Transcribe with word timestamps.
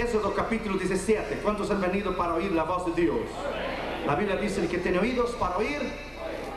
Éxodo 0.00 0.32
capítulo 0.34 0.78
17. 0.78 1.40
¿Cuántos 1.42 1.70
han 1.70 1.78
venido 1.78 2.16
para 2.16 2.34
oír 2.34 2.52
la 2.52 2.64
voz 2.64 2.86
de 2.86 3.02
Dios? 3.02 3.20
La 4.06 4.14
Biblia 4.14 4.36
dice, 4.36 4.62
el 4.62 4.68
que 4.68 4.78
tiene 4.78 4.98
oídos 4.98 5.32
para 5.32 5.58
oír, 5.58 5.78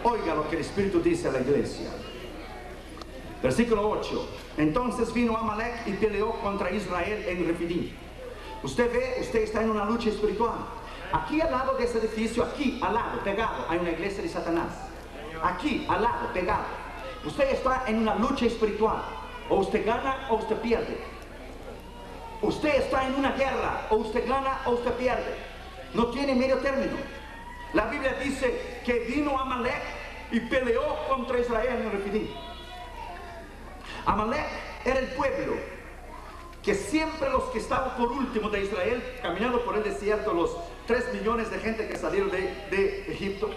oiga 0.01 0.33
lo 0.33 0.50
que 0.50 0.55
el 0.55 0.62
Espíritu 0.62 1.01
dice 1.01 1.28
a 1.28 1.34
la 1.34 1.42
iglesia. 1.42 1.90
Versículo 3.42 3.90
8. 3.90 4.29
Entonces 4.58 5.14
vino 5.14 5.38
Amalek 5.38 5.88
y 5.88 5.92
peleó 5.92 6.32
contra 6.40 6.71
Israel 6.71 7.26
en 7.28 7.46
Refidim. 7.46 7.92
Usted 8.64 8.90
ve, 8.94 9.18
usted 9.20 9.41
está 9.41 9.62
en 9.62 9.71
una 9.71 9.84
lucha 9.84 10.07
espiritual. 10.07 10.60
Aquí 11.12 11.41
al 11.41 11.52
lado 11.52 11.75
de 11.75 11.84
ese 11.84 11.98
edificio, 11.98 12.46
aquí 12.46 12.80
al 12.82 12.94
lado, 12.94 13.20
pegado, 13.25 13.66
hay 13.68 13.78
una 13.78 13.91
iglesia 13.91 14.23
de 14.23 14.30
Satanás. 14.30 14.71
Aquí 15.44 15.86
al 15.89 16.02
lado, 16.02 16.32
pegado. 16.34 16.64
Usted 17.25 17.52
está 17.52 17.84
en 17.88 18.00
una 18.00 18.16
lucha 18.16 18.46
espiritual. 18.46 19.04
O 19.50 19.57
usted 19.57 19.86
gana 19.86 20.28
o 20.30 20.36
usted 20.36 20.55
pierde. 20.62 21.12
Usted 22.44 22.75
está 22.75 23.07
en 23.07 23.16
una 23.16 23.32
guerra. 23.32 23.88
O 23.89 23.96
usted 23.96 24.28
gana 24.28 24.62
o 24.66 24.71
usted 24.71 24.91
pierde. 24.94 25.36
No 25.94 26.08
tiene 26.08 26.36
medio 26.36 26.58
término. 26.58 26.98
La 27.73 27.86
Biblia 27.86 28.13
dice 28.23 28.81
que 28.86 29.00
vino 29.00 29.40
Amalek 29.40 29.81
y 30.31 30.40
peleó 30.41 30.81
contra 31.08 31.40
Israel 31.40 31.81
en 31.81 31.91
Refidim. 31.91 32.27
Amalek 34.05 34.45
era 34.86 35.00
el 35.00 35.08
pueblo 35.08 35.53
que 36.62 36.76
siempre 36.76 37.30
los 37.30 37.44
que 37.45 37.59
estaban 37.59 37.98
por 37.98 38.12
último 38.12 38.50
de 38.50 38.64
Israel, 38.64 39.03
caminando 39.22 39.64
por 39.66 39.75
el 39.75 39.84
desierto, 39.84 40.34
los 40.34 40.55
tres 40.88 41.14
millones 41.14 41.52
de 41.52 41.59
gente 41.59 41.88
que 41.88 41.98
salieron 41.98 42.31
de, 42.31 43.05
Egipto, 43.12 43.50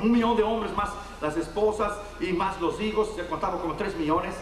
un 0.00 0.12
millón 0.12 0.36
de 0.36 0.42
hombres 0.42 0.74
más 0.74 0.90
las 1.20 1.36
esposas 1.36 1.92
y 2.20 2.32
más 2.32 2.60
los 2.60 2.80
hijos, 2.80 3.14
se 3.14 3.26
contaban 3.26 3.60
como 3.60 3.74
tres 3.74 3.94
millones. 3.96 4.34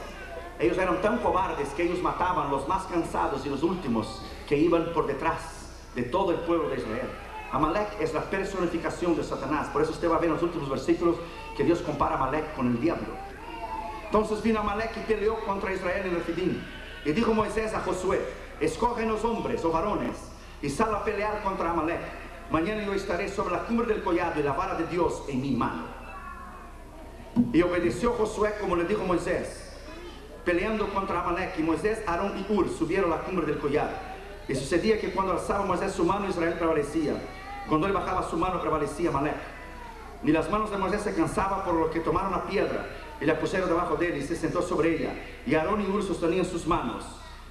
Ellos 0.59 0.78
eran 0.78 1.02
tan 1.02 1.19
cobardes 1.19 1.69
que 1.70 1.83
ellos 1.83 2.01
mataban 2.02 2.51
los 2.51 2.66
más 2.66 2.84
cansados 2.84 3.45
y 3.45 3.51
los 3.51 3.62
últimos 3.62 4.23
que 4.48 4.56
iban 4.56 4.92
por 4.95 5.06
detrás 5.06 5.70
de 5.95 6.02
todo 6.02 6.30
el 6.30 6.38
pueblo 6.41 6.69
de 6.69 6.77
Israel. 6.77 7.10
Amalek 7.52 8.01
es 8.01 8.14
la 8.14 8.22
personificación 8.22 9.16
de 9.16 9.22
Satanás. 9.22 9.69
Por 9.69 9.83
eso 9.83 9.92
usted 9.92 10.11
va 10.11 10.16
a 10.16 10.19
ver 10.19 10.28
en 10.28 10.34
los 10.34 10.42
últimos 10.42 10.69
versículos 10.69 11.16
que 11.56 11.64
Dios 11.64 11.81
compara 11.81 12.14
a 12.14 12.19
Amalek 12.19 12.55
con 12.55 12.69
el 12.69 12.81
diablo. 12.81 13.08
Entonces 14.05 14.42
vino 14.42 14.61
Amalek 14.61 14.97
y 14.97 15.00
peleó 15.00 15.39
contra 15.44 15.72
Israel 15.72 16.06
en 16.06 16.14
Refidim. 16.14 16.62
Y 17.05 17.12
dijo 17.12 17.34
Moisés 17.34 17.75
a 17.75 17.81
Josué, 17.81 18.20
escogen 18.61 19.09
los 19.09 19.25
hombres 19.25 19.64
o 19.64 19.70
varones 19.70 20.16
y 20.62 20.70
sal 20.70 20.94
a 20.94 21.05
pelear 21.05 21.42
contra 21.42 21.70
Amalek. 21.70 22.00
Mañana 22.50 22.84
yo 22.84 22.94
estaré 22.94 23.28
sobre 23.28 23.55
la 23.55 23.64
cumbre 23.64 23.86
del 23.86 24.03
collado 24.03 24.41
y 24.41 24.42
la 24.42 24.53
vara 24.53 24.75
de 24.75 24.86
Dios 24.86 25.25
en 25.28 25.41
mi 25.42 25.50
mano. 25.50 25.84
Y 27.53 27.62
obedeció 27.62 28.12
Josué 28.12 28.55
como 28.61 28.77
le 28.77 28.84
dijo 28.84 29.05
Moisés, 29.05 29.66
peleando 30.47 30.89
contra 30.94 31.20
Amalek. 31.20 31.58
Y 31.58 31.62
Moisés, 31.62 32.02
Aarón 32.06 32.33
y 32.39 32.50
Ur 32.50 32.70
subieron 32.70 33.12
a 33.12 33.16
la 33.16 33.22
cumbre 33.22 33.44
del 33.44 33.58
collado. 33.58 33.91
Y 34.48 34.55
sucedía 34.55 34.98
que 34.98 35.11
cuando 35.11 35.33
alzaba 35.33 35.66
Moisés 35.66 35.92
su 35.92 36.05
mano, 36.05 36.30
Israel 36.30 36.55
prevalecía. 36.55 37.14
Cuando 37.69 37.88
él 37.88 37.92
bajaba 37.92 38.22
su 38.30 38.36
mano, 38.38 38.61
prevalecía 38.61 39.11
Amalek. 39.11 39.34
Ni 40.22 40.33
las 40.33 40.48
manos 40.48 40.70
de 40.70 40.78
Moisés 40.78 41.03
se 41.03 41.14
cansaban 41.14 41.64
por 41.64 41.75
lo 41.75 41.91
que 41.91 42.00
tomaron 42.00 42.33
una 42.33 42.47
piedra 42.47 42.86
y 43.20 43.27
la 43.27 43.38
pusieron 43.38 43.69
debajo 43.69 43.97
de 43.97 44.08
él 44.08 44.16
y 44.19 44.22
se 44.22 44.36
sentó 44.36 44.62
sobre 44.62 44.97
ella. 44.97 45.12
Y 45.47 45.55
Aarón 45.55 45.83
y 45.83 45.86
Ur 45.86 46.03
sostenían 46.03 46.47
sus 46.47 46.66
manos. 46.66 47.05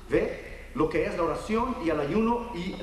¿Ve? 0.09 0.69
Lo 0.73 0.89
que 0.89 1.05
es 1.05 1.15
la 1.15 1.23
oración 1.23 1.75
y 1.85 1.89
el 1.89 1.99
ayuno 1.99 2.51
y 2.55 2.75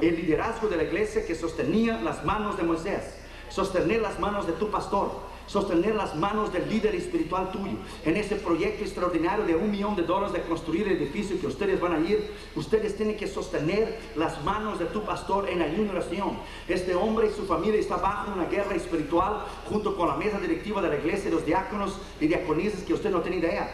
el 0.00 0.16
liderazgo 0.16 0.68
de 0.68 0.76
la 0.76 0.84
iglesia 0.84 1.26
que 1.26 1.34
sostenía 1.34 2.00
las 2.00 2.24
manos 2.24 2.56
de 2.56 2.62
Moisés. 2.62 3.18
Sostener 3.48 4.00
las 4.00 4.18
manos 4.18 4.46
de 4.46 4.52
tu 4.54 4.70
pastor. 4.70 5.10
Sostener 5.48 5.94
las 5.94 6.14
manos 6.14 6.52
del 6.52 6.68
líder 6.68 6.94
espiritual 6.94 7.50
tuyo. 7.50 7.78
En 8.04 8.16
este 8.16 8.36
proyecto 8.36 8.84
extraordinario 8.84 9.46
de 9.46 9.56
un 9.56 9.70
millón 9.70 9.96
de 9.96 10.02
dólares 10.02 10.34
de 10.34 10.42
construir 10.42 10.86
el 10.86 10.98
edificio 10.98 11.40
que 11.40 11.46
ustedes 11.46 11.80
van 11.80 11.94
a 11.94 12.00
ir. 12.00 12.30
Ustedes 12.54 12.96
tienen 12.96 13.16
que 13.16 13.26
sostener 13.26 13.98
las 14.14 14.44
manos 14.44 14.78
de 14.78 14.84
tu 14.84 15.02
pastor 15.04 15.48
en 15.48 15.62
ayuno 15.62 15.92
oración. 15.92 16.38
Este 16.68 16.94
hombre 16.94 17.28
y 17.28 17.30
su 17.34 17.46
familia 17.46 17.80
está 17.80 17.96
bajo 17.96 18.32
una 18.32 18.44
guerra 18.44 18.74
espiritual 18.74 19.44
junto 19.70 19.96
con 19.96 20.08
la 20.08 20.16
mesa 20.16 20.38
directiva 20.38 20.82
de 20.82 20.88
la 20.90 20.96
iglesia, 20.96 21.30
los 21.30 21.46
diáconos 21.46 21.98
y 22.20 22.26
diaconisas 22.26 22.82
que 22.82 22.92
usted 22.92 23.10
no 23.10 23.22
tiene 23.22 23.38
idea. 23.38 23.70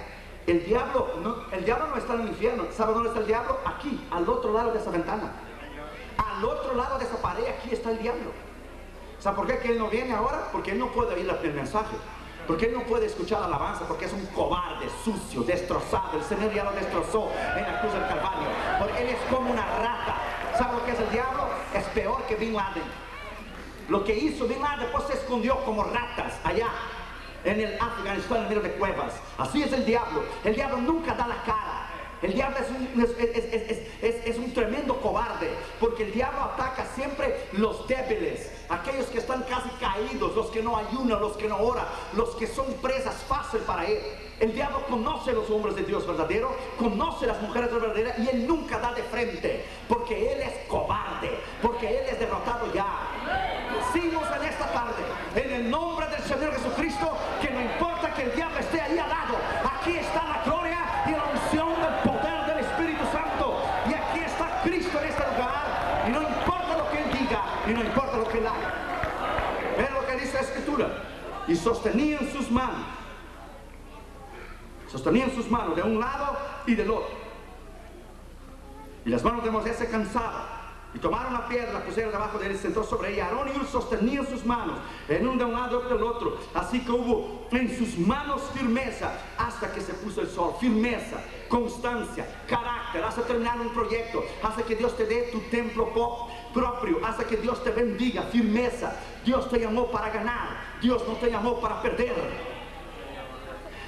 El 0.47 0.65
diablo, 0.65 1.09
no, 1.23 1.37
el 1.51 1.65
diablo 1.65 1.89
no 1.89 1.97
está 1.97 2.15
en 2.15 2.21
el 2.21 2.29
infierno. 2.29 2.67
¿Sabe 2.71 2.93
dónde 2.93 3.09
está 3.09 3.21
el 3.21 3.27
diablo? 3.27 3.59
Aquí, 3.65 4.01
al 4.13 4.29
otro 4.29 4.53
lado 4.53 4.73
de 4.73 4.79
esa 4.79 4.91
ventana. 4.91 5.33
Al 6.17 6.45
otro 6.45 6.75
lado 6.77 6.99
de 6.99 7.05
esa 7.05 7.17
pared, 7.17 7.45
aquí 7.59 7.71
está 7.73 7.91
el 7.91 7.99
diablo. 7.99 8.31
¿Sabe 9.25 9.37
por 9.37 9.47
qué 9.47 9.69
él 9.69 9.79
no 9.79 9.89
viene 9.89 10.13
ahora? 10.13 10.51
Porque 10.53 10.73
él 10.73 10.79
no 10.79 10.93
puede 10.93 11.15
oír 11.15 11.27
el 11.43 11.55
mensaje. 11.55 11.97
Porque 12.47 12.67
él 12.67 12.75
no 12.75 12.83
puede 12.83 13.07
escuchar 13.07 13.41
la 13.41 13.47
alabanza, 13.47 13.89
porque 13.89 14.05
es 14.05 14.13
un 14.13 14.27
cobarde, 14.27 14.87
sucio, 15.03 15.41
destrozado. 15.45 16.19
El 16.19 16.25
Señor 16.25 16.53
ya 16.53 16.63
lo 16.63 16.73
destrozó 16.73 17.31
en 17.57 17.63
la 17.63 17.81
cruz 17.81 17.95
del 17.95 18.03
Calvario. 18.03 18.49
Porque 18.79 19.03
él 19.03 19.09
es 19.09 19.35
como 19.35 19.51
una 19.51 19.65
rata. 19.79 20.17
¿Sabe 20.59 20.75
lo 20.75 20.85
que 20.85 20.91
es 20.91 21.01
el 21.01 21.11
diablo? 21.11 21.49
Es 21.73 21.85
peor 21.85 22.23
que 22.25 22.37
Bin 22.37 22.53
Laden. 22.53 22.83
Lo 23.89 24.05
que 24.05 24.15
hizo 24.15 24.47
Bin 24.47 24.61
Laden 24.61 24.81
después 24.81 25.05
se 25.05 25.15
escondió 25.15 25.57
como 25.65 25.85
ratas 25.85 26.35
allá 26.45 26.69
en 27.45 27.61
el 27.63 27.81
Afganistán 27.81 28.43
en 28.43 28.49
medio 28.51 28.61
de 28.61 28.73
cuevas. 28.73 29.15
Así 29.39 29.63
es 29.63 29.73
el 29.73 29.87
diablo. 29.87 30.23
El 30.45 30.55
diablo 30.55 30.77
nunca 30.77 31.15
da 31.15 31.27
la 31.27 31.43
cara. 31.45 31.64
El 32.25 32.33
diablo 32.33 32.57
es 34.01 34.39
un, 34.39 34.55
tremendo 34.55 34.99
cobarde, 34.99 35.51
porque 35.79 36.05
el 36.05 36.13
diablo 36.13 36.41
ataca 36.41 36.87
siempre 36.95 37.49
los 37.53 37.87
débiles, 37.87 38.51
aquellos 38.71 39.07
que 39.09 39.19
están 39.19 39.43
casi 39.43 39.69
caídos, 39.79 40.35
los 40.35 40.47
que 40.47 40.63
no 40.63 40.75
ayunan, 40.75 41.21
los 41.21 41.37
que 41.37 41.47
no 41.49 41.59
oran, 41.59 41.85
los 42.15 42.31
que 42.37 42.47
son 42.47 42.73
presas 42.81 43.17
fácil 43.29 43.61
para 43.61 43.85
él. 43.85 43.99
El 44.41 44.55
diablo 44.55 44.87
conoce 44.87 45.35
los 45.35 45.51
hombres 45.51 45.77
de 45.77 45.83
Dios 45.83 46.07
verdadero, 46.07 46.57
conoce 46.79 47.27
las 47.27 47.43
mujeres 47.43 47.71
verdaderas 47.71 48.19
y 48.19 48.27
él 48.31 48.47
nunca 48.47 48.79
da 48.79 48.95
de 48.95 49.03
frente, 49.03 49.63
porque 49.87 50.33
él 50.33 50.41
es 50.41 50.67
cobarde, 50.67 51.31
porque 51.61 51.89
él 51.89 52.07
es 52.11 52.19
derrotado 52.19 52.73
ya. 52.73 52.87
Decimos 53.93 54.25
en 54.35 54.49
esta 54.49 54.73
tarde, 54.73 55.03
en 55.37 55.53
el 55.53 55.71
nombre 55.71 56.07
del 56.09 56.23
Señor 56.23 56.55
Jesucristo, 56.55 57.19
que 57.43 57.51
no 57.51 57.61
importa 57.61 58.15
que 58.15 58.23
el 58.23 58.35
diablo 58.35 58.59
esté 58.61 58.81
ahí 58.81 58.99
al 58.99 59.11
lado, 59.11 59.37
aquí 59.63 59.99
está 59.99 60.25
la 60.25 60.43
gloria 60.43 60.85
y 61.07 61.11
la 61.11 61.25
unción 61.25 61.69
del 61.81 61.95
poder 62.03 62.47
del 62.47 62.65
Espíritu 62.65 63.05
Santo. 63.13 63.63
Y 63.89 63.95
aquí 63.95 64.21
está 64.21 64.61
Cristo 64.63 64.99
en 65.01 65.09
este 65.09 65.23
lugar. 65.23 66.05
Y 66.09 66.11
no 66.13 66.23
importa 66.23 66.77
lo 66.77 66.91
que 66.91 66.99
Él 66.99 67.19
diga, 67.19 67.43
y 67.67 67.71
no 67.73 67.85
importa 67.85 68.17
lo 68.17 68.29
que 68.29 68.39
Él 68.39 68.47
haga. 68.47 68.73
Vean 69.77 69.95
lo 69.95 70.07
que 70.07 70.17
dice 70.17 70.35
la 70.35 70.41
Escritura. 70.41 70.87
Y 71.65 71.67
sostenían 71.67 72.31
sus 72.31 72.51
manos. 72.51 72.85
Sostenían 74.93 75.35
sus 75.35 75.51
manos 75.51 75.75
de 75.75 75.83
un 75.83 75.99
lado 75.99 76.37
y 76.67 76.75
del 76.75 76.91
otro. 76.91 77.09
Y 79.07 79.09
las 79.09 79.25
manos 79.25 79.43
de 79.43 79.51
Moisés 79.51 79.77
se 79.77 79.89
cansaban. 79.89 80.45
Y 80.93 80.99
tomaron 80.99 81.33
la 81.33 81.49
piedra, 81.49 81.83
pusieron 81.83 82.13
debajo 82.13 82.39
de 82.39 82.47
él 82.47 82.53
y 82.53 82.59
sentó 82.59 82.85
sobre 82.85 83.15
ella. 83.15 83.27
Aarón 83.27 83.49
y 83.49 83.59
Ur 83.59 83.67
sostenían 83.67 84.27
sus 84.27 84.45
manos, 84.45 84.77
en 85.09 85.27
un 85.27 85.39
de 85.39 85.45
un 85.45 85.55
lado 85.55 85.83
y 85.87 85.93
del 85.93 86.03
otro. 86.03 86.37
Así 86.55 86.85
que 86.85 86.93
hubo 86.93 87.49
en 87.51 87.77
sus 87.77 87.99
manos 87.99 88.43
firmeza 88.53 89.19
hasta 89.39 89.73
que 89.73 89.81
se 89.81 89.95
puso 89.95 90.21
el 90.21 90.29
sol. 90.29 90.55
Firmeza, 90.61 91.17
constancia, 91.49 92.43
carácter, 92.47 93.03
hasta 93.03 93.23
terminar 93.23 93.59
un 93.61 93.71
proyecto, 93.71 94.23
hasta 94.43 94.63
que 94.63 94.77
Dios 94.77 94.97
te 94.97 95.07
dé 95.07 95.31
tu 95.33 95.41
templo 95.51 95.89
propio, 96.53 97.01
hasta 97.05 97.25
que 97.25 97.39
Dios 97.39 97.65
te 97.65 97.71
bendiga. 97.71 98.23
Firmeza. 98.25 98.95
Dios 99.25 99.49
te 99.49 99.59
llamó 99.59 99.91
para 99.91 100.11
ganar, 100.11 100.74
Dios 100.85 101.03
no 101.09 101.15
te 101.15 101.31
llamó 101.31 101.59
para 101.61 101.81
perder. 101.81 102.13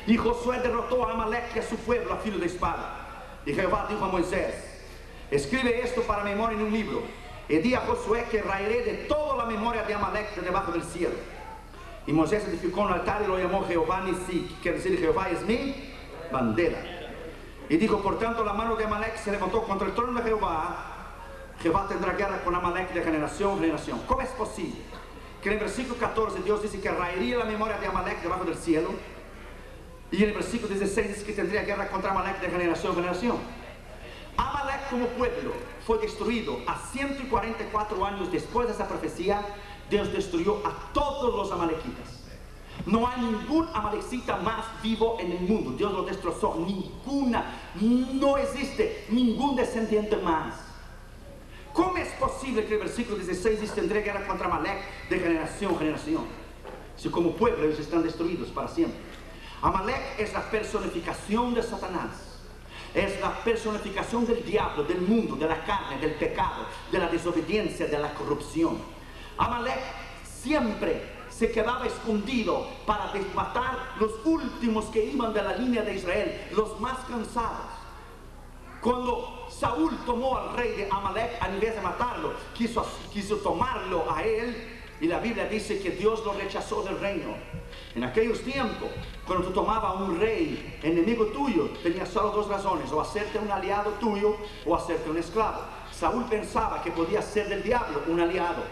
Y 0.07 0.17
Josué 0.17 0.61
derrotó 0.61 1.07
a 1.07 1.13
Amalek 1.13 1.55
y 1.55 1.59
a 1.59 1.63
su 1.63 1.77
pueblo 1.77 2.15
a 2.15 2.17
filo 2.17 2.39
de 2.39 2.47
espada. 2.47 3.35
Y 3.45 3.53
Jehová 3.53 3.87
dijo 3.91 4.07
a 4.07 4.09
Moisés, 4.09 4.55
Escribe 5.31 5.83
esto 5.83 6.01
para 6.03 6.25
memoria 6.25 6.57
en 6.57 6.65
un 6.65 6.73
libro. 6.73 7.03
Y 7.51 7.59
di 7.59 7.75
a 7.75 7.81
Josué 7.81 8.25
que 8.31 8.41
raeré 8.41 8.83
de 8.83 8.95
toda 9.09 9.37
la 9.37 9.45
memoria 9.45 9.83
de 9.83 9.93
Amalek 9.93 10.37
de 10.37 10.41
debajo 10.41 10.73
del 10.73 10.85
cielo. 10.85 11.17
Y 12.07 12.13
Moisés 12.15 12.49
edificó 12.49 12.81
un 12.81 12.93
altar 12.93 13.21
y 13.23 13.27
lo 13.27 13.39
llamó 13.39 13.67
Jehová 13.67 14.01
Nisi, 14.01 14.47
que 14.49 14.61
quiere 14.63 14.79
decir 14.79 14.99
Jehová 14.99 15.29
es 15.29 15.43
mi 15.43 15.93
bandera. 16.33 16.79
Y 17.69 17.77
dijo, 17.77 18.01
por 18.01 18.19
tanto, 18.19 18.43
la 18.43 18.55
mano 18.55 18.75
de 18.75 18.85
Amalek 18.85 19.19
se 19.19 19.33
levantó 19.33 19.65
contra 19.65 19.87
el 19.87 19.95
trono 19.95 20.19
de 20.19 20.27
Jehová. 20.27 20.95
Jehová 21.61 21.87
tendrá 21.89 22.15
guerra 22.15 22.43
con 22.43 22.55
Amalek 22.55 22.95
de 22.95 23.03
generación 23.03 23.53
en 23.53 23.59
generación. 23.59 24.01
¿Cómo 24.07 24.23
es 24.23 24.31
posible? 24.31 24.96
Que 25.43 25.49
en 25.51 25.55
el 25.55 25.61
versículo 25.61 25.97
14 25.99 26.43
Dios 26.43 26.63
dice 26.63 26.81
que 26.81 26.91
raería 26.91 27.39
la 27.39 27.45
memoria 27.45 27.79
de 27.79 27.87
Amalek 27.87 28.23
debajo 28.23 28.45
del 28.45 28.57
cielo. 28.57 28.91
Y 30.11 30.23
en 30.23 30.31
el 30.31 30.35
versículo 30.35 30.69
16 30.69 31.09
dice 31.09 31.25
que 31.25 31.33
tendría 31.33 31.63
guerra 31.63 31.89
contra 31.89 32.11
Amalek 32.13 32.41
de 32.41 32.49
generación 32.49 32.93
en 32.93 32.97
generación. 32.97 33.37
Amalek 34.37 34.89
como 34.91 35.07
pueblo 35.09 35.53
fue 35.87 35.99
destruido 35.99 36.59
a 36.67 36.79
144 36.93 38.05
años 38.05 38.31
después 38.31 38.69
de 38.69 38.75
esa 38.75 38.89
profecía. 38.89 39.43
Dios 39.91 40.13
destruyó 40.13 40.61
a 40.67 40.93
todos 40.93 41.35
los 41.35 41.53
amalequitas. 41.53 42.27
No 42.85 43.09
hay 43.09 43.21
ningún 43.21 43.69
amalecita 43.73 44.37
más 44.37 44.65
vivo 44.83 45.17
en 45.21 45.33
el 45.33 45.41
mundo. 45.41 45.73
Dios 45.73 45.93
lo 45.93 46.03
destrozó. 46.03 46.57
Ninguna. 46.57 47.45
No 47.81 48.37
existe 48.37 49.07
ningún 49.09 49.57
descendiente 49.57 50.17
más. 50.17 50.66
¿Cómo 51.77 51.99
es 51.99 52.09
posible 52.15 52.65
que 52.65 52.73
el 52.73 52.81
versículo 52.81 53.19
16 53.19 53.61
dice 53.61 53.75
tendré 53.75 54.01
guerra 54.01 54.27
contra 54.27 54.47
Amalek 54.47 55.09
de 55.11 55.19
generación 55.19 55.73
en 55.73 55.79
generación? 55.79 56.25
Si 56.97 57.11
como 57.11 57.37
pueblo 57.37 57.67
ellos 57.67 57.79
están 57.79 58.03
destruidos 58.03 58.49
para 58.49 58.67
siempre. 58.67 58.99
Amalek 59.61 60.19
es 60.19 60.33
la 60.33 60.51
personificación 60.51 61.53
de 61.53 61.63
Satanás. 61.63 62.33
es 62.95 63.21
la 63.21 63.45
personificación 63.45 64.25
del 64.25 64.43
diablo, 64.43 64.85
del 64.85 65.03
mundo, 65.03 65.37
de 65.37 65.47
la 65.47 65.63
carne, 65.65 65.99
del 65.99 66.15
pecado, 66.15 66.65
de 66.91 66.99
la 66.99 67.09
desobediencia, 67.09 67.87
de 67.87 67.99
la 67.99 68.15
corrupción. 68.15 68.79
Amalek 69.37 69.79
siempre 70.25 71.03
se 71.29 71.51
quedaba 71.51 71.87
escondido 71.87 72.67
para 72.87 73.13
matar 73.35 73.97
los 74.01 74.13
últimos 74.25 74.87
que 74.87 75.05
iban 75.05 75.35
de 75.35 75.43
la 75.43 75.57
línea 75.57 75.83
de 75.83 75.95
Israel, 75.95 76.49
los 76.53 76.81
más 76.81 77.01
cansados. 77.01 77.67
Cuando 78.81 79.36
Saúl 79.59 79.97
tomó 80.05 80.37
al 80.37 80.55
rey 80.55 80.73
de 80.73 80.89
Amalek, 80.91 81.39
a 81.41 81.49
vez 81.49 81.75
de 81.75 81.81
matarlo, 81.81 82.35
quiso, 82.55 82.85
quiso 83.11 83.37
tomarlo 83.37 84.05
a 84.11 84.23
él, 84.23 84.55
y 85.01 85.07
la 85.07 85.19
Biblia 85.19 85.47
dice 85.47 85.81
que 85.81 85.91
Dios 85.91 86.23
lo 86.25 86.35
rechazó 86.35 86.83
del 86.83 86.99
reino. 86.99 87.35
En 87.95 88.05
aquellos 88.05 88.43
tiempos, 88.43 88.89
cuando 89.27 89.47
tú 89.47 89.55
tomabas 89.55 89.97
un 89.97 90.21
rey 90.21 90.79
enemigo 90.83 91.27
tuyo, 91.27 91.71
tenías 91.83 92.09
solo 92.09 92.31
dos 92.31 92.49
razones, 92.49 92.93
o 92.93 93.01
hacerte 93.01 93.39
un 93.39 93.51
aliado 93.51 93.93
tuyo 93.93 94.37
o 94.67 94.75
hacerte 94.75 95.09
un 95.09 95.17
esclavo. 95.17 95.61
Saúl 95.91 96.25
pensaba 96.25 96.83
que 96.83 96.91
podía 96.91 97.23
ser 97.23 97.49
del 97.49 97.63
diablo 97.63 98.03
un 98.09 98.21
aliado. 98.21 98.63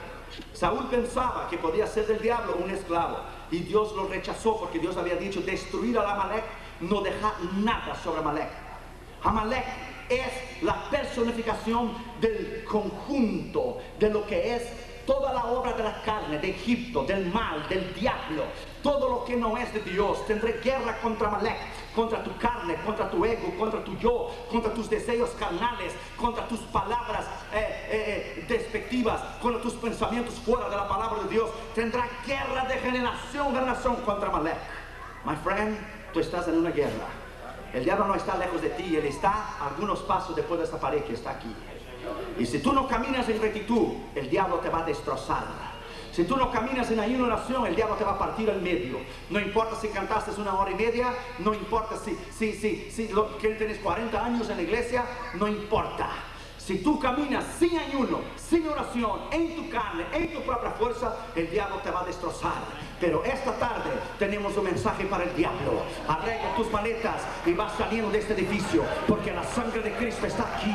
Saúl 0.53 0.87
pensaba 0.89 1.49
que 1.49 1.57
podía 1.57 1.87
ser 1.87 2.07
del 2.07 2.21
diablo 2.21 2.57
un 2.63 2.71
esclavo. 2.71 3.19
Y 3.51 3.61
Dios 3.61 3.95
lo 3.95 4.07
rechazó 4.07 4.59
porque 4.59 4.79
Dios 4.79 4.97
había 4.97 5.17
dicho, 5.17 5.41
destruir 5.41 5.99
a 5.99 6.13
Amalek, 6.13 6.45
no 6.81 7.01
dejar 7.01 7.33
nada 7.57 7.95
sobre 8.03 8.21
Amalek. 8.21 8.51
Amalek 9.23 9.65
es 10.09 10.63
la 10.63 10.89
personificación 10.91 11.93
del 12.21 12.65
conjunto 12.65 13.79
de 13.99 14.11
lo 14.11 14.27
que 14.27 14.57
es 14.57 14.63
toda 15.07 15.33
la 15.33 15.45
obra 15.47 15.73
de 15.75 15.83
la 15.83 16.03
carne, 16.03 16.39
de 16.39 16.51
Egipto, 16.51 17.05
del 17.05 17.27
mal, 17.27 17.69
del 17.69 17.93
diablo, 17.95 18.45
todo 18.83 19.09
lo 19.09 19.25
que 19.25 19.37
no 19.37 19.57
es 19.57 19.73
de 19.73 19.81
Dios. 19.81 20.27
Tendré 20.27 20.61
guerra 20.63 20.99
contra 21.01 21.31
Malek, 21.31 21.57
contra 21.95 22.23
tu 22.23 22.37
carne, 22.39 22.77
contra 22.85 23.11
tu 23.11 23.25
ego, 23.25 23.53
contra 23.59 23.85
tu 23.85 23.97
yo, 23.99 24.31
contra 24.51 24.73
tus 24.73 24.89
deseos 24.89 25.31
carnales, 25.31 25.93
contra 26.17 26.47
tus 26.49 26.61
palabras 26.61 27.27
eh, 27.53 27.59
eh, 27.59 28.35
eh, 28.39 28.45
despectivas, 28.49 29.21
contra 29.41 29.61
tus 29.61 29.75
pensamientos 29.75 30.35
fuera 30.35 30.69
de 30.69 30.77
la 30.77 30.89
palabra 30.89 31.23
de 31.25 31.29
Dios. 31.29 31.51
Tendrá 31.75 32.09
guerra 32.27 32.65
de 32.67 32.79
generación 32.79 33.49
en 33.49 33.55
generación 33.55 33.97
contra 33.97 34.31
Malek. 34.31 34.59
My 35.25 35.37
friend, 35.37 35.79
tú 36.13 36.21
estás 36.21 36.49
en 36.49 36.59
una 36.59 36.71
guerra. 36.71 37.24
El 37.75 37.85
diablo 37.85 38.07
no 38.07 38.15
está 38.15 38.37
lejos 38.37 38.63
de 38.63 38.71
ti, 38.71 38.97
él 38.97 39.05
está 39.05 39.31
a 39.59 39.69
algunos 39.69 40.01
pasos 40.03 40.37
después 40.37 40.59
de 40.61 40.65
esta 40.65 40.79
pared 40.79 41.03
que 41.03 41.15
está 41.15 41.33
aquí. 41.33 41.53
Y 42.39 42.47
si 42.47 42.61
tú 42.61 42.73
no 42.73 42.87
caminas 42.87 43.29
en 43.29 43.41
rectitud, 43.41 43.95
el 44.15 44.31
diablo 44.31 44.57
te 44.59 44.69
va 44.69 44.81
a 44.81 44.85
destrozar. 44.85 45.75
Si 46.13 46.23
tú 46.23 46.37
no 46.37 46.53
caminas 46.53 46.89
en 46.93 47.01
ayuno 47.01 47.25
oración, 47.25 47.67
el 47.67 47.75
diablo 47.75 47.97
te 47.97 48.05
va 48.05 48.13
a 48.13 48.19
partir 48.19 48.49
al 48.49 48.63
medio. 48.63 48.99
No 49.31 49.41
importa 49.41 49.75
si 49.75 49.89
cantaste 49.89 50.41
una 50.41 50.55
hora 50.55 50.71
y 50.71 50.77
media, 50.77 51.13
no 51.41 51.53
importa 51.53 51.97
si, 51.97 52.17
si, 52.31 52.53
si, 52.53 52.89
si 52.93 53.09
lo, 53.09 53.37
que 53.39 53.49
tienes 53.51 53.79
40 53.79 54.25
años 54.25 54.49
en 54.49 54.59
la 54.59 54.63
iglesia, 54.63 55.05
no 55.35 55.49
importa. 55.49 56.11
Si 56.57 56.79
tú 56.79 57.01
caminas 57.01 57.45
sin 57.59 57.77
ayuno, 57.77 58.21
sin 58.37 58.69
oración, 58.69 59.23
en 59.33 59.57
tu 59.57 59.69
carne, 59.69 60.07
en 60.13 60.33
tu 60.33 60.41
propia 60.43 60.71
fuerza, 60.71 61.17
el 61.35 61.51
diablo 61.51 61.79
te 61.79 61.91
va 61.91 62.03
a 62.03 62.05
destrozar. 62.07 62.63
Pero 63.01 63.25
esta 63.25 63.53
tarde 63.59 63.91
tenemos 64.19 64.57
un 64.57 64.65
mensaje 64.65 65.05
para 65.05 65.25
el 65.25 65.35
diablo. 65.37 65.83
Arregla 66.09 66.55
tus 66.57 66.71
maletas 66.71 67.23
y 67.45 67.53
vas 67.53 67.73
saliendo 67.77 68.11
de 68.11 68.19
este 68.19 68.35
edificio, 68.35 68.83
porque 69.07 69.33
la 69.33 69.45
sangre 69.45 69.81
de 69.81 69.93
Cristo 69.93 70.27
está 70.27 70.45
aquí. 70.57 70.75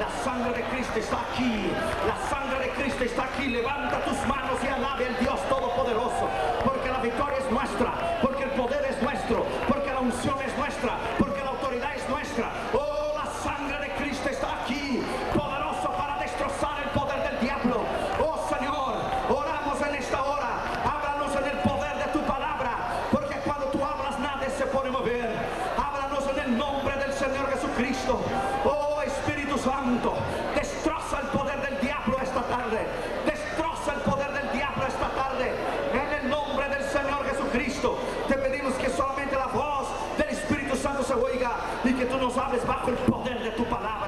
La 0.00 0.24
sangre 0.24 0.52
de 0.52 0.62
Cristo 0.68 0.98
está 0.98 1.18
aquí. 1.32 1.70
La 2.06 2.16
sangre 2.28 2.58
de 2.66 2.70
Cristo 2.70 3.04
está 3.04 3.24
aquí. 3.24 3.48
Levanta 3.48 4.04
tus 4.04 4.18
manos 4.26 4.58
y 4.62 4.66
alabe 4.66 5.06
al 5.06 5.18
Dios 5.18 5.40
Todopoderoso, 5.48 6.28
porque 6.64 6.88
la 6.90 6.98
victoria 6.98 7.38
es 7.38 7.50
nuestra, 7.50 8.18
porque 8.22 8.44
el 8.44 8.50
poder 8.50 8.84
es 8.90 9.02
nuestro, 9.02 9.44
porque 9.68 9.92
la 9.92 10.00
unción 10.00 10.36
es 10.42 10.56
nuestra, 10.56 10.96
porque 11.18 11.42
la 11.42 11.50
autoridad 11.50 11.94
es 11.96 12.08
nuestra. 12.08 12.50
Oh, 12.72 13.12
la 13.16 13.26
sangre 13.42 13.78
de 13.78 13.94
Cristo 13.94 14.28
está 14.28 14.62
aquí, 14.62 15.02
poderoso 15.34 15.90
para 15.96 16.18
destrozar 16.18 16.82
el 16.82 16.90
poder 16.90 17.30
del 17.30 17.40
diablo. 17.40 17.84
Oh 18.20 18.48
Señor, 18.48 18.94
oramos 19.28 19.80
en 19.88 19.94
esta 19.96 20.22
hora. 20.22 20.50
Háblanos 20.84 21.36
en 21.36 21.44
el 21.44 21.58
poder 21.58 21.96
de 21.96 22.12
tu 22.12 22.20
palabra, 22.20 22.76
porque 23.10 23.36
cuando 23.44 23.66
tú 23.66 23.84
hablas 23.84 24.18
nadie 24.18 24.48
se 24.50 24.66
puede 24.66 24.90
mover. 24.90 25.28
Háblanos 25.76 26.24
en 26.30 26.38
el 26.38 26.58
nombre 26.58 26.96
del 26.96 27.12
Señor 27.12 27.50
Jesucristo. 27.52 28.20
Oh 28.64 29.02
Espíritu 29.02 29.58
Santo, 29.58 30.14
destroza 30.54 31.20
el 31.20 31.28
poder 31.28 31.60
del 31.60 31.80
diablo 31.80 32.16
esta 32.22 32.42
tarde. 32.42 32.86
Destroza 33.24 33.94
el 33.94 34.00
poder 34.00 34.32
del 34.32 34.52
diablo 34.52 34.86
esta 34.86 35.08
tarde. 35.10 35.52
En 35.92 36.24
el 36.24 36.30
nombre 36.30 36.68
del 36.68 36.84
Señor 36.84 37.24
Jesucristo, 37.28 37.98
te 38.28 38.34
pedimos 38.34 38.74
que 38.74 38.90
solamente 38.90 39.36
la 39.36 39.46
voz 39.46 39.88
del 40.18 40.28
Espíritu 40.28 40.76
Santo 40.76 41.02
se 41.02 41.14
oiga 41.14 41.52
y 41.84 41.92
que 41.92 42.06
tú 42.06 42.16
nos 42.18 42.36
hables 42.36 42.66
bajo 42.66 42.90
el 42.90 42.96
poder 42.96 43.42
de 43.42 43.50
tu 43.50 43.64
palabra. 43.64 44.04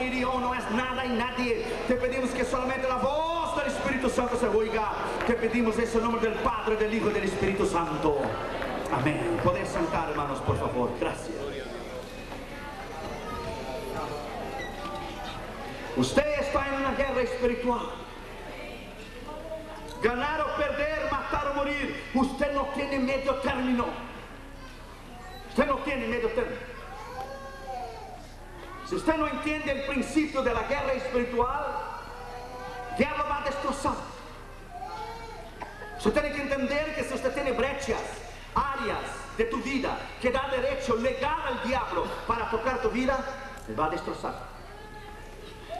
Y 0.00 0.20
yo 0.20 0.40
no 0.40 0.54
es 0.54 0.70
nada 0.70 1.04
y 1.04 1.10
nadie. 1.10 1.66
Te 1.86 1.94
pedimos 1.94 2.30
que 2.30 2.44
solamente 2.44 2.88
la 2.88 2.96
voz 2.96 3.56
del 3.56 3.66
Espíritu 3.66 4.08
Santo 4.08 4.36
se 4.36 4.48
oiga. 4.48 4.92
Te 5.26 5.34
pedimos 5.34 5.78
ese 5.78 5.98
nombre 5.98 6.22
del 6.22 6.38
Padre, 6.40 6.76
del 6.76 6.94
Hijo 6.94 7.10
y 7.10 7.12
del 7.12 7.24
Espíritu 7.24 7.66
Santo. 7.66 8.18
Amén. 8.92 9.38
Poder 9.42 9.66
sentar, 9.66 10.10
hermanos, 10.10 10.40
por 10.40 10.58
favor. 10.58 10.90
Gracias. 10.98 11.36
Usted 15.96 16.40
está 16.40 16.68
en 16.68 16.74
una 16.80 16.94
guerra 16.94 17.20
espiritual. 17.20 17.90
Ganar 20.02 20.40
o 20.40 20.56
perder, 20.56 21.10
matar 21.10 21.48
o 21.48 21.54
morir. 21.54 22.04
Usted 22.14 22.52
no 22.54 22.68
tiene 22.74 22.98
medio 22.98 23.34
término. 23.36 23.86
Usted 25.50 25.66
no 25.66 25.76
tiene 25.78 26.06
medio 26.06 26.28
término. 26.30 26.73
Si 28.88 28.96
usted 28.96 29.16
no 29.16 29.26
entiende 29.26 29.72
el 29.72 29.86
principio 29.86 30.42
de 30.42 30.52
la 30.52 30.62
guerra 30.64 30.92
espiritual, 30.92 31.64
el 32.92 32.96
diablo 32.98 33.24
va 33.28 33.42
a 33.42 33.44
destrozar. 33.44 33.94
Usted 35.96 36.12
tiene 36.12 36.32
que 36.32 36.42
entender 36.42 36.94
que 36.94 37.04
si 37.04 37.14
usted 37.14 37.32
tiene 37.32 37.52
brechas, 37.52 38.02
áreas 38.54 39.00
de 39.38 39.44
tu 39.46 39.56
vida 39.62 39.98
que 40.20 40.30
da 40.30 40.48
derecho 40.50 40.96
legal 40.96 41.40
al 41.46 41.68
diablo 41.68 42.06
para 42.26 42.50
tocar 42.50 42.82
tu 42.82 42.90
vida, 42.90 43.18
él 43.68 43.78
va 43.78 43.86
a 43.86 43.90
destrozar. 43.90 44.34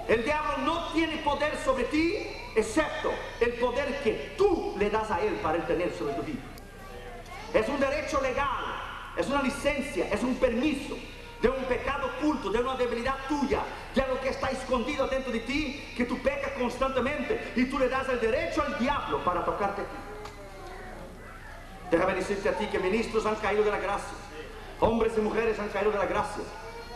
El 0.08 0.24
diablo 0.24 0.58
no 0.64 0.92
tiene 0.92 1.18
poder 1.18 1.56
sobre 1.62 1.84
ti, 1.84 2.26
excepto 2.56 3.12
el 3.40 3.52
poder 3.54 4.02
que 4.02 4.34
tú 4.36 4.74
le 4.78 4.88
das 4.88 5.10
a 5.10 5.20
él 5.20 5.34
para 5.42 5.58
él 5.58 5.66
tener 5.66 5.92
sobre 5.92 6.14
tu 6.14 6.22
vida. 6.22 6.42
Es 7.52 7.68
un 7.68 7.78
derecho 7.78 8.20
legal, 8.20 8.64
es 9.16 9.26
una 9.28 9.42
licencia, 9.42 10.08
es 10.10 10.22
un 10.22 10.36
permiso 10.36 10.96
de 11.44 11.50
un 11.50 11.62
pecado 11.64 12.06
oculto, 12.06 12.49
de 12.49 12.58
una 12.58 12.75
debilidad 12.75 13.17
tuya, 13.29 13.61
de 13.94 14.00
algo 14.00 14.19
que 14.19 14.31
está 14.31 14.49
escondido 14.49 15.06
dentro 15.08 15.31
de 15.31 15.41
ti, 15.41 15.93
que 15.94 16.06
tú 16.06 16.18
pecas 16.23 16.52
constantemente 16.52 17.52
y 17.54 17.66
tú 17.66 17.78
le 17.78 17.90
das 17.90 18.09
el 18.09 18.18
derecho 18.18 18.62
al 18.62 18.78
diablo 18.78 19.23
para 19.23 19.45
tocarte 19.45 19.83
a 19.83 19.85
ti. 19.85 19.97
Déjame 21.90 22.14
decirte 22.14 22.49
a 22.49 22.57
ti 22.57 22.66
que 22.68 22.78
ministros 22.78 23.26
han 23.26 23.35
caído 23.35 23.62
de 23.62 23.71
la 23.71 23.78
gracia, 23.78 24.16
hombres 24.80 25.12
y 25.18 25.21
mujeres 25.21 25.59
han 25.59 25.68
caído 25.68 25.92
de 25.92 25.99
la 25.99 26.07
gracia. 26.07 26.42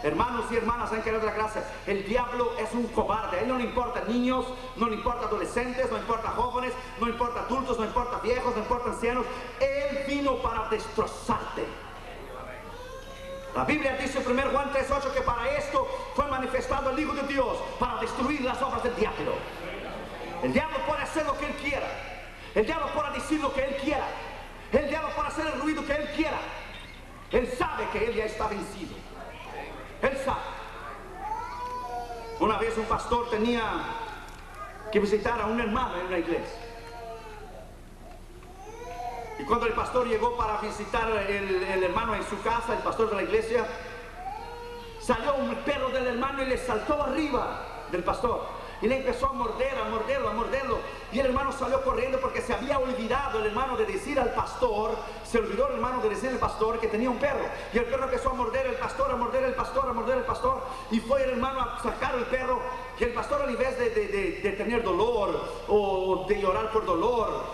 Hermanos 0.02 0.46
y 0.50 0.56
hermanas 0.56 0.92
han 0.92 1.02
caído 1.02 1.20
de 1.20 1.26
la 1.26 1.34
gracia. 1.34 1.62
El 1.86 2.06
diablo 2.06 2.52
es 2.58 2.72
un 2.72 2.86
cobarde. 2.86 3.36
A 3.36 3.40
él 3.42 3.48
no 3.48 3.58
le 3.58 3.64
importa 3.64 4.04
niños, 4.08 4.46
no 4.76 4.88
le 4.88 4.94
importa 4.94 5.26
adolescentes, 5.26 5.90
no 5.90 5.98
importa 5.98 6.30
jóvenes, 6.30 6.72
no 6.98 7.06
importa 7.06 7.40
adultos, 7.40 7.78
no 7.78 7.84
importa 7.84 8.20
viejos, 8.20 8.54
no 8.54 8.62
importa 8.62 8.90
ancianos. 8.90 9.26
Él 9.60 10.04
vino 10.06 10.36
para 10.36 10.70
destrozarte. 10.70 11.66
La 13.58 13.64
Biblia 13.64 13.96
dice 14.00 14.20
en 14.20 14.30
1 14.30 14.50
Juan 14.52 14.70
3.8 14.72 15.14
que 15.14 15.20
para 15.22 15.50
esto 15.56 15.84
fue 16.14 16.28
manifestado 16.28 16.90
el 16.90 17.00
Hijo 17.00 17.12
de 17.12 17.24
Dios, 17.24 17.58
para 17.80 18.00
destruir 18.00 18.42
las 18.42 18.62
obras 18.62 18.84
del 18.84 18.94
diablo. 18.94 19.34
El 20.44 20.52
diablo 20.52 20.78
puede 20.86 21.02
hacer 21.02 21.26
lo 21.26 21.36
que 21.36 21.46
él 21.46 21.54
quiera. 21.54 21.88
El 22.54 22.64
diablo 22.66 22.86
puede 22.94 23.14
decir 23.14 23.40
lo 23.40 23.52
que 23.52 23.64
él 23.64 23.76
quiera. 23.82 24.06
El 24.70 24.88
diablo 24.88 25.08
puede 25.08 25.26
hacer 25.26 25.46
el 25.48 25.60
ruido 25.60 25.84
que 25.84 25.92
él 25.92 26.08
quiera. 26.14 26.38
Él 27.32 27.52
sabe 27.58 27.88
que 27.92 28.06
él 28.06 28.14
ya 28.14 28.26
está 28.26 28.46
vencido. 28.46 28.94
Él 30.02 30.16
sabe. 30.24 30.38
Una 32.38 32.58
vez 32.58 32.78
un 32.78 32.84
pastor 32.84 33.28
tenía 33.28 33.64
que 34.92 35.00
visitar 35.00 35.40
a 35.40 35.46
un 35.46 35.60
hermano 35.60 35.98
en 35.98 36.06
una 36.06 36.18
iglesia. 36.18 36.67
Y 39.38 39.44
cuando 39.44 39.66
el 39.66 39.72
pastor 39.72 40.06
llegó 40.06 40.36
para 40.36 40.60
visitar 40.60 41.10
el, 41.10 41.62
el 41.62 41.84
hermano 41.84 42.14
en 42.14 42.24
su 42.24 42.40
casa, 42.42 42.74
el 42.74 42.82
pastor 42.82 43.10
de 43.10 43.16
la 43.16 43.22
iglesia, 43.22 43.66
salió 45.00 45.36
un 45.36 45.54
perro 45.56 45.90
del 45.90 46.06
hermano 46.06 46.42
y 46.42 46.46
le 46.46 46.58
saltó 46.58 47.02
arriba 47.02 47.62
del 47.90 48.02
pastor. 48.02 48.46
Y 48.80 48.86
le 48.86 48.98
empezó 48.98 49.26
a 49.26 49.32
morder, 49.32 49.76
a 49.78 49.88
morderlo, 49.88 50.28
a 50.28 50.32
morderlo. 50.32 50.78
Y 51.12 51.18
el 51.18 51.26
hermano 51.26 51.52
salió 51.52 51.82
corriendo 51.82 52.20
porque 52.20 52.40
se 52.40 52.54
había 52.54 52.78
olvidado 52.78 53.40
el 53.40 53.46
hermano 53.46 53.76
de 53.76 53.86
decir 53.86 54.20
al 54.20 54.32
pastor, 54.34 54.96
se 55.24 55.38
olvidó 55.38 55.68
el 55.68 55.74
hermano 55.74 56.00
de 56.00 56.10
decir 56.10 56.30
al 56.30 56.38
pastor 56.38 56.78
que 56.78 56.86
tenía 56.86 57.10
un 57.10 57.18
perro. 57.18 57.44
Y 57.72 57.78
el 57.78 57.86
perro 57.86 58.04
empezó 58.04 58.30
a 58.30 58.34
morder 58.34 58.68
al 58.68 58.76
pastor, 58.76 59.10
a 59.10 59.16
morder 59.16 59.44
al 59.44 59.54
pastor, 59.54 59.88
a 59.88 59.92
morder 59.92 60.18
al 60.18 60.24
pastor. 60.24 60.62
Y 60.90 61.00
fue 61.00 61.24
el 61.24 61.30
hermano 61.30 61.60
a 61.60 61.82
sacar 61.82 62.14
el 62.14 62.24
perro. 62.26 62.60
Y 63.00 63.04
el 63.04 63.12
pastor, 63.12 63.48
en 63.48 63.58
vez 63.58 63.78
de, 63.78 63.90
de, 63.90 64.08
de, 64.08 64.40
de 64.42 64.52
tener 64.52 64.82
dolor 64.82 65.44
o 65.66 66.26
de 66.28 66.40
llorar 66.40 66.70
por 66.70 66.84
dolor 66.84 67.44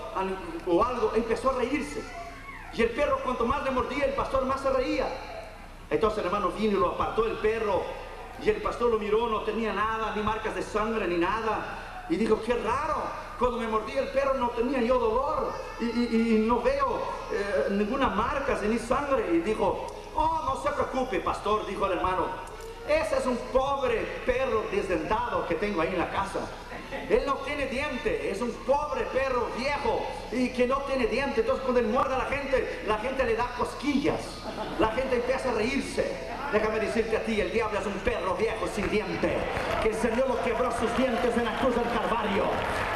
o 0.66 0.84
algo, 0.84 1.12
empezó 1.14 1.50
a 1.50 1.54
reírse. 1.54 2.02
Y 2.74 2.82
el 2.82 2.90
perro, 2.90 3.18
cuanto 3.24 3.46
más 3.46 3.62
le 3.64 3.70
mordía, 3.70 4.04
el 4.04 4.14
pastor 4.14 4.44
más 4.44 4.60
se 4.60 4.70
reía. 4.70 5.06
Entonces 5.90 6.18
el 6.20 6.26
hermano 6.26 6.48
vino 6.50 6.76
y 6.76 6.80
lo 6.80 6.88
apartó 6.88 7.24
el 7.26 7.36
perro. 7.38 7.82
Y 8.44 8.50
el 8.50 8.60
pastor 8.60 8.90
lo 8.90 8.98
miró, 8.98 9.28
no 9.28 9.40
tenía 9.40 9.72
nada, 9.72 10.12
ni 10.14 10.22
marcas 10.22 10.54
de 10.54 10.62
sangre, 10.62 11.08
ni 11.08 11.16
nada. 11.16 12.04
Y 12.10 12.16
dijo, 12.16 12.42
qué 12.42 12.54
raro, 12.54 13.02
cuando 13.38 13.56
me 13.56 13.66
mordí 13.66 13.92
el 13.92 14.08
perro 14.08 14.34
no 14.34 14.50
tenía 14.50 14.82
yo 14.82 14.98
dolor. 14.98 15.52
Y, 15.80 16.44
no 16.46 16.60
veo 16.60 17.00
eh, 17.32 17.68
ninguna 17.70 18.08
marca, 18.08 18.60
ni 18.68 18.78
sangre. 18.78 19.30
Y 19.32 19.38
dijo, 19.38 19.86
oh, 20.14 20.42
no 20.44 20.62
se 20.62 20.70
preocupe, 20.70 21.20
pastor, 21.20 21.66
dijo 21.66 21.86
el 21.86 21.92
hermano. 21.92 22.26
Ese 22.86 23.16
es 23.16 23.24
un 23.24 23.38
pobre 23.50 24.22
perro 24.26 24.64
desdentado 24.70 25.46
que 25.46 25.54
tengo 25.54 25.80
ahí 25.80 25.94
en 25.94 25.98
la 25.98 26.10
casa. 26.10 26.40
Él 27.10 27.22
no 27.26 27.34
tiene 27.36 27.66
diente, 27.66 28.30
es 28.30 28.40
un 28.40 28.50
pobre 28.66 29.04
perro 29.06 29.48
viejo 29.58 30.06
y 30.32 30.48
que 30.50 30.66
no 30.66 30.78
tiene 30.82 31.06
diente. 31.06 31.40
Entonces 31.40 31.62
cuando 31.62 31.80
él 31.80 31.86
muerde 31.86 32.14
a 32.14 32.18
la 32.18 32.24
gente, 32.24 32.82
la 32.86 32.98
gente 32.98 33.24
le 33.24 33.36
da 33.36 33.46
cosquillas. 33.58 34.20
La 34.78 34.88
gente 34.88 35.16
empieza 35.16 35.50
a 35.50 35.54
reírse. 35.54 36.34
Déjame 36.52 36.80
decirte 36.80 37.16
a 37.16 37.20
ti, 37.24 37.40
el 37.40 37.50
diablo 37.52 37.80
es 37.80 37.86
un 37.86 37.94
perro 37.94 38.34
viejo 38.34 38.66
sin 38.74 38.88
diente. 38.90 39.36
Que 39.82 39.88
el 39.88 39.94
Señor 39.94 40.28
lo 40.28 40.42
quebró 40.42 40.70
sus 40.72 40.96
dientes 40.96 41.36
en 41.36 41.44
la 41.44 41.58
cruz 41.58 41.74
del 41.74 41.84
Calvario. 41.84 42.44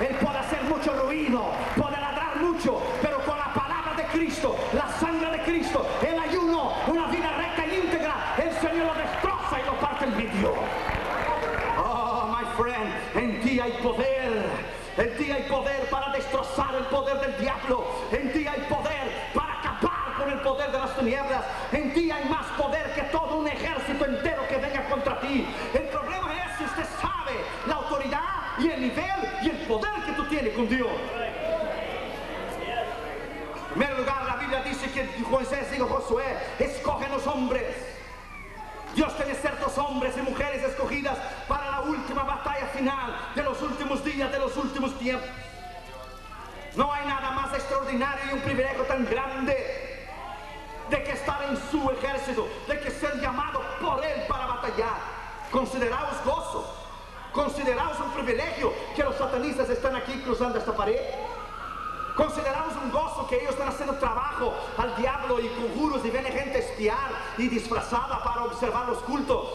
Él 0.01 0.17
puede 0.21 0.39
hacer 0.39 0.63
mucho 0.65 0.93
ruido, 1.03 1.45
puede 1.77 2.01
ladrar 2.01 2.37
mucho, 2.37 2.81
pero 3.03 3.19
con 3.25 3.37
la 3.37 3.53
palabra 3.53 3.95
de 3.97 4.05
Cristo, 4.07 4.57
la 4.73 4.89
sangre 4.99 5.31
de 5.31 5.43
Cristo, 5.43 5.87
el 6.07 6.19
ayuno, 6.19 6.73
una 6.87 7.07
vida 7.09 7.33
recta 7.37 7.67
y 7.67 7.81
íntegra, 7.81 8.35
el 8.39 8.53
Señor 8.53 8.87
lo 8.87 8.95
destroza 8.95 9.61
y 9.61 9.67
lo 9.67 9.75
parte 9.81 10.05
en 10.05 10.17
medio. 10.17 10.55
Oh, 11.79 12.27
my 12.29 12.45
friend, 12.57 12.93
en 13.17 13.41
ti 13.41 13.59
hay 13.59 13.73
poder. 13.83 14.47
En 14.97 15.17
ti 15.17 15.31
hay 15.31 15.43
poder 15.45 15.89
para 15.91 16.13
destrozar 16.13 16.75
el 16.75 16.85
poder 16.87 17.21
del 17.21 17.39
diablo. 17.41 17.87
En 18.11 18.33
ti 18.33 18.47
hay 18.47 18.61
poder 18.69 19.31
para 19.33 19.61
acabar 19.61 20.15
con 20.19 20.29
el 20.31 20.41
poder 20.41 20.73
de 20.73 20.79
las 20.79 20.97
tinieblas. 20.97 21.45
En 21.71 21.95
ti 21.95 22.11
hay 22.11 22.25
más 22.29 22.47
poder 22.59 22.93
que 22.95 23.03
todo 23.03 23.37
un 23.37 23.47
ejército 23.47 24.05
entero 24.05 24.43
que 24.49 24.57
venga 24.57 24.89
contra 24.89 25.21
ti. 25.21 25.47
El 25.73 25.85
problema 25.89 26.33
es 26.35 26.59
si 26.59 26.65
usted 26.65 26.85
sabe 27.01 27.37
la 27.67 27.75
autoridad 27.77 28.25
y 28.59 28.71
el 28.71 28.81
nivel 28.81 29.21
y 29.43 29.51
el 29.51 29.57
poder 29.69 30.03
que 30.05 30.13
tú 30.13 30.25
tienes 30.27 30.55
con 30.55 30.69
Dios. 30.69 30.89
En 33.69 33.85
primer 33.85 33.99
lugar, 34.01 34.25
la 34.27 34.37
Biblia 34.37 34.58
dice 34.69 34.91
que 34.91 35.05
Moisés 35.29 35.71
dijo 35.71 35.87
Josué, 35.87 36.25
escogen 36.59 37.11
los 37.11 37.27
hombres. 37.27 37.65
Dios 38.95 39.17
tiene 39.17 39.35
ciertos 39.35 39.77
hombres 39.79 40.15
y 40.17 40.23
mujeres 40.23 40.63
escogidas 40.63 41.17
para 41.47 41.71
la 41.71 41.81
última 41.83 42.23
batalla 42.23 42.67
final 42.69 43.17
de 43.35 43.43
los 43.43 43.61
últimos 43.63 44.05
días, 44.05 44.31
de 44.33 44.39
los 44.39 44.57
últimos 44.57 44.99
tiempos. 44.99 45.29
No 46.75 46.93
hay 46.93 47.07
nada 47.07 47.31
más 47.33 47.53
extraordinario 47.55 48.25
y 48.31 48.35
un 48.35 48.41
privilegio 48.41 48.85
tan 48.85 49.05
grande 49.05 49.99
de 50.91 51.03
que 51.03 51.13
estar 51.13 51.43
en 51.43 51.57
su 51.71 51.91
ejército, 51.91 52.49
de 52.67 52.81
que 52.81 52.91
ser 52.91 53.21
llamado 53.21 53.63
por 53.81 54.05
Él 54.05 54.23
para 54.29 54.47
batallar. 54.47 54.97
Consideraos 55.51 56.25
gozo, 56.25 56.75
consideraos 57.33 57.99
un 58.01 58.11
privilegio 58.13 58.73
que 58.95 59.03
los 59.03 59.17
satanistas 59.17 59.69
están 59.71 59.97
aquí 59.97 60.13
cruzando 60.25 60.59
esta 60.59 60.75
pared. 60.75 61.01
Consideramos 62.19 62.75
un 62.83 62.91
gozo 62.91 63.29
que 63.29 63.37
ellos 63.37 63.51
están 63.51 63.69
haciendo 63.69 63.95
trabajo 63.95 64.53
al 64.77 64.97
diablo 64.97 65.39
y 65.39 65.47
conjuros 65.51 66.05
y 66.05 66.11
viene 66.11 66.33
gente 66.33 66.59
espiar 66.59 67.13
y 67.39 67.47
disfrazada 67.47 68.21
para 68.25 68.43
observar 68.43 68.89
los 68.89 68.99
cultos. 69.05 69.47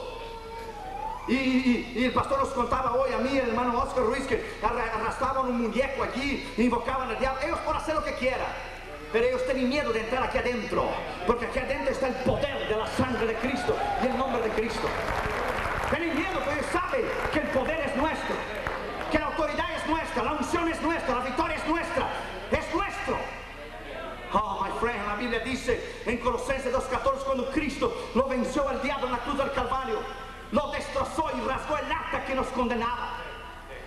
Y, 1.28 2.06
el 2.06 2.14
pastor 2.14 2.40
nos 2.40 2.50
contaba 2.50 2.94
hoy 2.94 3.12
a 3.12 3.18
mí, 3.18 3.38
el 3.38 3.50
hermano 3.50 3.78
Oscar 3.82 4.06
Ruiz, 4.06 4.26
que 4.28 4.42
arrastraban 4.64 5.48
un 5.48 5.62
muñeco 5.62 6.04
aquí, 6.04 6.54
invocaban 6.56 7.10
al 7.10 7.20
diablo. 7.20 7.42
Ellos 7.42 7.60
por 7.66 7.76
hacer 7.76 7.96
lo 7.96 8.04
que 8.06 8.14
quieran. 8.14 8.48
Pero 9.12 9.26
ellos 9.26 9.44
tienen 9.44 9.68
miedo 9.68 9.92
de 9.92 10.00
entrar 10.00 10.24
aquí 10.24 10.38
adentro, 10.38 10.88
porque 11.28 11.48
aquí 11.48 11.60
adentro 11.60 11.92
está 11.92 12.08
el 12.08 12.16
poder 12.24 12.70
de 12.70 12.78
la 12.78 12.88
sangre 12.88 13.28
de 13.28 13.36
Cristo 13.36 13.76
y 14.02 14.08
el 14.08 14.18
nombre 14.18 14.42
de 14.42 14.50
Cristo. 14.52 14.88
Tienen 15.90 16.16
miedo 16.16 16.32
porque 16.36 16.54
ellos 16.54 16.72
saben 16.72 17.06
que 17.34 17.40
el 17.40 17.48
poder 17.50 17.82
es 17.82 17.96
nuestro, 17.98 18.36
que 19.12 19.20
la 19.20 19.26
autoridad 19.26 19.66
es 19.76 19.86
nuestra, 19.86 20.24
la 20.24 20.32
unción 20.32 20.70
es 20.70 20.82
nuestra, 20.82 21.16
la 21.16 21.26
victoria 21.26 21.58
es 21.58 21.68
nuestra 21.68 22.08
es 22.58 22.74
nuestro. 22.74 23.18
Oh, 24.34 24.64
my 24.64 24.72
friend, 24.80 25.06
la 25.06 25.13
Biblia 25.24 25.40
dice 25.40 26.02
en 26.06 26.18
Colosenses 26.18 26.74
2.14 26.74 27.24
cuando 27.24 27.50
Cristo 27.50 28.10
lo 28.14 28.28
venció 28.28 28.68
al 28.68 28.82
diablo 28.82 29.06
en 29.06 29.14
la 29.14 29.20
cruz 29.20 29.38
del 29.38 29.52
Calvario, 29.54 30.00
lo 30.52 30.72
destrozó 30.72 31.32
y 31.34 31.48
rasgó 31.48 31.78
el 31.78 31.90
acta 31.90 32.26
que 32.26 32.36
nos 32.36 32.48
condenaba. 32.48 33.14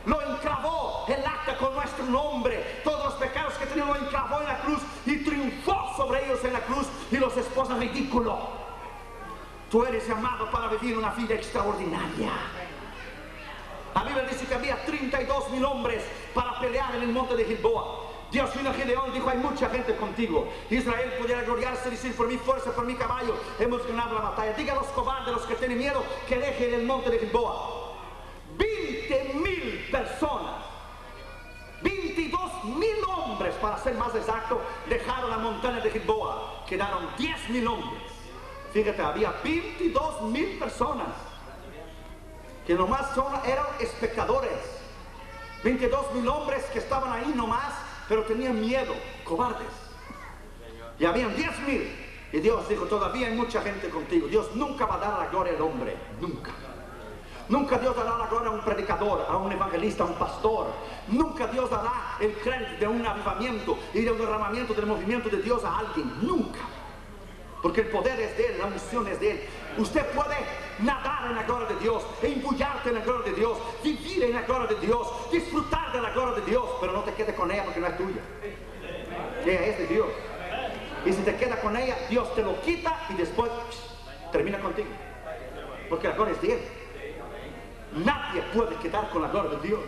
Lo 0.07 0.23
enclavó 0.23 1.05
el 1.09 1.27
acta 1.27 1.59
con 1.59 1.75
nuestro 1.75 2.07
nombre. 2.07 2.81
Todos 2.85 3.05
los 3.05 3.15
pecados 3.15 3.53
que 3.55 3.67
teníamos 3.67 3.99
lo 3.99 4.07
enclavó 4.07 4.41
en 4.41 4.47
la 4.47 4.59
cruz 4.61 4.81
y 5.05 5.17
triunfó 5.25 5.93
sobre 5.97 6.25
ellos 6.25 6.43
en 6.43 6.55
la 6.55 6.61
cruz 6.61 6.87
y 7.11 7.17
los 7.17 7.37
esposa 7.37 7.77
ridículo. 7.77 8.39
Tú 9.71 9.85
eres 9.85 10.09
llamado 10.09 10.51
para 10.51 10.69
vivir 10.69 10.97
una 10.97 11.11
vida 11.11 11.35
extraordinaria. 11.35 12.33
La 13.95 14.05
Biblia 14.05 14.25
dice 14.25 14.47
que 14.47 14.55
había 14.55 14.83
32 14.87 15.51
mil 15.51 15.65
hombres 15.67 16.03
para 16.33 16.59
pelear 16.61 16.95
en 16.95 17.03
el 17.03 17.09
monte 17.09 17.37
de 17.37 17.45
Gilboa. 17.45 18.06
Dios 18.31 18.53
vino 18.57 18.71
a 18.71 18.75
Gedeón 18.75 19.11
y 19.11 19.13
dijo, 19.13 19.31
hay 19.31 19.39
mucha 19.39 19.69
gente 19.71 19.95
contigo. 19.97 20.49
Israel 20.69 21.15
pudiera 21.21 21.43
gloriarse 21.43 21.89
y 21.89 21.93
decir, 21.93 22.17
por 22.17 22.27
mi 22.27 22.37
fuerza, 22.37 22.73
por 22.73 22.85
mi 22.85 22.95
caballo, 22.95 23.37
hemos 23.59 23.87
ganado 23.87 24.15
la 24.15 24.21
batalla. 24.23 24.53
Diga 24.55 24.73
a 24.73 24.77
los 24.77 24.87
cobardes, 24.89 25.33
los 25.33 25.47
que 25.47 25.55
tienen 25.55 25.79
miedo, 25.79 26.03
que 26.29 26.39
dejen 26.39 26.75
el 26.75 26.85
monte 26.85 27.11
de 27.11 27.19
Gilboa. 27.21 27.95
20 28.59 29.35
mil 29.35 29.89
personas, 29.93 30.65
22 31.83 32.65
mil 32.65 32.97
hombres, 33.17 33.55
para 33.57 33.79
ser 33.79 33.95
más 33.95 34.15
exacto, 34.15 34.61
dejaron 34.89 35.31
la 35.31 35.39
montaña 35.39 35.81
de 35.81 35.91
Gilboa. 35.91 36.65
Quedaron 36.67 37.09
10 37.17 37.51
mil 37.51 37.67
hombres. 37.69 38.03
Fíjate, 38.73 39.03
había 39.03 39.33
22 39.45 40.23
mil 40.23 40.59
personas 40.59 41.09
que 42.67 42.75
nomás 42.75 43.15
son, 43.15 43.33
eran 43.47 43.67
espectadores. 43.79 44.59
22 45.63 46.15
mil 46.15 46.29
hombres 46.29 46.65
que 46.73 46.81
estaban 46.81 47.13
ahí 47.13 47.33
nomás 47.35 47.86
pero 48.09 48.23
tenían 48.23 48.61
miedo, 48.61 48.95
cobardes. 49.25 49.67
Y 50.99 51.05
habían 51.05 51.35
diez 51.37 51.59
mil. 51.67 51.89
Y 52.33 52.41
Dios 52.41 52.69
dijo, 52.69 52.85
todavía 52.87 53.29
hay 53.29 53.35
mucha 53.35 53.63
gente 53.63 53.89
contigo. 53.89 54.27
Dios 54.29 54.55
nunca 54.55 54.87
va 54.87 54.97
a 54.97 54.99
dar 54.99 55.19
la 55.19 55.27
gloria 55.29 55.55
al 55.55 55.63
hombre, 55.63 55.97
nunca. 56.21 56.53
Nunca 57.49 57.79
Dios 57.79 57.95
dará 57.95 58.19
la 58.19 58.27
gloria 58.27 58.49
a 58.49 58.53
un 58.53 58.61
predicador, 58.61 59.25
a 59.29 59.37
un 59.37 59.53
evangelista, 59.53 60.03
a 60.03 60.07
un 60.07 60.15
pastor. 60.15 60.67
Nunca 61.09 61.47
Dios 61.47 61.71
dará 61.71 62.17
el 62.21 62.35
crédito 62.39 62.81
de 62.81 62.89
un 62.89 63.07
avivamiento 63.07 63.79
y 63.95 64.01
de 64.01 64.11
un 64.11 64.19
derramamiento 64.19 64.75
del 64.75 64.87
movimiento 64.87 65.29
de 65.29 65.41
Dios 65.43 65.65
a 65.65 65.79
alguien. 65.79 66.13
Nunca. 66.23 66.61
Porque 67.67 67.81
el 67.81 67.89
poder 67.89 68.21
es 68.21 68.39
de 68.39 68.47
Él, 68.47 68.59
la 68.59 68.67
unción 68.67 69.09
es 69.09 69.19
de 69.19 69.33
Él. 69.33 69.41
Usted 69.77 70.07
puede 70.13 70.37
nadar 70.79 71.29
en 71.29 71.35
la 71.35 71.43
gloria 71.43 71.67
de 71.67 71.75
Dios, 71.81 72.01
e 72.23 72.29
en 72.29 72.95
la 72.95 73.01
gloria 73.01 73.33
de 73.33 73.37
Dios, 73.37 73.59
vivir 73.83 74.23
en 74.23 74.35
la 74.35 74.43
gloria 74.43 74.69
de 74.69 74.87
Dios, 74.87 75.33
disfrutar 75.33 75.93
de 75.93 76.01
la 76.01 76.11
gloria 76.11 76.37
de 76.37 76.49
Dios, 76.49 76.65
pero 76.81 76.93
no 76.93 77.01
te 77.01 77.13
quedes 77.15 77.35
con 77.35 77.51
ella 77.51 77.65
porque 77.65 77.81
no 77.81 77.89
es 77.89 77.97
tuya. 77.97 78.21
Ella 79.45 79.67
es 79.67 79.79
de 79.79 79.87
Dios. 79.89 80.07
Y 81.07 81.13
si 81.13 81.23
te 81.23 81.35
queda 81.35 81.61
con 81.61 81.77
ella, 81.77 81.97
Dios 82.09 82.33
te 82.37 82.43
lo 82.45 82.61
quita 82.61 83.05
y 83.09 83.15
después 83.15 83.51
termina 84.31 84.61
contigo. 84.61 84.91
Porque 85.89 86.07
la 86.07 86.15
gloria 86.15 86.35
es 86.35 86.43
de 86.43 86.53
Él. 86.53 86.61
Nadie 88.05 88.43
puede 88.55 88.77
quedar 88.77 89.11
con 89.11 89.23
la 89.23 89.29
gloria 89.29 89.59
de 89.59 89.67
Dios. 89.67 89.81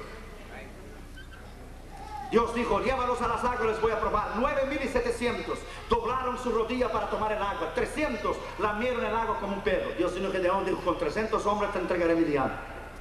Dios 2.31 2.55
dijo, 2.55 2.81
llévalos 2.81 3.21
a 3.23 3.29
las 3.29 3.43
aguas, 3.43 3.67
les 3.67 3.81
voy 3.81 3.91
a 3.91 4.01
probar. 4.01 4.37
9700 4.37 5.59
doblaron 5.89 6.37
su 6.39 6.51
rodilla 6.51 6.93
para 6.93 7.09
tomar 7.09 7.33
el 7.33 7.43
agua. 7.43 7.73
300 7.75 8.37
lamieron 8.59 9.05
el 9.05 9.15
agua 9.15 9.39
como 9.41 9.55
un 9.55 9.63
perro. 9.63 9.91
Dios 9.97 10.15
dijo 10.15 10.31
que 10.31 10.39
dijo, 10.39 10.81
con 10.85 10.99
300 10.99 11.45
hombres 11.47 11.73
te 11.73 11.79
entregaré 11.79 12.15
mi 12.15 12.25
diablo. 12.25 12.55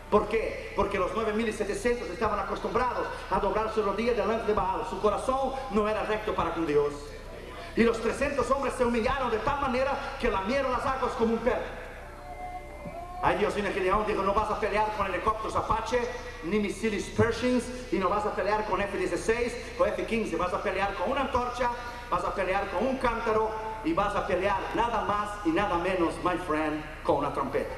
¿Por 0.10 0.30
qué? 0.30 0.72
Porque 0.78 0.98
los 0.98 1.14
9700 1.14 2.10
estaban 2.10 2.40
acostumbrados 2.40 3.06
a 3.30 3.40
doblar 3.40 3.74
su 3.74 3.84
rodilla 3.84 4.14
delante 4.14 4.48
de 4.48 4.54
Baal. 4.54 4.88
Su 4.90 5.02
corazón 5.02 5.52
no 5.72 5.90
era 5.90 6.04
recto 6.04 6.34
para 6.34 6.54
con 6.54 6.66
Dios. 6.66 6.94
Y 7.76 7.84
los 7.84 8.00
300 8.02 8.50
hombres 8.52 8.74
se 8.78 8.86
humillaron 8.86 9.30
de 9.30 9.40
tal 9.40 9.60
manera 9.60 10.16
que 10.20 10.32
lamieron 10.32 10.72
las 10.72 10.86
aguas 10.86 11.12
como 11.14 11.34
un 11.34 11.40
perro. 11.40 11.87
Ay 13.22 13.38
Dios 13.38 13.56
viene 13.56 13.72
Gedeón 13.72 14.06
dijo, 14.06 14.22
no 14.22 14.34
vas 14.34 14.52
a 14.52 14.60
pelear 14.60 14.94
con 14.96 15.08
helicópteros 15.08 15.56
Apache, 15.56 16.00
ni 16.44 16.60
misiles 16.60 17.06
Pershings, 17.06 17.64
y 17.92 17.98
no 17.98 18.10
vas 18.10 18.26
a 18.26 18.36
pelear 18.36 18.66
con 18.66 18.80
F-16 18.80 19.52
o 19.80 19.86
F-15, 19.86 20.38
vas 20.38 20.54
a 20.54 20.62
pelear 20.62 20.94
con 20.94 21.12
una 21.12 21.22
antorcha, 21.22 21.72
vas 22.12 22.24
a 22.24 22.36
pelear 22.36 22.70
con 22.70 22.86
un 22.86 22.98
cántaro, 22.98 23.50
y 23.84 23.94
vas 23.94 24.16
a 24.16 24.28
pelear 24.28 24.58
nada 24.76 25.04
más 25.06 25.30
y 25.46 25.50
nada 25.50 25.78
menos, 25.78 26.14
my 26.24 26.38
friend, 26.46 26.84
con 27.04 27.18
una 27.18 27.34
trompeta. 27.34 27.74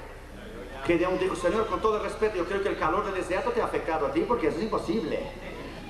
Gedeón 0.86 1.20
dijo, 1.20 1.36
Señor, 1.36 1.68
con 1.68 1.82
todo 1.82 1.98
el 1.98 2.04
respeto, 2.04 2.38
yo 2.38 2.46
creo 2.46 2.64
que 2.64 2.70
el 2.70 2.80
calor 2.80 3.06
del 3.06 3.16
desierto 3.16 3.52
te 3.52 3.62
ha 3.62 3.66
afectado 3.66 4.08
a 4.08 4.12
ti, 4.12 4.22
porque 4.22 4.48
eso 4.48 4.58
es 4.58 4.64
imposible. 4.64 5.20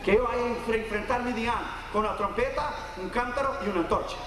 Que 0.03 0.15
yo 0.15 0.23
vaya 0.23 0.41
a 0.43 0.75
enfrentar 0.75 1.23
mi 1.23 1.33
día 1.33 1.53
con 1.93 2.01
una 2.01 2.17
trompeta, 2.17 2.73
un 3.01 3.09
cántaro 3.09 3.57
y 3.65 3.69
una 3.69 3.81
antorcha. 3.81 4.17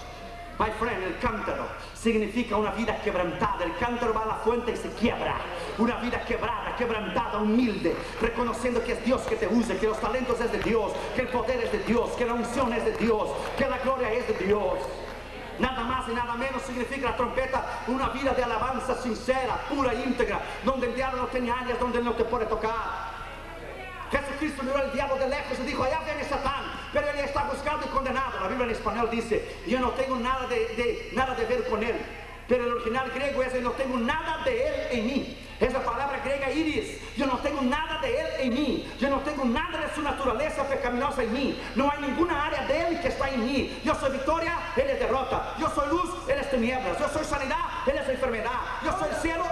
My 0.58 0.70
friend, 0.78 1.02
el 1.02 1.18
cántaro 1.18 1.66
significa 1.94 2.56
una 2.56 2.70
vida 2.72 3.00
quebrantada. 3.00 3.64
El 3.64 3.76
cántaro 3.76 4.12
va 4.12 4.22
a 4.22 4.26
la 4.26 4.34
fuente 4.36 4.72
y 4.72 4.76
se 4.76 4.90
quiebra. 4.92 5.36
Una 5.78 5.96
vida 5.96 6.24
quebrada, 6.24 6.76
quebrantada, 6.76 7.38
humilde, 7.38 7.96
reconociendo 8.20 8.82
que 8.84 8.92
es 8.92 9.04
Dios 9.04 9.22
que 9.22 9.36
te 9.36 9.48
use, 9.48 9.76
que 9.78 9.86
los 9.86 10.00
talentos 10.00 10.40
es 10.40 10.52
de 10.52 10.58
Dios, 10.58 10.92
que 11.16 11.22
el 11.22 11.28
poder 11.28 11.64
es 11.64 11.72
de 11.72 11.78
Dios, 11.80 12.10
que 12.12 12.26
la 12.26 12.34
unción 12.34 12.72
es 12.72 12.84
de 12.84 12.92
Dios, 12.92 13.30
que 13.56 13.66
la 13.66 13.78
gloria 13.78 14.12
es 14.12 14.28
de 14.28 14.46
Dios. 14.46 14.78
Nada 15.58 15.84
más 15.84 16.08
y 16.08 16.12
nada 16.12 16.34
menos 16.34 16.62
significa 16.62 17.10
la 17.10 17.16
trompeta 17.16 17.82
una 17.86 18.08
vida 18.08 18.32
de 18.32 18.42
alabanza 18.42 19.00
sincera, 19.00 19.60
pura 19.68 19.94
íntegra, 19.94 20.40
donde 20.64 20.88
el 20.88 20.94
diablo 20.94 21.22
no 21.22 21.28
tiene 21.28 21.50
áreas 21.50 21.78
donde 21.78 22.02
no 22.02 22.12
te 22.12 22.24
puede 22.24 22.46
tocar. 22.46 23.11
Jesucristo 24.12 24.62
miró 24.62 24.76
al 24.76 24.92
diablo 24.92 25.16
de 25.16 25.28
lejos 25.28 25.58
y 25.58 25.62
dijo, 25.62 25.82
allá 25.82 26.00
viene 26.04 26.22
Satán, 26.24 26.64
pero 26.92 27.08
él 27.08 27.18
está 27.20 27.44
buscado 27.44 27.80
y 27.82 27.88
condenado. 27.88 28.40
La 28.40 28.48
Biblia 28.48 28.66
en 28.66 28.72
español 28.72 29.08
dice, 29.10 29.56
yo 29.66 29.80
no 29.80 29.90
tengo 29.92 30.16
nada 30.16 30.46
de, 30.48 31.10
nada 31.14 31.34
de 31.34 31.46
ver 31.46 31.66
con 31.66 31.82
él. 31.82 31.96
Pero 32.46 32.64
el 32.64 32.72
original 32.72 33.10
griego 33.14 33.42
es, 33.42 33.54
no 33.62 33.70
tengo 33.70 33.96
nada 33.96 34.44
de 34.44 34.68
él 34.68 34.74
en 34.90 35.06
mí. 35.06 35.38
Es 35.58 35.72
la 35.72 35.82
palabra 35.84 36.20
griega 36.24 36.50
iris. 36.50 36.98
Yo 37.16 37.24
no 37.24 37.38
tengo 37.38 37.62
nada 37.62 38.00
de 38.02 38.20
él 38.20 38.26
en 38.40 38.54
mí. 38.54 38.92
Yo 38.98 39.08
no 39.08 39.20
tengo 39.20 39.44
nada 39.44 39.86
de 39.86 39.94
su 39.94 40.02
naturaleza 40.02 40.64
pecaminosa 40.64 41.22
en 41.22 41.32
mí. 41.32 41.62
No 41.76 41.90
hay 41.90 42.00
ninguna 42.00 42.46
área 42.46 42.66
de 42.66 42.88
él 42.88 43.00
que 43.00 43.08
está 43.08 43.30
en 43.30 43.46
mí. 43.46 43.80
Yo 43.84 43.94
soy 43.94 44.10
victoria, 44.10 44.58
él 44.76 44.90
es 44.90 44.98
derrota. 44.98 45.54
Yo 45.60 45.70
soy 45.70 45.88
luz, 45.88 46.10
él 46.28 46.38
es 46.40 46.50
tinieblas. 46.50 46.98
Yo 46.98 47.08
soy 47.08 47.24
sanidad, 47.24 47.60
él 47.86 47.96
es 47.96 48.08
enfermedad. 48.08 48.58
Yo 48.84 48.90
soy 48.98 49.08
el 49.10 49.16
cielo, 49.16 49.44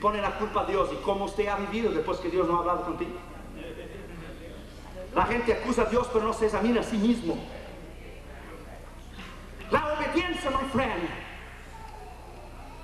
pone 0.00 0.20
la 0.20 0.32
culpa 0.32 0.62
a 0.62 0.64
Dios. 0.64 0.90
¿Y 0.92 0.96
cómo 0.96 1.26
usted 1.26 1.46
ha 1.48 1.56
vivido 1.56 1.92
después 1.92 2.18
que 2.18 2.30
Dios 2.30 2.46
no 2.46 2.56
ha 2.56 2.58
hablado 2.60 2.82
contigo? 2.82 3.18
La 5.14 5.26
gente 5.26 5.52
acusa 5.52 5.82
a 5.82 5.86
Dios, 5.86 6.08
pero 6.12 6.24
no 6.24 6.32
se 6.32 6.46
examina 6.46 6.80
a 6.80 6.84
sí 6.84 6.96
mismo. 6.96 7.36
La 9.70 9.94
obediencia, 9.94 10.50
my 10.50 10.68
friend, 10.72 11.08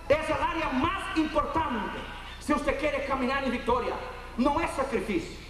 es 0.08 0.30
el 0.30 0.42
área 0.42 0.68
más 0.70 1.16
importante 1.16 1.98
si 2.40 2.52
usted 2.52 2.78
quiere 2.78 3.04
caminar 3.06 3.44
en 3.44 3.50
victoria. 3.50 3.94
No 4.36 4.60
es 4.60 4.70
sacrificio. 4.70 5.46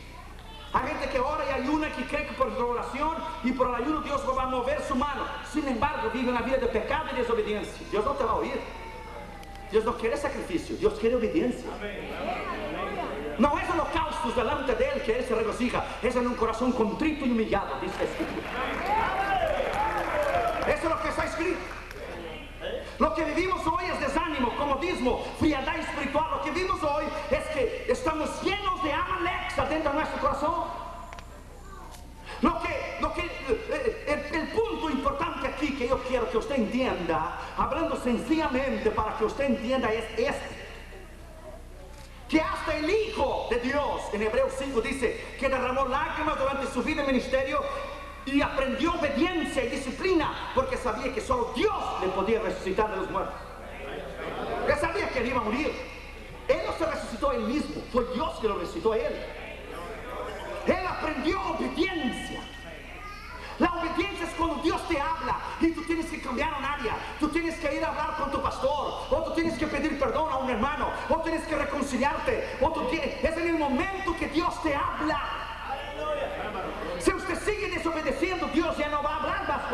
Hay 0.72 0.88
gente 0.88 1.08
que 1.08 1.18
ora 1.18 1.44
y 1.48 1.62
ayuna 1.62 1.90
que 1.90 2.04
cree 2.04 2.26
que 2.26 2.34
por 2.34 2.48
la 2.48 2.64
oración 2.64 3.16
y 3.44 3.52
por 3.52 3.68
el 3.68 3.76
ayuno 3.76 4.00
Dios 4.00 4.22
va 4.38 4.42
a 4.42 4.46
mover 4.46 4.82
su 4.82 4.94
mano. 4.94 5.24
Sin 5.50 5.66
embargo, 5.66 6.10
vive 6.12 6.30
una 6.30 6.42
vida 6.42 6.58
de 6.58 6.66
pecado 6.66 7.06
y 7.12 7.16
desobediencia. 7.16 7.86
Dios 7.90 8.04
no 8.04 8.12
te 8.12 8.24
va 8.24 8.32
a 8.32 8.36
oír. 8.36 8.60
Dios 9.70 9.84
no 9.84 9.96
quiere 9.96 10.16
sacrificio, 10.16 10.35
Dios 10.58 10.94
quiere 11.00 11.16
obediencia. 11.16 11.70
No 13.38 13.58
es 13.58 13.70
holocaustos 13.70 14.34
delante 14.34 14.74
de 14.74 14.88
Él 14.88 15.02
que 15.02 15.18
Él 15.18 15.24
se 15.24 15.34
regocija, 15.34 15.84
es 16.02 16.16
en 16.16 16.26
un 16.26 16.34
corazón 16.34 16.72
contrito 16.72 17.26
y 17.26 17.30
humillado, 17.30 17.78
dice 17.80 17.94
la 17.98 18.04
Escritura. 18.04 18.48
Eso 20.66 20.82
es 20.82 20.90
lo 20.90 21.02
que 21.02 21.08
está 21.08 21.24
escrito. 21.24 21.58
Lo 22.98 23.14
que 23.14 23.24
vivimos 23.24 23.60
hoy 23.66 23.84
es 23.92 24.00
desánimo, 24.00 24.56
comodismo, 24.56 25.22
frialdad 25.38 25.78
espiritual. 25.78 26.30
Lo 26.30 26.42
que 26.42 26.50
vivimos 26.50 26.82
hoy 26.82 27.04
es 27.30 27.44
que 27.48 27.86
estamos 27.88 28.42
llenos 28.42 28.82
de 28.82 28.92
Amalek 28.92 29.58
adentro 29.58 29.92
de 29.92 29.98
nuestro 29.98 30.20
corazón. 30.20 30.64
Lo 32.42 32.60
que, 32.60 32.96
lo 33.00 33.12
que, 33.14 33.22
eh, 33.22 34.04
el, 34.32 34.40
el 34.40 34.48
punto 34.48 34.90
importante 34.90 35.46
aquí 35.46 35.74
que 35.74 35.88
yo 35.88 36.02
quiero 36.02 36.30
que 36.30 36.38
usted 36.38 36.56
entienda, 36.56 37.38
hablando 37.56 37.96
sencillamente 37.96 38.90
para 38.90 39.16
que 39.16 39.24
usted 39.24 39.44
entienda, 39.44 39.92
es 39.92 40.04
este. 40.18 40.66
Que 42.28 42.40
hasta 42.40 42.76
el 42.76 42.90
Hijo 42.90 43.46
de 43.50 43.60
Dios, 43.60 44.00
en 44.12 44.22
Hebreos 44.22 44.52
5 44.58 44.80
dice, 44.80 45.36
que 45.38 45.48
derramó 45.48 45.86
lágrimas 45.86 46.38
durante 46.38 46.65
su 46.76 46.82
vida 46.82 47.00
en 47.00 47.06
ministerio 47.06 47.62
y 48.26 48.42
aprendió 48.42 48.92
obediencia 48.92 49.64
y 49.64 49.68
disciplina, 49.68 50.52
porque 50.54 50.76
sabía 50.76 51.10
que 51.14 51.22
solo 51.22 51.52
Dios 51.56 51.72
le 52.02 52.08
podía 52.08 52.38
resucitar 52.40 52.90
de 52.90 52.96
los 52.96 53.10
muertos. 53.10 53.34
Él 54.68 54.74
sabía 54.78 55.08
que 55.08 55.20
él 55.20 55.28
iba 55.28 55.40
a 55.40 55.44
morir. 55.44 55.72
Él 56.46 56.58
no 56.66 56.72
se 56.76 56.84
resucitó 56.84 57.32
él 57.32 57.44
mismo, 57.44 57.82
fue 57.90 58.04
Dios 58.12 58.38
que 58.40 58.48
lo 58.48 58.58
resucitó 58.58 58.92
a 58.92 58.98
él. 58.98 59.16
Él 60.66 60.86
aprendió 60.86 61.40
obediencia. 61.40 62.42
La 63.58 63.72
obediencia 63.72 64.26
es 64.26 64.34
cuando 64.34 64.56
Dios 64.56 64.86
te 64.86 65.00
habla 65.00 65.38
y 65.62 65.70
tú 65.70 65.82
tienes 65.84 66.04
que 66.10 66.20
cambiar 66.20 66.52
un 66.58 66.64
área. 66.64 66.94
Tú 67.18 67.28
tienes 67.28 67.58
que 67.58 67.74
ir 67.74 67.82
a 67.82 67.88
hablar 67.88 68.16
con 68.18 68.30
tu 68.30 68.42
pastor, 68.42 69.06
o 69.10 69.24
tú 69.24 69.32
tienes 69.32 69.58
que 69.58 69.66
pedir 69.66 69.98
perdón 69.98 70.30
a 70.30 70.36
un 70.36 70.50
hermano, 70.50 70.90
o 71.08 71.22
tienes 71.22 71.46
que 71.46 71.56
reconciliarte, 71.56 72.58
o 72.60 72.70
tú 72.70 72.84
tienes... 72.90 73.24
Es 73.24 73.34
en 73.38 73.48
el 73.48 73.58
momento 73.58 74.14
que 74.18 74.28
Dios 74.28 74.62
te 74.62 74.76
habla. 74.76 75.35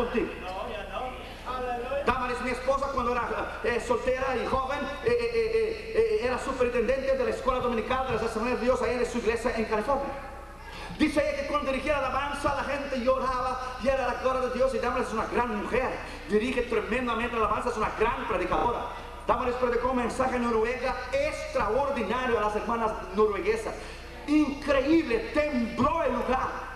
Contigo. 0.02 0.28
Damaris, 2.06 2.40
mi 2.40 2.50
esposa, 2.50 2.86
cuando 2.92 3.12
era 3.12 3.60
eh, 3.64 3.80
soltera 3.86 4.36
y 4.36 4.46
joven, 4.46 4.80
eh, 5.04 5.08
eh, 5.08 5.30
eh, 5.34 5.92
eh, 5.94 6.26
era 6.26 6.38
superintendente 6.38 7.16
de 7.16 7.24
la 7.24 7.30
escuela 7.30 7.60
dominical 7.60 8.06
de 8.08 8.14
las 8.14 8.22
Asambleas 8.22 8.58
de 8.58 8.64
Dios 8.64 8.82
ahí 8.82 8.96
en 8.96 9.06
su 9.06 9.18
iglesia 9.18 9.52
en 9.56 9.64
California. 9.66 10.08
Dice 10.98 11.20
ella 11.20 11.42
que 11.42 11.48
cuando 11.48 11.70
dirigía 11.70 11.92
la 11.92 12.08
alabanza 12.08 12.54
la 12.54 12.64
gente 12.64 13.00
lloraba 13.00 13.76
y 13.82 13.88
era 13.88 14.06
la 14.06 14.14
gloria 14.14 14.48
de 14.48 14.54
Dios 14.54 14.74
y 14.74 14.78
Damaris 14.78 15.08
es 15.08 15.14
una 15.14 15.26
gran 15.26 15.62
mujer, 15.62 15.90
dirige 16.28 16.62
tremendamente 16.62 17.36
la 17.36 17.46
alabanza, 17.46 17.70
es 17.70 17.76
una 17.76 17.90
gran 17.98 18.26
predicadora. 18.28 18.80
Damaris 19.26 19.54
predicó 19.54 19.90
un 19.90 19.98
mensaje 19.98 20.36
en 20.36 20.42
Noruega 20.42 20.96
extraordinario 21.12 22.38
a 22.38 22.42
las 22.42 22.56
hermanas 22.56 22.92
norueguesas. 23.14 23.74
Increíble, 24.26 25.30
tembló 25.32 26.02
el 26.02 26.12
lugar. 26.12 26.71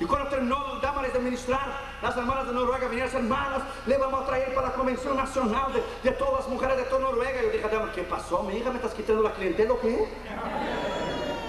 Y 0.00 0.04
cuando 0.06 0.28
terminó 0.28 0.78
Damaris 0.82 1.12
de 1.12 1.20
ministrar, 1.20 1.66
las 2.02 2.16
hermanas 2.16 2.48
de 2.48 2.52
Noruega 2.52 2.88
vinieron, 2.88 3.14
hermanas, 3.14 3.62
le 3.86 3.96
vamos 3.96 4.22
a 4.22 4.26
traer 4.26 4.54
para 4.54 4.68
la 4.68 4.74
convención 4.74 5.16
nacional 5.16 5.72
de, 5.72 6.10
de 6.10 6.16
todas 6.16 6.40
las 6.40 6.48
mujeres 6.48 6.76
de 6.76 6.82
toda 6.84 7.00
Noruega. 7.02 7.42
Yo 7.42 7.50
dije, 7.50 7.68
Damaris, 7.68 7.94
¿qué 7.94 8.02
pasó? 8.02 8.42
Mi 8.42 8.56
hija 8.56 8.70
me 8.70 8.76
estás 8.76 8.92
quitando 8.92 9.22
la 9.22 9.32
clientela 9.32 9.72
o 9.72 9.80
qué? 9.80 10.08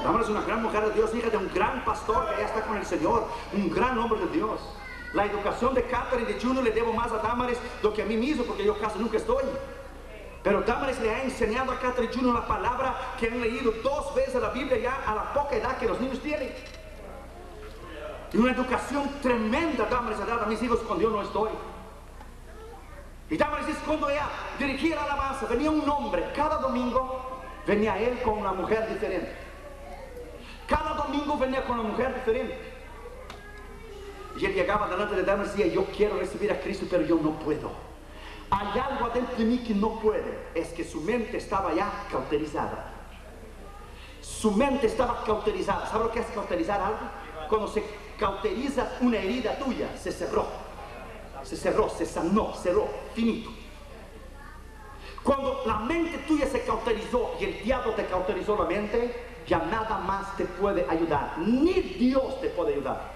Damaris 0.04 0.28
es 0.28 0.32
una 0.32 0.42
gran 0.42 0.62
mujer 0.62 0.86
de 0.86 0.92
Dios, 0.92 1.16
hija 1.16 1.30
de 1.32 1.38
un 1.38 1.52
gran 1.52 1.84
pastor 1.84 2.30
que 2.30 2.42
ya 2.42 2.46
está 2.46 2.62
con 2.62 2.78
el 2.78 2.86
Señor, 2.86 3.28
un 3.54 3.72
gran 3.72 3.98
hombre 3.98 4.20
de 4.20 4.28
Dios. 4.28 4.60
La 5.14 5.26
educación 5.26 5.74
de 5.74 5.84
Catherine 5.84 6.30
y 6.30 6.34
de 6.34 6.40
Juno 6.40 6.62
le 6.62 6.72
debo 6.72 6.94
más 6.94 7.12
a 7.12 7.18
Damaris 7.18 7.58
do 7.82 7.92
que 7.94 8.04
a 8.04 8.06
mí 8.06 8.16
mismo, 8.16 8.44
porque 8.44 8.64
yo 8.64 8.78
casi 8.78 9.00
nunca 9.00 9.18
estoy. 9.18 9.44
Pero 10.44 10.62
Damaris 10.62 11.00
le 11.00 11.10
ha 11.10 11.24
enseñado 11.24 11.72
a 11.72 11.80
Catherine 11.80 12.14
y 12.14 12.16
Juno 12.16 12.34
la 12.34 12.46
palabra 12.46 13.16
que 13.20 13.26
han 13.26 13.42
leído 13.42 13.72
dos 13.82 14.14
veces 14.14 14.40
la 14.40 14.50
Biblia 14.50 14.78
ya 14.78 15.02
a 15.08 15.16
la 15.16 15.34
poca 15.34 15.56
edad 15.56 15.78
que 15.78 15.88
los 15.88 16.00
niños 16.00 16.20
tienen. 16.20 16.54
Y 18.36 18.38
una 18.38 18.52
educación 18.52 19.10
tremenda 19.22 19.86
Damaris 19.86 20.20
ha 20.20 20.26
dado 20.26 20.44
a 20.44 20.46
mis 20.48 20.62
hijos 20.62 20.82
cuando 20.82 21.04
yo 21.06 21.10
no 21.10 21.22
estoy. 21.22 21.52
Y 23.30 23.38
Damaris 23.38 23.68
dice, 23.68 23.80
cuando 23.86 24.10
ella 24.10 24.28
dirigía 24.60 24.98
la 24.98 25.04
alabanza, 25.04 25.46
venía 25.46 25.72
un 25.72 25.90
hombre, 25.90 26.22
cada 26.36 26.58
domingo 26.58 27.42
venía 27.66 27.98
él 27.98 28.22
con 28.24 28.40
una 28.40 28.52
mujer 28.52 28.90
diferente. 28.90 29.32
Cada 30.68 30.96
domingo 30.96 31.38
venía 31.38 31.66
con 31.66 31.80
una 31.80 31.90
mujer 31.92 32.14
diferente. 32.14 32.60
Y 34.38 34.46
él 34.46 34.54
llegaba 34.54 34.90
delante 34.90 35.16
de 35.16 35.24
Damaris 35.24 35.54
y 35.54 35.60
decía, 35.60 35.74
yo 35.74 35.86
quiero 35.86 36.18
recibir 36.18 36.52
a 36.52 36.60
Cristo, 36.60 36.88
pero 36.90 37.04
yo 37.04 37.16
no 37.16 37.40
puedo. 37.40 37.72
Hay 38.50 38.78
algo 38.78 39.06
adentro 39.06 39.38
de 39.38 39.46
mí 39.46 39.60
que 39.60 39.74
no 39.74 39.98
puede. 40.02 40.50
Es 40.54 40.74
que 40.74 40.84
su 40.84 41.00
mente 41.00 41.38
estaba 41.38 41.74
ya 41.74 41.90
cauterizada. 42.12 42.92
Su 44.20 44.52
mente 44.52 44.88
estaba 44.88 45.24
cauterizada. 45.24 45.88
¿Sabe 45.88 46.04
lo 46.04 46.12
que 46.12 46.20
es 46.20 46.26
cauterizar 46.28 46.82
algo? 46.82 47.00
Cuando 47.48 47.70
se 47.70 47.82
cauteriza 48.18 48.98
una 49.02 49.18
herida 49.18 49.58
tuya, 49.58 49.90
se 50.02 50.12
cerró. 50.12 50.46
Se 51.44 51.56
cerró, 51.56 51.90
se 51.90 52.06
sanó, 52.06 52.54
cerró, 52.56 52.88
finito. 53.14 53.52
Cuando 55.24 55.62
la 55.66 55.80
mente 55.80 56.18
tuya 56.20 56.48
se 56.48 56.64
cauterizó 56.64 57.36
y 57.40 57.46
el 57.46 57.64
diablo 57.64 57.94
te 57.94 58.06
cauterizó 58.06 58.56
la 58.58 58.66
mente, 58.66 59.14
ya 59.48 59.60
nada 59.60 59.98
más 60.00 60.36
te 60.38 60.46
puede 60.46 60.86
ayudar. 60.90 61.38
Ni 61.38 61.74
Dios 61.74 62.42
te 62.42 62.50
puede 62.50 62.74
ayudar. 62.74 63.14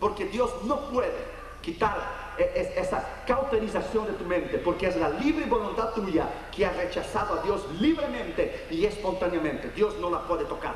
Porque 0.00 0.26
Dios 0.26 0.50
no 0.64 0.80
puede 0.90 1.12
quitar 1.60 1.98
e- 2.38 2.72
esa 2.76 3.04
cauterización 3.26 4.06
de 4.06 4.12
tu 4.14 4.24
mente, 4.24 4.58
porque 4.58 4.86
es 4.88 4.96
la 4.96 5.10
libre 5.10 5.46
voluntad 5.46 5.92
tuya 5.92 6.28
que 6.54 6.66
ha 6.66 6.72
rechazado 6.72 7.38
a 7.38 7.42
Dios 7.42 7.66
libremente 7.80 8.66
y 8.70 8.84
espontáneamente. 8.84 9.70
Dios 9.70 9.96
no 10.00 10.10
la 10.10 10.20
puede 10.22 10.44
tocar. 10.44 10.74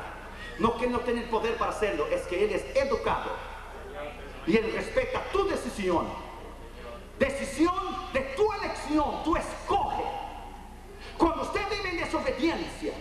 No 0.59 0.77
que 0.77 0.87
no 0.87 0.99
tiene 0.99 1.23
el 1.23 1.29
poder 1.29 1.55
para 1.57 1.71
hacerlo, 1.71 2.05
es 2.07 2.21
que 2.23 2.45
Él 2.45 2.51
es 2.51 2.63
educado 2.75 3.54
y 4.47 4.57
Él 4.57 4.71
respeta 4.73 5.23
tu 5.31 5.47
decisión. 5.47 6.07
Decisión 7.19 7.75
de 8.13 8.21
tu 8.35 8.51
elección, 8.53 9.23
tú 9.23 9.35
escoge. 9.35 10.03
Cuando 11.17 11.43
usted 11.43 11.61
vive 11.69 11.91
en 11.91 11.97
desobediencia, 11.97 12.93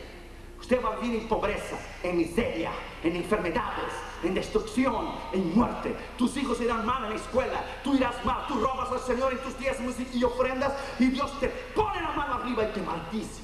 usted 0.61 0.83
va 0.83 0.95
a 0.95 0.97
vivir 0.97 1.21
en 1.21 1.29
pobreza, 1.29 1.77
en 2.03 2.17
miseria, 2.17 2.71
en 3.03 3.17
enfermedades, 3.17 3.93
en 4.23 4.35
destrucción, 4.35 5.17
en 5.33 5.55
muerte. 5.55 5.95
Tus 6.17 6.37
hijos 6.37 6.61
irán 6.61 6.87
mal 6.87 7.05
en 7.05 7.11
la 7.11 7.17
escuela, 7.17 7.65
tú 7.83 7.95
irás 7.95 8.25
mal, 8.25 8.47
tú 8.47 8.55
robas 8.55 8.91
al 8.93 9.01
Señor 9.01 9.33
en 9.33 9.39
tus 9.41 9.59
diezmos 9.59 9.95
y 10.13 10.25
ofrendas 10.25 10.73
y 10.99 11.07
Dios 11.07 11.39
te 11.41 11.49
pone 11.49 12.01
la 12.01 12.13
mano 12.13 12.35
arriba 12.35 12.65
y 12.65 12.73
te 12.73 12.81
maldice. 12.83 13.44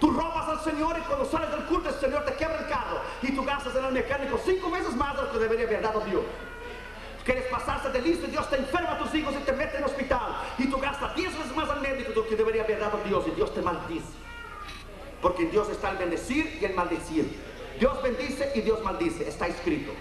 Tú 0.00 0.10
robas 0.10 0.48
al 0.48 0.60
Señor 0.60 0.96
y 0.98 1.02
cuando 1.02 1.24
sales 1.24 1.50
del 1.50 1.64
culto 1.64 1.88
el 1.88 1.94
Señor 1.96 2.24
te 2.24 2.34
quebra 2.34 2.58
el 2.58 2.68
carro 2.68 3.00
y 3.22 3.34
tú 3.34 3.44
gastas 3.44 3.74
en 3.74 3.84
el 3.84 3.92
mecánico 3.92 4.40
cinco 4.44 4.70
veces 4.70 4.94
más 4.94 5.16
de 5.16 5.22
lo 5.22 5.32
que 5.32 5.38
debería 5.38 5.66
haber 5.66 5.82
dado 5.82 6.00
Dios. 6.00 6.22
Quieres 7.24 7.44
pasarse 7.50 7.90
de 7.90 8.00
listo 8.00 8.26
y 8.26 8.30
Dios 8.30 8.48
te 8.48 8.56
enferma 8.56 8.92
a 8.92 8.98
tus 8.98 9.14
hijos 9.14 9.34
y 9.34 9.44
te 9.44 9.52
mete 9.52 9.76
en 9.76 9.82
el 9.82 9.84
hospital 9.84 10.36
y 10.56 10.66
tú 10.66 10.78
gastas 10.78 11.14
diez 11.14 11.36
veces 11.36 11.54
más 11.54 11.68
al 11.68 11.80
médico 11.80 12.10
de 12.10 12.14
lo 12.14 12.28
que 12.28 12.36
debería 12.36 12.62
haber 12.62 12.78
dado 12.78 13.00
Dios 13.04 13.24
y 13.26 13.30
Dios 13.32 13.52
te 13.52 13.60
maldice. 13.60 14.06
Porque 15.20 15.42
en 15.42 15.50
Dios 15.50 15.68
está 15.68 15.90
el 15.90 15.98
bendecir 15.98 16.58
y 16.60 16.64
el 16.64 16.74
maldecir. 16.74 17.38
Dios 17.78 18.02
bendice 18.02 18.52
y 18.54 18.60
Dios 18.60 18.82
maldice. 18.82 19.28
Está 19.28 19.46
escrito 19.48 19.92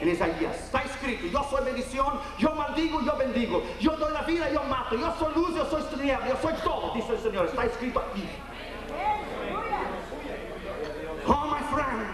en 0.00 0.08
Isaías. 0.08 0.56
Está 0.56 0.82
escrito. 0.82 1.26
Yo 1.26 1.44
soy 1.50 1.64
bendición, 1.64 2.20
yo 2.38 2.54
maldigo, 2.54 3.00
yo 3.02 3.16
bendigo. 3.16 3.62
Yo 3.80 3.96
doy 3.96 4.12
la 4.12 4.22
vida, 4.22 4.50
yo 4.50 4.62
mato. 4.64 4.96
Yo 4.96 5.12
soy 5.18 5.34
luz, 5.34 5.54
yo 5.54 5.66
soy 5.66 5.82
tiniebla, 5.94 6.28
yo 6.28 6.36
soy 6.40 6.54
todo, 6.64 6.94
dice 6.94 7.12
el 7.12 7.20
Señor. 7.20 7.46
Está 7.46 7.64
escrito 7.64 8.00
aquí. 8.00 8.24
Oh, 11.26 11.46
my 11.46 11.60
friend. 11.74 12.06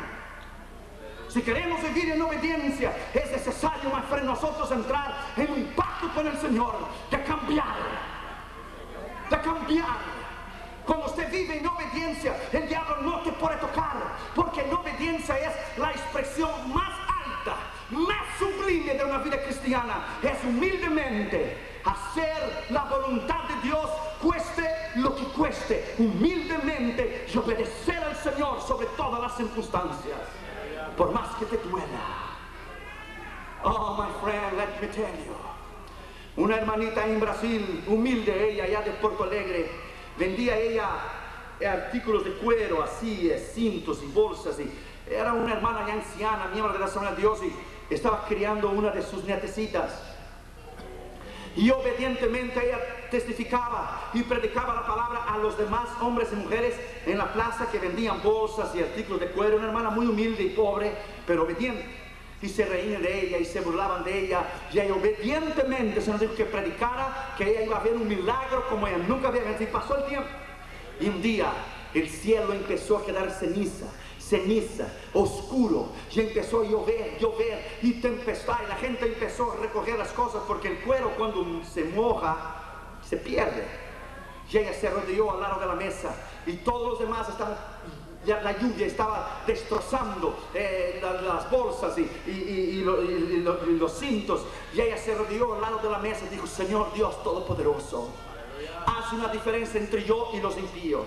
Si 1.29 1.43
queremos 1.43 1.83
vivir 1.83 2.13
en 2.13 2.23
obediencia, 2.23 2.93
es 3.13 3.31
necesario, 3.31 3.91
my 3.91 4.03
friend, 4.09 4.27
nosotros 4.27 4.71
entrar 4.73 5.17
en 5.37 5.53
un 5.53 5.65
pacto 5.75 6.09
con 6.15 6.27
el 6.27 6.37
Señor 6.39 6.75
de 7.11 7.23
cambiar. 7.25 7.77
De 9.29 9.41
cambiar. 9.41 10.17
Cuando 10.87 11.07
usted 11.07 11.31
vive 11.31 11.59
en 11.59 11.67
obediencia, 11.67 12.37
el 12.53 12.69
diablo 12.69 13.03
no 13.03 13.21
te 13.21 13.33
puede 13.33 13.57
tocar, 13.57 13.97
porque 14.35 14.63
en 14.63 14.73
obediencia 14.73 15.37
es 15.37 15.79
la 15.79 15.91
expresión 15.91 16.73
más 16.73 16.93
alta, 17.27 17.57
más 17.91 18.39
sublime 18.39 18.95
de 18.95 19.05
una 19.05 19.19
vida 19.19 19.43
cristiana. 19.43 20.05
Es 20.23 20.43
humildemente 20.45 21.66
hacer 21.87 22.67
la 22.71 22.85
voluntad 22.85 23.45
de 23.45 23.69
Dios, 23.69 23.89
cueste 24.21 24.69
lo 24.97 25.15
que 25.15 25.25
cueste, 25.25 25.95
humildemente 25.99 27.27
y 27.33 27.39
obedecer 27.39 28.03
al 28.03 28.17
Señor 28.17 28.61
sobre 28.61 28.87
todas 28.97 29.21
las 29.21 29.37
circunstancias, 29.37 30.19
por 30.97 31.13
más 31.13 31.35
que 31.37 31.47
te 31.47 31.57
duela. 31.59 32.27
Oh, 33.63 33.97
my 33.97 34.09
friend, 34.23 34.57
let 34.59 34.81
me 34.81 34.89
tell 34.89 35.07
you. 35.25 35.35
Una 36.37 36.57
hermanita 36.57 37.07
en 37.07 37.19
Brasil, 37.19 37.85
humilde 37.87 38.51
ella, 38.51 38.65
allá 38.65 38.83
de 38.83 38.93
Porto 38.93 39.25
Alegre, 39.25 39.71
vendía 40.19 40.59
ella 40.59 40.89
artículos 41.65 42.25
de 42.25 42.33
cuero, 42.33 42.83
así, 42.83 43.31
eh, 43.31 43.39
cintos 43.39 44.03
y 44.03 44.07
bolsas. 44.07 44.59
Y 44.61 44.71
era 45.09 45.33
una 45.33 45.55
hermana 45.55 45.87
ya 45.87 45.95
anciana, 45.95 46.49
miembro 46.49 46.73
de 46.73 46.79
la 46.79 46.87
Asamblea 46.87 47.15
de 47.15 47.21
Dios, 47.23 47.41
y 47.43 47.95
estaba 47.95 48.25
criando 48.27 48.71
una 48.71 48.91
de 48.91 49.03
sus 49.03 49.25
nietecitas. 49.25 50.16
Y 51.57 51.71
obedientemente 51.71 52.63
ella 52.63 52.79
testificaba 53.11 54.11
y 54.13 54.23
predicaba 54.23 54.75
la 54.75 54.87
palabra 54.87 55.25
a 55.27 55.39
los 55.39 55.57
demás 55.57 55.89
hombres 56.01 56.29
y 56.33 56.37
mujeres 56.37 56.75
en 57.07 57.17
la 57.17 57.33
plaza 57.33 57.71
que 57.71 57.79
vendían 57.79 58.23
bolsas 58.23 58.75
y 58.75 58.81
artículos 58.81 59.21
de 59.21 59.29
cuero. 59.29 59.57
Una 59.57 59.69
hermana 59.69 59.89
muy 59.89 60.07
humilde 60.07 60.43
y 60.43 60.51
pobre, 60.51 60.93
pero 61.27 61.45
obediente. 61.45 61.85
Y 62.43 62.49
se 62.51 62.67
reían 62.67 63.03
de 63.03 63.27
ella 63.27 63.39
y 63.39 63.47
se 63.47 63.61
burlaban 63.63 64.05
de 64.05 64.27
ella. 64.27 64.43
Y 64.71 64.81
ella 64.81 64.95
obedientemente 64.95 66.03
se 66.03 66.11
nos 66.11 66.21
dijo 66.21 66.35
que 66.35 66.45
predicara 66.45 67.35
que 67.39 67.49
ella 67.51 67.63
iba 67.63 67.79
a 67.79 67.83
ver 67.83 67.95
un 67.95 68.07
milagro 68.07 68.69
como 68.69 68.87
ella 68.87 68.99
nunca 68.99 69.29
había 69.29 69.43
visto. 69.43 69.63
Y 69.63 69.67
pasó 69.67 69.97
el 69.97 70.07
tiempo. 70.07 70.29
Y 71.01 71.09
un 71.09 71.23
día 71.23 71.51
el 71.95 72.11
cielo 72.11 72.53
empezó 72.53 72.99
a 72.99 73.07
quedar 73.07 73.31
ceniza 73.31 73.87
ceniza, 74.29 74.89
oscuro, 75.15 75.89
y 76.13 76.21
empezó 76.21 76.63
a 76.63 76.65
llover, 76.65 77.17
llover 77.21 77.79
y 77.83 78.01
tempestad, 78.01 78.57
y 78.65 78.69
la 78.69 78.75
gente 78.77 79.07
empezó 79.07 79.53
a 79.53 79.57
recoger 79.57 79.97
las 79.99 80.09
cosas 80.13 80.43
porque 80.49 80.69
el 80.69 80.79
cuero 80.81 81.13
cuando 81.17 81.45
se 81.65 81.85
moja 81.85 82.37
se 83.09 83.17
pierde. 83.19 83.65
Y 84.51 84.59
ella 84.59 84.73
se 84.73 84.91
rodeó 84.91 85.31
al 85.33 85.41
lado 85.41 85.61
de 85.61 85.67
la 85.67 85.75
mesa 85.75 86.15
y 86.47 86.55
todos 86.59 86.91
los 86.91 86.99
demás 87.01 87.29
estaban, 87.29 87.57
la 88.27 88.59
lluvia 88.59 88.87
estaba 88.87 89.43
destrozando 89.47 90.37
eh, 90.55 90.99
la- 91.03 91.21
las 91.23 91.51
bolsas 91.51 91.97
y, 91.99 92.31
y 92.31 92.83
los 92.83 93.93
cintos, 93.99 94.43
y 94.75 94.81
ella 94.81 94.97
se 94.97 95.15
rodeó 95.15 95.55
al 95.55 95.61
lado 95.61 95.79
de 95.79 95.91
la 95.91 95.99
mesa 95.99 96.25
y 96.27 96.31
dijo, 96.35 96.47
Señor 96.47 96.93
Dios 96.95 97.23
Todopoderoso, 97.23 98.09
haz 98.87 99.13
una 99.13 99.29
diferencia 99.29 99.79
entre 99.81 100.05
yo 100.05 100.31
y 100.35 100.41
los 100.41 100.57
impíos. 100.59 101.05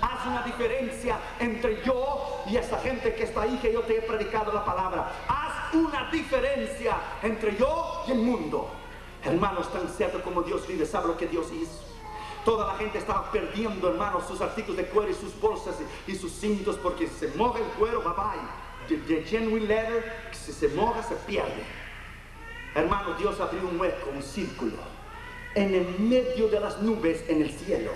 Haz 0.00 0.26
una 0.26 0.42
diferencia 0.42 1.18
entre 1.38 1.82
yo 1.84 2.42
y 2.46 2.56
esta 2.56 2.78
gente 2.78 3.14
que 3.14 3.24
está 3.24 3.42
ahí 3.42 3.58
que 3.60 3.72
yo 3.72 3.82
te 3.82 3.98
he 3.98 4.02
predicado 4.02 4.52
la 4.52 4.64
palabra. 4.64 5.12
Haz 5.28 5.74
una 5.74 6.10
diferencia 6.10 6.96
entre 7.22 7.56
yo 7.56 8.04
y 8.06 8.12
el 8.12 8.18
mundo. 8.18 8.70
Hermanos, 9.24 9.70
tan 9.72 9.88
cierto 9.88 10.22
como 10.22 10.42
Dios 10.42 10.66
vive, 10.66 10.86
¿sabe 10.86 11.08
lo 11.08 11.16
que 11.16 11.26
Dios 11.26 11.48
hizo? 11.52 11.90
Toda 12.44 12.66
la 12.66 12.74
gente 12.78 12.96
estaba 12.96 13.30
perdiendo, 13.30 13.90
hermanos, 13.90 14.24
sus 14.26 14.40
artículos 14.40 14.78
de 14.78 14.86
cuero 14.86 15.10
y 15.10 15.14
sus 15.14 15.38
bolsas 15.38 15.76
y, 16.06 16.14
sus 16.14 16.32
cintos 16.32 16.76
porque 16.76 17.06
se 17.06 17.28
moja 17.36 17.58
el 17.58 17.66
cuero, 17.78 18.00
bye 18.00 18.14
bye. 18.14 18.40
The, 18.88 18.96
the 19.06 19.22
genuine 19.24 19.66
leather, 19.66 20.30
si 20.32 20.52
se 20.52 20.68
moja, 20.68 21.02
se 21.02 21.14
pierde. 21.16 21.62
Hermano, 22.74 23.14
Dios 23.14 23.38
abrió 23.40 23.68
un 23.68 23.78
hueco, 23.78 24.10
un 24.14 24.22
círculo, 24.22 24.78
en 25.54 25.74
el 25.74 25.98
medio 25.98 26.48
de 26.48 26.60
las 26.60 26.80
nubes 26.80 27.22
en 27.28 27.42
el 27.42 27.50
cielo. 27.50 27.90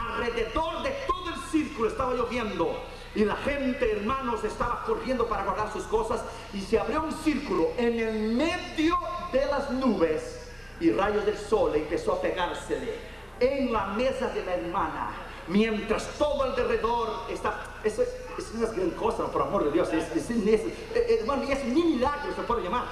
Alrededor 0.00 0.82
de 0.82 0.90
todo 1.06 1.28
el 1.30 1.40
círculo 1.50 1.88
estaba 1.88 2.14
lloviendo 2.14 2.78
y 3.14 3.24
la 3.24 3.36
gente, 3.36 3.90
hermanos, 3.92 4.44
estaba 4.44 4.84
corriendo 4.84 5.26
para 5.26 5.44
guardar 5.44 5.72
sus 5.72 5.84
cosas 5.84 6.22
y 6.52 6.60
se 6.60 6.78
abrió 6.78 7.02
un 7.02 7.12
círculo 7.12 7.68
en 7.76 7.98
el 7.98 8.32
medio 8.34 8.98
de 9.32 9.46
las 9.46 9.70
nubes 9.70 10.50
y 10.80 10.90
rayos 10.92 11.24
del 11.26 11.36
sol 11.36 11.72
empezó 11.74 12.12
a 12.14 12.20
pegársele 12.20 12.94
en 13.40 13.72
la 13.72 13.86
mesa 13.86 14.28
de 14.28 14.44
la 14.44 14.54
hermana. 14.54 15.10
Mientras 15.48 16.06
todo 16.18 16.42
alrededor 16.42 17.22
está, 17.30 17.58
eso, 17.82 18.02
no 18.54 18.66
es 18.66 18.72
gran 18.74 18.90
cosa, 18.90 19.26
por 19.32 19.42
amor 19.42 19.64
de 19.64 19.70
Dios, 19.72 19.88
es, 19.92 20.04
es, 20.14 20.28
es- 20.30 20.60
eh, 20.94 21.18
hermano, 21.20 21.42
es 21.44 21.64
ni 21.64 21.82
milagro 21.82 22.34
se 22.36 22.42
puede 22.42 22.62
llamar. 22.62 22.84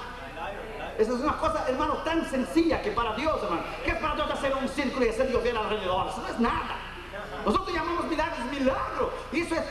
Esa 0.97 1.11
es 1.13 1.19
una 1.19 1.37
cosa, 1.37 1.63
hermano, 1.69 1.97
tan 2.03 2.27
sencilla 2.27 2.81
que 2.81 2.89
para 2.91 3.15
Dios, 3.15 3.39
hermano. 3.43 3.61
¿Qué 3.85 3.91
es 3.91 3.97
para 3.97 4.15
Dios 4.15 4.31
hacer 4.31 4.55
un 4.55 4.67
círculo 4.67 5.05
y 5.05 5.09
hacer 5.09 5.31
llover 5.31 5.55
alrededor? 5.55 6.07
Eso 6.09 6.21
no 6.23 6.27
es 6.27 6.39
nada. 6.39 6.75
Nosotros 7.47 7.73
llamamos 7.73 8.05
milagros 8.07 8.39
milagro. 8.51 9.13
Eso 9.31 9.55
es. 9.55 9.61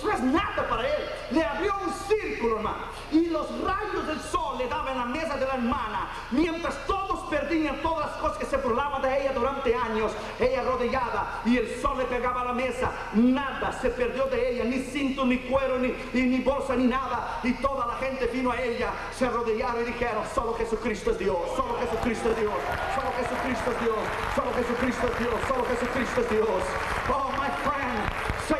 Eso 0.00 0.10
es 0.10 0.20
nada 0.22 0.66
para 0.66 0.88
él. 0.88 1.10
Le 1.30 1.44
abrió 1.44 1.74
un 1.86 1.92
círculo, 1.92 2.56
hermano. 2.56 2.86
Y 3.12 3.26
los 3.26 3.46
rayos 3.60 4.06
del 4.06 4.18
sol 4.18 4.56
le 4.56 4.66
daban 4.66 4.88
en 4.92 4.98
la 4.98 5.04
mesa 5.04 5.36
de 5.36 5.44
la 5.44 5.54
hermana. 5.54 6.08
Mientras 6.30 6.86
todos 6.86 7.28
perdían 7.28 7.82
todas 7.82 8.06
las 8.06 8.16
cosas 8.16 8.38
que 8.38 8.46
se 8.46 8.56
burlaban 8.56 9.02
de 9.02 9.20
ella 9.20 9.32
durante 9.34 9.74
años. 9.74 10.12
Ella 10.38 10.62
rodeada 10.62 11.42
y 11.44 11.58
el 11.58 11.82
sol 11.82 11.98
le 11.98 12.04
pegaba 12.04 12.40
a 12.40 12.44
la 12.46 12.52
mesa. 12.54 12.90
Nada 13.12 13.78
se 13.78 13.90
perdió 13.90 14.24
de 14.24 14.52
ella. 14.52 14.64
Ni 14.64 14.78
cinto, 14.78 15.26
ni 15.26 15.36
cuero, 15.40 15.78
ni, 15.78 15.94
ni, 16.14 16.22
ni 16.22 16.40
bolsa, 16.40 16.74
ni 16.76 16.86
nada. 16.86 17.38
Y 17.42 17.52
toda 17.60 17.86
la 17.86 17.96
gente 17.96 18.26
vino 18.28 18.52
a 18.52 18.62
ella. 18.62 18.92
Se 19.14 19.26
arrodillaron 19.26 19.82
y 19.82 19.84
dijeron, 19.84 20.24
solo 20.34 20.54
Jesucristo 20.54 21.10
es 21.10 21.18
Dios. 21.18 21.36
Solo 21.56 21.76
Jesucristo 21.78 22.30
es 22.30 22.38
Dios. 22.38 22.54
Solo 22.94 23.12
Jesucristo 23.18 23.70
es 23.70 23.80
Dios. 23.82 23.98
Solo 24.34 24.52
Jesucristo 24.54 25.06
es 25.08 25.18
Dios. 25.18 25.34
Solo 25.46 25.64
Jesucristo 25.66 26.20
es 26.22 26.30
Dios. 26.30 26.62
Oh, 27.12 27.30
my 27.32 27.50
friend. 27.68 28.30
Sé 28.48 28.59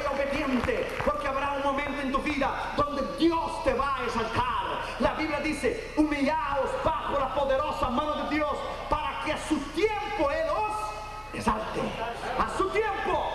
donde 2.76 3.02
Dios 3.18 3.64
te 3.64 3.74
va 3.74 3.96
a 3.96 4.04
exaltar. 4.04 4.80
La 4.98 5.14
Biblia 5.14 5.40
dice, 5.40 5.92
humillaos 5.96 6.70
bajo 6.84 7.18
la 7.18 7.34
poderosa 7.34 7.90
mano 7.90 8.14
de 8.24 8.36
Dios 8.36 8.56
para 8.88 9.20
que 9.24 9.32
a 9.32 9.38
su 9.48 9.56
tiempo 9.74 10.30
Él 10.30 10.48
os 10.50 11.34
exalte. 11.34 11.80
A 12.38 12.56
su 12.56 12.68
tiempo. 12.70 13.26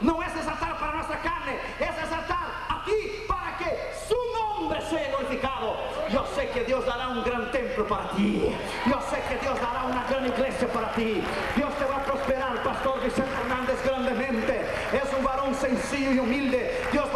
No 0.00 0.22
es 0.22 0.34
exaltar 0.36 0.78
para 0.78 0.92
nuestra 0.92 1.20
carne, 1.20 1.58
es 1.80 1.88
exaltar 1.88 2.46
a 2.68 2.84
ti 2.84 3.24
para 3.26 3.56
que 3.58 3.92
su 4.08 4.16
nombre 4.38 4.80
sea 4.82 5.08
glorificado. 5.08 5.76
Yo 6.08 6.24
sé 6.36 6.48
que 6.50 6.64
Dios 6.64 6.86
dará 6.86 7.08
un 7.08 7.24
gran 7.24 7.50
templo 7.50 7.86
para 7.86 8.10
ti. 8.10 8.54
Yo 8.86 9.00
sé 9.10 9.20
que 9.28 9.38
Dios 9.38 9.60
dará 9.60 9.84
una 9.84 10.04
gran 10.08 10.26
iglesia 10.26 10.68
para 10.68 10.92
ti. 10.92 11.22
Dios 11.56 11.74
te 11.76 11.84
va 11.84 11.96
a 11.96 12.04
prosperar, 12.04 12.62
Pastor 12.62 13.02
Vicente 13.02 13.30
Hernández, 13.42 13.84
grandemente. 13.84 14.60
Es 14.92 15.12
un 15.18 15.24
varón 15.24 15.54
sencillo 15.56 16.12
y 16.12 16.18
humilde. 16.20 16.80
Dios 16.92 17.07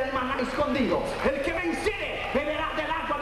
del 0.00 0.12
maná 0.12 0.40
escondido. 0.40 1.02
El 1.24 1.42
que 1.42 1.52
venciere 1.52 2.30
beberá 2.32 2.72
del 2.76 2.90
agua 2.90 3.18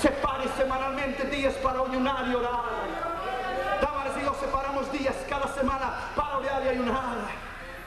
Separe 0.00 0.46
semanalmente 0.56 1.24
días 1.24 1.54
para 1.54 1.80
ayunar 1.80 2.24
y 2.30 2.34
orar. 2.36 2.62
Damas 3.80 4.12
y 4.16 4.24
yo 4.24 4.32
separamos 4.38 4.92
días 4.92 5.16
cada 5.28 5.52
semana 5.52 5.92
para 6.14 6.38
orar 6.38 6.64
y 6.64 6.68
ayunar. 6.68 7.16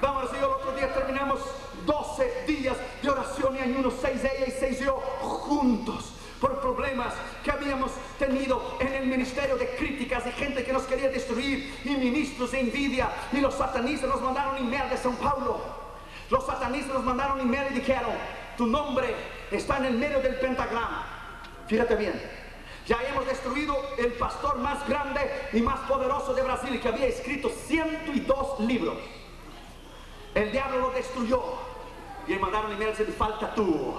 Damas 0.02 0.26
y 0.34 0.42
yo 0.42 0.48
el 0.48 0.52
otro 0.52 0.74
día 0.74 0.94
terminamos 0.94 1.40
12 1.86 2.44
días 2.48 2.76
de 3.02 3.10
oración 3.10 3.56
y 3.56 3.60
ayuno, 3.60 3.90
6 3.90 4.24
ella 4.26 4.46
y 4.48 4.52
6 4.52 4.80
yo 4.82 4.96
juntos 5.22 6.12
por 6.42 6.60
problemas 6.60 7.14
que 7.42 7.52
habíamos 7.52 7.92
tenido 8.20 8.76
en 8.82 8.94
el 8.94 9.08
ministerio 9.08 9.56
de 9.56 9.74
críticas 9.78 10.26
de 10.26 10.34
gente 10.34 10.66
que 10.66 10.74
nos 10.74 10.84
quería 10.84 11.08
destruir 11.08 11.80
y 11.86 11.92
ministros 11.92 12.52
de 12.52 12.60
envidia 12.60 13.08
y 13.32 13.40
los 13.40 13.54
satanistas 13.54 14.10
nos 14.10 14.22
mandaron 14.22 14.58
email 14.58 14.90
de 14.90 14.98
San 14.98 15.16
Paulo. 15.16 15.62
Los 16.30 16.46
satanistas 16.46 16.94
nos 16.94 17.06
mandaron 17.06 17.40
email 17.40 17.68
y 17.72 17.76
dijeron, 17.76 18.12
tu 18.58 18.68
nombre 18.68 19.14
está 19.52 19.78
en 19.78 19.86
el 19.86 19.98
medio 19.98 20.20
del 20.22 20.36
pentagrama. 20.36 21.06
Fíjate 21.68 21.96
bien, 21.96 22.22
ya 22.88 22.98
hemos 23.10 23.26
destruido 23.26 23.76
el 23.98 24.14
pastor 24.14 24.58
más 24.60 24.88
grande 24.88 25.22
y 25.54 25.62
más 25.62 25.80
poderoso 25.82 26.34
de 26.34 26.44
Brasil 26.44 26.80
que 26.80 26.88
había 26.88 27.08
escrito 27.08 27.50
102 27.50 28.60
libros. 28.62 28.98
El 30.36 30.52
diablo 30.52 30.80
lo 30.80 30.90
destruyó 30.92 31.42
y 32.28 32.34
le 32.34 32.40
mandaron 32.40 32.72
emails 32.72 32.98
de 32.98 33.06
falta 33.06 33.54
tú. 33.56 33.96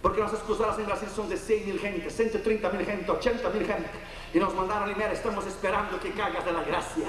Porque 0.00 0.20
las 0.20 0.32
excusadas 0.32 0.78
en 0.78 0.86
Brasil 0.86 1.08
son 1.14 1.28
de 1.28 1.36
6 1.36 1.66
mil 1.66 1.78
gente, 1.80 2.10
130 2.10 2.70
mil 2.70 2.86
gente, 2.86 3.10
80 3.10 3.48
mil 3.50 3.66
gente. 3.66 3.90
Y 4.32 4.38
nos 4.38 4.54
mandaron 4.54 4.90
email, 4.90 5.10
estamos 5.12 5.46
esperando 5.46 5.98
que 5.98 6.10
caigas 6.12 6.44
de 6.44 6.52
la 6.52 6.62
gracia. 6.62 7.08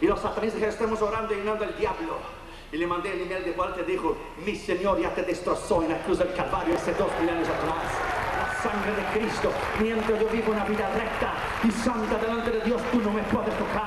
Y 0.00 0.06
los 0.06 0.20
satanistas 0.20 0.62
estamos 0.62 1.00
orando 1.02 1.34
y 1.34 1.36
llenando 1.36 1.64
al 1.64 1.76
diablo. 1.76 2.43
Y 2.74 2.76
le 2.76 2.88
mandé 2.88 3.12
el 3.12 3.20
email 3.20 3.44
de 3.44 3.52
vuelta 3.52 3.82
y 3.82 3.84
dijo, 3.84 4.16
mi 4.44 4.56
Señor 4.56 5.00
ya 5.00 5.14
te 5.14 5.22
destrozó 5.22 5.80
en 5.84 5.90
la 5.90 6.02
cruz 6.02 6.18
del 6.18 6.34
Calvario 6.34 6.74
hace 6.74 6.92
dos 6.94 7.06
mil 7.20 7.30
años 7.30 7.46
atrás. 7.48 7.86
La 8.36 8.68
sangre 8.68 8.90
de 8.96 9.04
Cristo, 9.16 9.52
mientras 9.80 10.20
yo 10.20 10.26
vivo 10.26 10.50
una 10.50 10.64
vida 10.64 10.90
recta 10.92 11.34
y 11.62 11.70
santa 11.70 12.18
delante 12.18 12.50
de 12.50 12.60
Dios, 12.62 12.82
tú 12.90 12.98
no 13.00 13.12
me 13.12 13.22
puedes 13.22 13.56
tocar. 13.56 13.83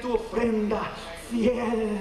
Tu 0.00 0.14
ofrenda, 0.14 0.82
fiel. 1.30 1.98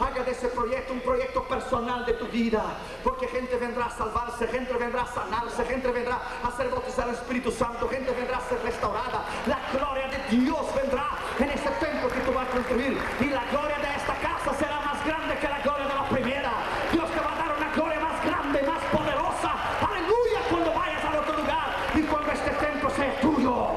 Haga 0.00 0.24
de 0.24 0.32
ese 0.32 0.48
proyecto 0.48 0.92
un 0.92 1.00
proyecto 1.00 1.44
personal 1.44 2.04
de 2.04 2.14
tu 2.14 2.26
vida, 2.26 2.62
porque 3.04 3.28
gente 3.28 3.56
vendrá 3.56 3.86
a 3.86 3.90
salvarse, 3.90 4.48
gente 4.48 4.72
vendrá 4.72 5.02
a 5.02 5.06
sanarse, 5.06 5.64
gente 5.64 5.92
vendrá 5.92 6.20
a 6.42 6.50
ser 6.56 6.68
bautizada 6.70 7.10
el 7.10 7.14
Espíritu 7.16 7.52
Santo, 7.52 7.88
gente 7.88 8.10
vendrá 8.10 8.38
a 8.38 8.40
ser 8.40 8.60
restaurada. 8.64 9.24
La 9.46 9.60
gloria 9.72 10.08
de 10.08 10.36
Dios 10.36 10.74
vendrá 10.74 11.10
en 11.38 11.50
ese 11.50 11.68
templo 11.78 12.08
que 12.08 12.20
tú 12.20 12.32
vas 12.32 12.48
a 12.48 12.50
construir 12.50 12.98
y 13.20 13.24
la 13.26 13.44
gloria 13.52 13.78
de 13.78 13.94
esta 13.96 14.14
casa 14.14 14.58
será 14.58 14.80
más 14.80 15.06
grande 15.06 15.38
que 15.38 15.48
la 15.48 15.60
gloria 15.60 15.86
de 15.86 15.94
la 15.94 16.08
primera. 16.08 16.52
Dios 16.90 17.10
te 17.10 17.20
va 17.20 17.32
a 17.32 17.36
dar 17.36 17.56
una 17.56 17.72
gloria 17.72 18.00
más 18.00 18.24
grande, 18.24 18.62
más 18.62 18.82
poderosa. 18.90 19.52
Aleluya 19.88 20.40
cuando 20.50 20.72
vayas 20.72 21.04
al 21.04 21.18
otro 21.18 21.36
lugar 21.36 21.76
y 21.94 22.02
cuando 22.02 22.32
este 22.32 22.50
templo 22.50 22.90
sea 22.90 23.20
tuyo. 23.20 23.68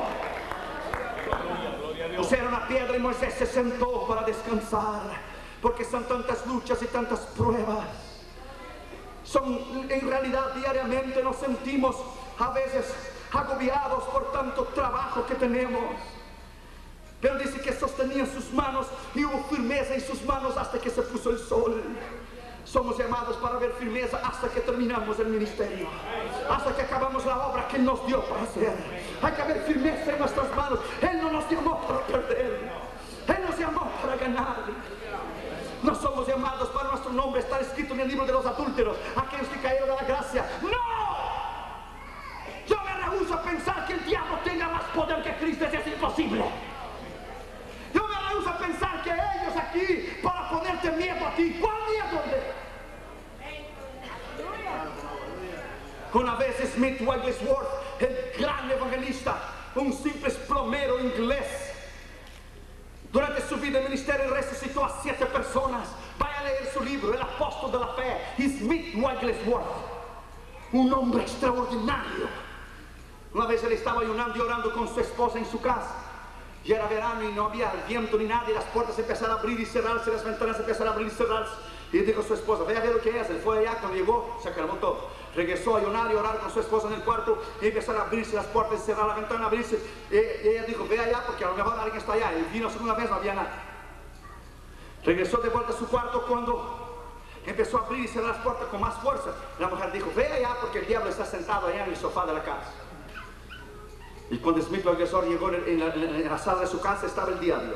Pusieron 2.17 2.47
una 2.47 2.67
piedra 2.67 2.95
y 2.95 2.99
Moisés 2.99 3.33
se 3.33 3.45
descansar. 4.55 5.01
Porque 5.61 5.83
son 5.83 6.03
tantas 6.05 6.45
luchas 6.45 6.81
y 6.81 6.85
tantas 6.87 7.19
pruebas. 7.19 7.87
Son 9.23 9.59
en 9.89 10.07
realidad 10.07 10.53
diariamente 10.53 11.23
nos 11.23 11.37
sentimos 11.37 11.95
a 12.37 12.51
veces 12.51 12.93
agobiados 13.31 14.03
por 14.05 14.31
tanto 14.31 14.65
trabajo 14.65 15.25
que 15.25 15.35
tenemos. 15.35 15.95
Pero 17.19 17.39
dice 17.39 17.59
que 17.59 17.73
sostenía 17.73 18.25
sus 18.27 18.53
manos 18.53 18.87
y 19.15 19.25
hubo 19.25 19.43
firmeza 19.45 19.95
en 19.95 20.01
sus 20.01 20.23
manos 20.25 20.55
hasta 20.57 20.79
que 20.79 20.91
se 20.91 21.01
puso 21.01 21.31
el 21.31 21.39
sol. 21.39 21.83
Somos 22.65 22.97
llamados 22.97 23.37
para 23.37 23.57
ver 23.57 23.71
firmeza 23.73 24.19
hasta 24.23 24.49
que 24.49 24.59
terminamos 24.59 25.19
el 25.19 25.27
ministerio, 25.27 25.87
hasta 26.49 26.75
que 26.75 26.81
acabamos 26.81 27.23
la 27.25 27.47
obra 27.47 27.67
que 27.67 27.77
nos 27.77 28.05
dio 28.07 28.23
para 28.25 28.41
hacer. 28.41 28.73
Hay 29.21 29.33
que 29.33 29.41
haber 29.41 29.61
firmeza 29.63 30.11
en 30.11 30.19
nuestras 30.19 30.55
manos. 30.55 30.79
Él 31.01 31.21
no 31.21 31.31
nos 31.31 31.49
llamó 31.49 31.79
para 31.87 31.99
perder, 32.01 32.71
Él 33.27 33.45
nos 33.47 33.59
llamó 33.59 33.91
para 34.01 34.15
ganar. 34.17 34.55
No 35.83 35.93
somos 35.93 36.27
llamados 36.27 36.69
para 36.69 36.89
nuestro 36.89 37.13
nombre 37.13 37.41
estar 37.41 37.61
escrito 37.61 37.84
en 37.95 38.01
el 38.01 38.07
libro 38.09 38.25
de 38.25 38.33
los 38.33 38.45
adúlteros, 38.45 38.97
aquellos 39.15 39.47
que 39.47 39.59
cayeron 39.61 39.89
de 39.89 39.95
la 39.95 40.03
gracia. 40.03 40.45
¡No! 40.61 40.95
Yo 42.67 42.75
me 42.83 42.93
rehuso 43.05 43.33
a 43.33 43.43
pensar 43.43 43.87
que 43.87 43.93
el 43.93 44.05
diablo 44.05 44.37
tenga 44.43 44.67
más 44.67 44.83
poder 44.95 45.23
que 45.23 45.35
Cristo, 45.37 45.65
eso 45.65 45.77
es 45.77 45.87
imposible. 45.87 46.43
Yo 47.93 48.07
me 48.07 48.29
rehuso 48.29 48.49
a 48.49 48.57
pensar 48.57 49.01
que 49.01 49.11
ellos 49.11 49.55
aquí, 49.55 50.19
para 50.21 50.49
ponerte 50.49 50.91
miedo 50.91 51.25
a 51.25 51.31
ti, 51.35 51.57
¿cuál 51.61 51.75
miedo? 51.89 52.21
Una 56.13 56.35
vez 56.35 56.55
Smith 56.73 57.01
Wigglesworth, 57.01 57.67
el 57.99 58.33
gran 58.39 58.71
evangelista, 58.71 59.35
un 59.75 59.91
simple 59.91 60.31
plomero 60.31 60.99
inglés, 60.99 61.75
durante 63.15 63.41
su 63.47 63.55
vida 63.55 63.79
en 63.79 63.85
ministerio 63.85 64.29
resucitó 64.29 64.83
a 64.83 65.01
siete 65.01 65.25
personas. 65.27 65.87
Vaya 66.19 66.39
a 66.39 66.43
leer 66.43 66.69
su 66.73 66.83
libro, 66.83 67.13
El 67.13 67.21
apóstol 67.21 67.71
de 67.71 67.79
la 67.79 67.87
fe, 67.93 68.17
Un 70.71 70.93
hombre 70.93 71.23
extraordinario. 71.23 72.27
Una 73.33 73.45
vez 73.45 73.63
él 73.63 73.73
estaba 73.73 74.01
ayunando 74.01 74.37
y 74.37 74.41
orando 74.41 74.73
con 74.73 74.87
su 74.87 74.99
esposa 74.99 75.37
en 75.37 75.45
su 75.45 75.61
casa. 75.61 75.93
Y 76.63 76.71
era 76.71 76.87
verano 76.87 77.23
y 77.23 77.31
no 77.31 77.45
había 77.45 77.71
viento 77.87 78.17
ni 78.17 78.25
nada 78.25 78.49
y 78.49 78.53
las 78.53 78.63
puertas 78.65 78.97
empezaron 78.97 79.37
a 79.37 79.39
abrir 79.39 79.59
y 79.59 79.65
cerrarse, 79.65 80.11
las 80.11 80.25
ventanas 80.25 80.59
empezaron 80.59 80.87
a 80.87 80.91
abrir 80.93 81.07
y 81.07 81.11
cerrarse. 81.11 81.53
Y 81.91 81.99
dijo 81.99 82.21
a 82.21 82.23
su 82.23 82.33
esposa, 82.33 82.63
ve 82.63 82.75
a 82.75 82.79
ver 82.79 82.93
lo 82.93 83.01
que 83.01 83.19
es. 83.19 83.29
Él 83.29 83.39
fue 83.43 83.59
allá, 83.59 83.77
cuando 83.79 83.97
llegó, 83.97 84.39
se 84.41 84.49
acabó 84.49 84.73
todo. 84.75 85.07
Regresó 85.35 85.75
a 85.75 85.79
ayunar 85.79 86.11
y 86.11 86.15
orar 86.15 86.39
con 86.39 86.51
su 86.51 86.59
esposa 86.59 86.87
en 86.87 86.93
el 86.93 87.01
cuarto 87.01 87.41
y 87.61 87.67
empezaron 87.67 88.01
a 88.01 88.05
abrirse 88.05 88.35
las 88.35 88.47
puertas, 88.47 88.83
cerrar 88.83 89.07
la 89.07 89.15
ventana, 89.15 89.45
abrirse. 89.45 89.79
Y, 90.09 90.47
ella 90.47 90.63
dijo, 90.63 90.87
ve 90.87 90.99
allá 90.99 91.23
porque 91.25 91.45
a 91.45 91.49
lo 91.49 91.55
mejor 91.55 91.73
alguien 91.73 91.97
está 91.97 92.13
allá. 92.13 92.31
Y 92.33 92.53
vino 92.53 92.69
segunda 92.69 92.95
vez, 92.95 93.09
no 93.09 93.17
había 93.17 93.35
nada. 93.35 93.63
Regresó 95.03 95.37
de 95.37 95.49
vuelta 95.49 95.71
a 95.71 95.77
su 95.77 95.87
cuarto 95.87 96.25
cuando 96.27 96.84
empezó 97.45 97.77
a 97.77 97.85
abrir 97.85 98.05
y 98.05 98.07
cerrar 98.07 98.35
las 98.35 98.43
puertas 98.43 98.67
con 98.67 98.81
más 98.81 98.95
fuerza. 98.95 99.31
La 99.59 99.67
mujer 99.67 99.91
dijo, 99.91 100.11
ve 100.15 100.27
allá 100.27 100.55
porque 100.61 100.79
el 100.79 100.87
diablo 100.87 101.09
está 101.09 101.25
sentado 101.25 101.67
allá 101.67 101.83
en 101.83 101.91
el 101.91 101.97
sofá 101.97 102.25
de 102.25 102.33
la 102.33 102.43
casa. 102.43 102.71
Y 104.29 104.37
cuando 104.37 104.61
Smith 104.61 104.81
el 104.81 104.89
agresor 104.89 105.27
llegó 105.27 105.51
en 105.51 105.79
la, 105.79 105.93
en 105.93 106.27
la 106.27 106.37
sala 106.37 106.61
de 106.61 106.67
su 106.67 106.81
casa 106.81 107.05
estaba 107.05 107.31
el 107.31 107.39
diablo, 107.39 107.75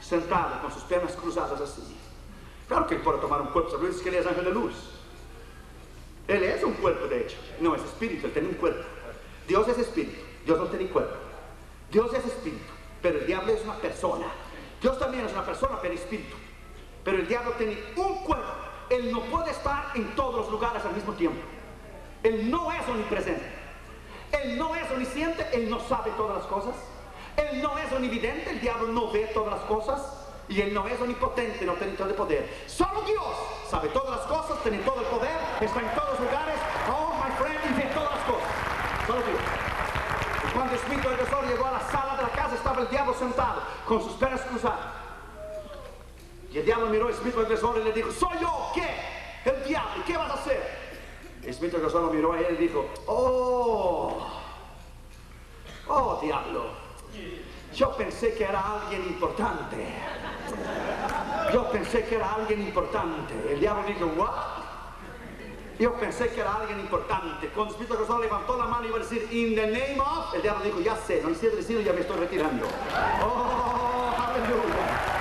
sentado 0.00 0.60
con 0.60 0.72
sus 0.72 0.84
piernas 0.84 1.12
cruzadas 1.12 1.60
así. 1.60 1.96
Claro 2.68 2.86
que 2.86 2.96
él 2.96 3.00
puede 3.02 3.18
tomar 3.18 3.40
un 3.40 3.48
cuerpo, 3.48 3.72
pero 3.72 3.88
dice 3.88 4.02
que 4.02 4.08
él 4.10 4.14
es 4.16 4.26
ángel 4.26 4.44
de 4.44 4.52
luz. 4.52 4.74
Él 6.28 6.42
es 6.42 6.62
un 6.64 6.72
cuerpo, 6.74 7.06
de 7.06 7.22
hecho. 7.22 7.36
No 7.60 7.74
es 7.74 7.82
espíritu, 7.82 8.26
él 8.26 8.32
tiene 8.32 8.48
un 8.48 8.54
cuerpo. 8.54 8.84
Dios 9.46 9.68
es 9.68 9.78
espíritu, 9.78 10.20
Dios 10.44 10.58
no 10.58 10.66
tiene 10.66 10.88
cuerpo. 10.88 11.14
Dios 11.90 12.12
es 12.14 12.24
espíritu, 12.24 12.72
pero 13.00 13.18
el 13.18 13.26
diablo 13.26 13.52
es 13.52 13.62
una 13.62 13.76
persona. 13.76 14.26
Dios 14.80 14.98
también 14.98 15.24
es 15.24 15.32
una 15.32 15.44
persona, 15.44 15.78
pero 15.80 15.94
espíritu. 15.94 16.36
Pero 17.04 17.18
el 17.18 17.28
diablo 17.28 17.52
tiene 17.52 17.78
un 17.94 18.24
cuerpo. 18.24 18.65
Él 18.90 19.12
no 19.12 19.20
puede 19.22 19.50
estar 19.50 19.90
en 19.94 20.14
todos 20.14 20.36
los 20.36 20.50
lugares 20.50 20.84
al 20.84 20.94
mismo 20.94 21.12
tiempo. 21.14 21.40
Él 22.22 22.50
no 22.50 22.72
es 22.72 22.88
omnipresente. 22.88 23.44
Él 24.32 24.58
no 24.58 24.74
es 24.74 24.90
omnisciente, 24.90 25.46
él 25.52 25.70
no 25.70 25.80
sabe 25.80 26.10
todas 26.16 26.36
las 26.36 26.46
cosas. 26.46 26.74
Él 27.36 27.62
no 27.62 27.76
es 27.78 27.92
omnividente, 27.92 28.50
el 28.50 28.60
diablo 28.60 28.88
no 28.88 29.10
ve 29.10 29.30
todas 29.34 29.52
las 29.52 29.62
cosas. 29.62 30.22
Y 30.48 30.60
él 30.60 30.72
no 30.72 30.86
es 30.86 31.00
omnipotente, 31.00 31.66
no 31.66 31.74
tiene 31.74 31.94
todo 31.94 32.08
el 32.08 32.14
poder. 32.14 32.48
Solo 32.66 33.02
Dios 33.02 33.24
sabe 33.68 33.88
todas 33.88 34.18
las 34.18 34.26
cosas, 34.26 34.62
tiene 34.62 34.78
todo 34.78 35.00
el 35.00 35.06
poder, 35.06 35.36
está 35.60 35.80
en 35.80 35.94
todos 35.94 36.10
los 36.10 36.20
lugares. 36.20 36.54
Oh, 36.88 37.14
my 37.14 37.30
friend, 37.36 37.58
y 37.70 37.82
ve 37.82 37.90
todas 37.92 38.10
las 38.10 38.24
cosas. 38.24 38.48
Solo 39.06 39.22
Dios. 39.22 39.40
Cuando 40.54 40.74
el 40.74 41.14
agresor 41.14 41.46
llegó 41.46 41.66
a 41.66 41.72
la 41.72 41.80
sala 41.80 42.16
de 42.16 42.22
la 42.22 42.28
casa, 42.30 42.54
estaba 42.54 42.80
el 42.80 42.88
diablo 42.88 43.12
sentado, 43.14 43.62
con 43.86 44.02
sus 44.02 44.12
piernas 44.12 44.40
cruzadas. 44.42 44.95
Y 46.56 46.60
el 46.60 46.64
diablo 46.64 46.86
miró 46.86 47.08
a 47.08 47.12
Smith 47.12 47.36
agresor 47.36 47.76
y 47.78 47.84
le 47.84 47.92
dijo, 47.92 48.10
¿soy 48.10 48.38
yo? 48.40 48.70
¿Qué? 48.72 48.88
El 49.44 49.62
diablo, 49.64 50.02
¿qué 50.06 50.16
vas 50.16 50.30
a 50.30 50.34
hacer? 50.36 50.62
Y 51.46 51.52
Smith 51.52 51.74
agresor 51.74 52.04
lo 52.04 52.10
miró 52.10 52.32
a 52.32 52.40
él 52.40 52.56
y 52.58 52.62
dijo, 52.62 52.86
oh, 53.08 54.26
oh, 55.86 56.18
diablo. 56.22 56.70
Yo 57.74 57.94
pensé 57.94 58.32
que 58.32 58.44
era 58.44 58.80
alguien 58.80 59.02
importante. 59.02 59.76
Yo 61.52 61.70
pensé 61.70 62.06
que 62.06 62.14
era 62.14 62.32
alguien 62.32 62.62
importante. 62.62 63.34
El 63.50 63.60
diablo 63.60 63.82
dijo, 63.86 64.06
¿what? 64.16 64.30
Yo 65.78 65.92
pensé 65.96 66.30
que 66.30 66.40
era 66.40 66.54
alguien 66.54 66.80
importante. 66.80 67.48
Cuando 67.48 67.74
Espíritu 67.74 67.98
Santo 67.98 68.22
levantó 68.22 68.56
la 68.56 68.64
mano 68.64 68.86
y 68.86 68.88
iba 68.88 68.96
a 68.96 69.00
decir, 69.00 69.28
in 69.30 69.54
the 69.54 69.66
name 69.66 70.00
of, 70.00 70.34
el 70.34 70.40
diablo 70.40 70.64
dijo, 70.64 70.80
ya 70.80 70.96
sé, 70.96 71.20
no 71.20 71.28
necesito 71.28 71.56
decirlo, 71.56 71.82
ya 71.82 71.92
me 71.92 72.00
estoy 72.00 72.16
retirando. 72.16 72.66
Oh, 73.22 74.14
aleluya. 74.16 75.15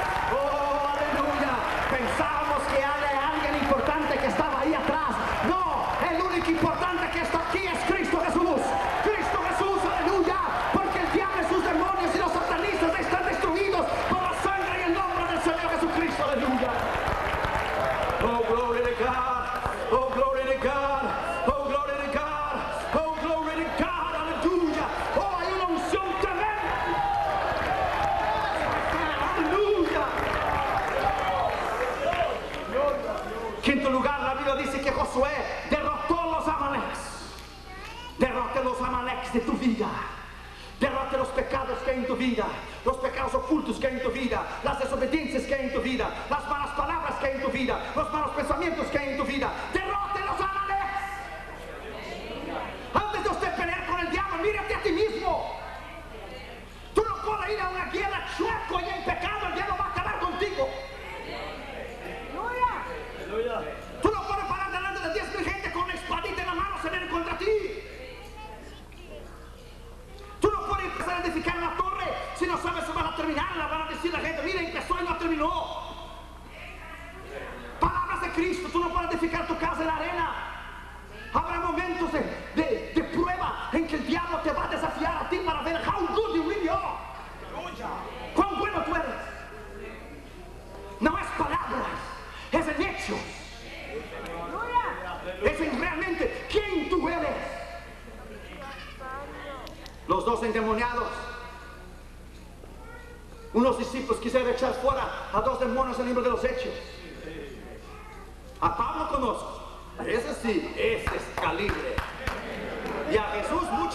Tu 42.16 42.20
vida, 42.20 42.46
los 42.86 42.98
pecados 42.98 43.34
ocultos 43.34 43.78
que 43.78 43.88
hay 43.88 43.94
en 43.96 44.04
tu 44.04 44.12
vida, 44.12 44.44
las 44.64 44.80
desobediencias 44.80 45.44
que 45.44 45.56
hay 45.56 45.66
en 45.66 45.74
tu 45.74 45.82
vida, 45.82 46.10
las 46.30 46.50
malas 46.50 46.70
palabras 46.70 47.16
que 47.20 47.28
hay 47.28 47.34
en 47.34 47.42
tu 47.42 47.50
vida, 47.50 47.92
los 47.96 48.12
malos 48.12 48.32
pensamientos 48.32 48.88
que 48.88 48.98
hay 48.98 49.10
en 49.10 49.18
tu 49.18 49.24
vida. 49.26 49.52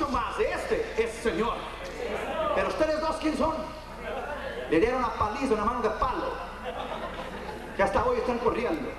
Mucho 0.00 0.12
más. 0.12 0.38
Este 0.38 0.94
es 0.96 1.10
Señor. 1.22 1.54
Pero 2.54 2.68
ustedes 2.68 3.00
dos, 3.00 3.16
¿quién 3.16 3.36
son? 3.36 3.54
Le 4.70 4.80
dieron 4.80 4.98
una 4.98 5.12
paliza, 5.14 5.54
una 5.54 5.64
mano 5.64 5.82
de 5.82 5.90
palo. 5.90 6.32
Que 7.76 7.82
hasta 7.82 8.04
hoy 8.04 8.18
están 8.18 8.38
corriendo. 8.38 8.90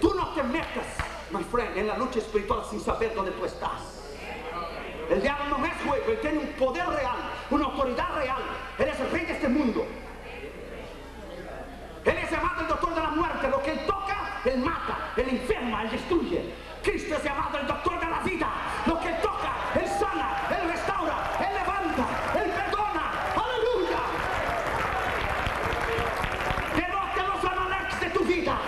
Tú 0.00 0.14
no 0.14 0.28
te 0.28 0.42
metas, 0.42 0.86
my 1.30 1.42
friend, 1.44 1.76
en 1.76 1.88
la 1.88 1.98
lucha 1.98 2.18
espiritual 2.20 2.62
sin 2.70 2.80
saber 2.80 3.14
dónde 3.14 3.32
tú 3.32 3.44
estás. 3.44 4.04
El 5.10 5.22
diablo 5.22 5.58
no 5.58 5.66
es 5.66 5.72
juego, 5.86 6.04
él 6.12 6.20
tiene 6.20 6.38
un 6.38 6.48
poder 6.48 6.86
real, 6.86 7.16
una 7.50 7.64
autoridad 7.64 8.14
real. 8.14 8.42
Él 8.78 8.88
es 8.88 9.00
el 9.00 9.10
rey 9.10 9.24
de 9.24 9.32
este 9.32 9.48
mundo. 9.48 9.86
Él 12.04 12.16
es 12.18 12.30
llamado 12.30 12.60
el 12.60 12.68
doctor 12.68 12.94
de 12.94 13.00
la 13.00 13.10
muerte. 13.10 13.48
Lo 13.48 13.62
que 13.62 13.72
él 13.72 13.80
toca, 13.86 14.40
él 14.44 14.58
mata, 14.58 15.12
él 15.16 15.28
enferma, 15.30 15.82
él 15.82 15.90
destruye. 15.90 16.54
Cristo 16.82 17.16
es 17.16 17.24
llamado 17.24 17.58
el 17.58 17.66
doctor 17.66 18.00
de 18.00 18.06
la 18.06 18.20
vida. 18.20 18.48
Lo 18.86 18.98
que 19.00 19.08
él 19.08 19.16
toca, 19.20 19.52
él 19.74 19.86
sana, 19.86 20.46
él 20.48 20.70
restaura, 20.70 21.16
él 21.38 21.54
levanta, 21.54 22.06
él 22.42 22.50
perdona. 22.50 23.12
Aleluya. 23.44 24.00
Derrota 26.76 27.22
los 27.34 27.44
amaleks 27.44 28.00
de 28.00 28.10
tu 28.10 28.24
vida. 28.24 28.58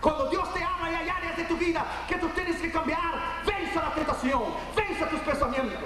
Cuando 0.00 0.28
Dios 0.30 0.54
te 0.54 0.64
ama 0.64 0.90
y 0.90 0.94
hay 0.94 1.08
áreas 1.08 1.36
de 1.36 1.44
tu 1.44 1.56
vida 1.56 1.84
que 2.08 2.16
tú 2.16 2.28
tienes 2.28 2.60
que 2.60 2.70
cambiar, 2.70 3.12
vence 3.44 3.76
la 3.76 3.90
tentación, 4.22 4.42
vence 4.76 5.06
tus 5.06 5.20
pensamientos. 5.20 5.78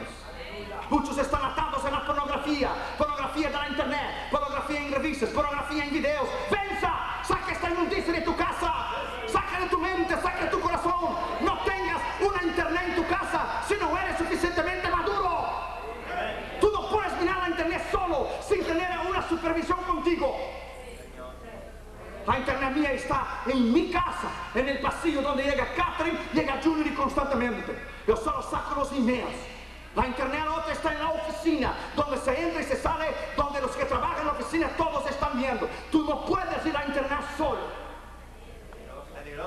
Muchos 0.90 1.18
están 1.18 1.44
atados 1.44 1.84
en 1.84 1.92
la 1.92 2.06
pornografía, 2.06 2.70
pornografía 2.96 3.48
de 3.48 3.56
la 3.56 3.68
internet, 3.68 4.28
pornografía 4.30 4.80
en 4.80 4.92
revistas, 4.92 5.30
pornografía 5.30 5.84
en 5.84 5.90
videos. 5.90 6.28
Venza, 6.50 6.92
saca 7.24 7.52
esta 7.52 7.70
inmundicia 7.70 8.12
de 8.12 8.20
tu 8.20 8.36
casa, 8.36 8.72
saca 9.26 9.60
de 9.60 9.66
tu 9.68 9.78
mente, 9.78 10.14
saca 10.14 10.44
de 10.44 10.50
tu 10.50 10.60
corazón. 10.60 11.16
No 11.40 11.58
tengas 11.64 12.00
una 12.20 12.42
internet 12.42 12.82
en 12.88 12.94
tu 12.96 13.06
casa 13.06 13.62
si 13.66 13.74
no 13.74 13.98
eres 13.98 14.16
suficientemente 14.18 14.88
maduro. 14.88 15.48
Tú 16.60 16.70
no 16.72 16.88
puedes 16.88 17.20
mirar 17.20 17.38
la 17.38 17.48
internet 17.48 17.82
solo 17.90 18.28
sin 18.46 18.64
tener 18.64 18.90
una 19.08 19.26
supervisión 19.28 19.82
contigo. 19.82 20.36
La 22.26 22.38
internet 22.38 22.72
mía 22.74 22.92
está 22.92 23.42
en 23.46 23.72
mi 23.72 23.90
casa, 23.90 24.28
en 24.54 24.68
el 24.68 24.78
pasillo 24.80 25.22
donde 25.22 25.44
llega 25.44 25.72
Catherine, 25.74 26.18
llega 26.32 26.60
y 26.64 26.90
constantemente. 26.90 27.75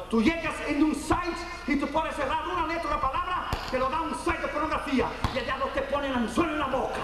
Tú 0.10 0.24
llegas 0.24 0.56
en 0.68 0.84
un 0.84 0.96
site 0.96 1.38
y 1.68 1.76
tú 1.76 1.88
puedes 1.88 2.16
cerrar 2.16 2.48
una 2.48 2.66
letra, 2.66 2.88
una 2.88 3.02
palabra, 3.02 3.52
te 3.70 3.78
lo 3.78 3.90
da 3.90 4.02
un 4.02 4.16
site 4.16 4.42
de 4.42 4.48
pornografía 4.48 5.08
y 5.36 5.38
allá 5.38 5.58
no 5.58 5.66
te 5.66 5.82
ponen 5.84 6.14
anzuelo 6.14 6.54
en 6.54 6.60
la 6.60 6.68
boca. 6.68 7.00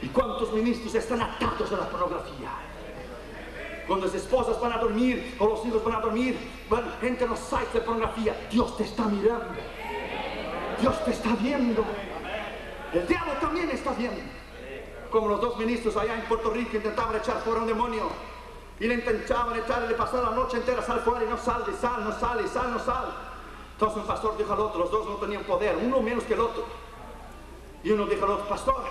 ¿Y 0.00 0.06
cuántos 0.08 0.52
ministros 0.52 0.94
están 0.94 1.20
atados 1.20 1.72
a 1.72 1.76
la 1.76 1.88
pornografía? 1.88 2.50
Cuando 3.88 4.06
las 4.06 4.14
esposas 4.14 4.60
van 4.60 4.72
a 4.72 4.78
dormir 4.78 5.34
o 5.40 5.46
los 5.46 5.66
hijos 5.66 5.82
van 5.84 5.96
a 5.96 6.00
dormir, 6.00 6.38
van, 6.70 6.84
entran 7.02 7.24
en 7.24 7.30
los 7.30 7.40
sites 7.40 7.72
de 7.74 7.80
pornografía. 7.80 8.46
Dios 8.48 8.76
te 8.76 8.84
está 8.84 9.06
mirando. 9.06 9.60
Dios 10.80 11.04
te 11.04 11.10
está 11.10 11.30
viendo. 11.34 11.84
El 12.92 13.06
diablo 13.08 13.32
también 13.40 13.68
está 13.70 13.92
viendo. 13.94 14.22
Como 15.10 15.26
los 15.26 15.40
dos 15.40 15.58
ministros 15.58 15.96
allá 15.96 16.14
en 16.14 16.22
Puerto 16.22 16.50
Rico 16.50 16.76
intentaban 16.76 17.16
echar 17.16 17.40
fuera 17.40 17.62
un 17.62 17.66
demonio. 17.66 18.29
Y 18.80 18.86
le 18.88 18.94
intentaban 18.94 19.56
echar 19.58 19.82
y 19.84 19.88
le 19.88 19.94
pasaron 19.94 20.30
la 20.30 20.36
noche 20.36 20.56
entera, 20.56 20.82
sal 20.82 21.00
fuera 21.00 21.24
y 21.24 21.28
no 21.28 21.36
sale, 21.36 21.66
sal, 21.80 22.02
no 22.02 22.12
sale, 22.18 22.48
sal, 22.48 22.72
no 22.72 22.78
sale. 22.78 23.08
Entonces 23.74 23.98
un 23.98 24.06
pastor 24.06 24.36
dijo 24.38 24.52
al 24.52 24.60
otro, 24.60 24.80
los 24.80 24.90
dos 24.90 25.06
no 25.06 25.14
tenían 25.16 25.42
poder, 25.44 25.76
uno 25.82 26.00
menos 26.00 26.24
que 26.24 26.34
el 26.34 26.40
otro. 26.40 26.64
Y 27.84 27.90
uno 27.92 28.06
dijo 28.06 28.24
al 28.24 28.32
otro, 28.32 28.48
pastor, 28.48 28.82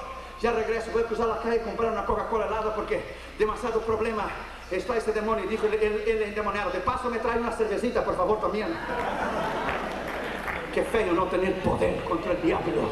ya 0.42 0.52
regreso, 0.52 0.92
voy 0.94 1.04
a 1.04 1.06
cruzar 1.06 1.28
la 1.28 1.38
calle 1.40 1.58
y 1.58 1.60
comprar 1.60 1.92
una 1.92 2.06
Coca-Cola 2.06 2.46
helada 2.48 2.74
porque 2.76 3.04
demasiado 3.38 3.82
problema 3.82 4.30
está 4.72 4.96
este 4.96 5.12
demonio. 5.12 5.46
Y 5.46 5.48
dijo 5.48 5.66
el, 5.66 5.74
el- 5.74 6.08
el 6.08 6.22
endemoniado, 6.24 6.70
de 6.72 6.80
paso 6.80 7.10
me 7.10 7.18
trae 7.20 7.40
una 7.40 7.52
cervecita, 7.52 8.04
por 8.06 8.16
favor, 8.16 8.40
también. 8.40 8.68
Qué 10.74 10.84
feo 10.84 11.14
no 11.14 11.26
tener 11.26 11.62
poder 11.62 12.04
contra 12.04 12.32
el 12.34 12.42
diablo. 12.42 12.90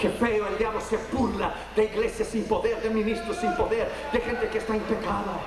Qué 0.00 0.08
feo 0.10 0.46
el 0.48 0.58
diablo 0.58 0.80
se 0.80 0.96
burla 1.12 1.54
de 1.74 1.84
iglesias 1.84 2.28
sin 2.28 2.44
poder, 2.44 2.80
de 2.82 2.90
ministros 2.90 3.36
sin 3.36 3.54
poder, 3.56 3.88
de 4.12 4.20
gente 4.20 4.48
que 4.48 4.58
está 4.58 4.74
en 4.74 4.80
pecado. 4.82 5.40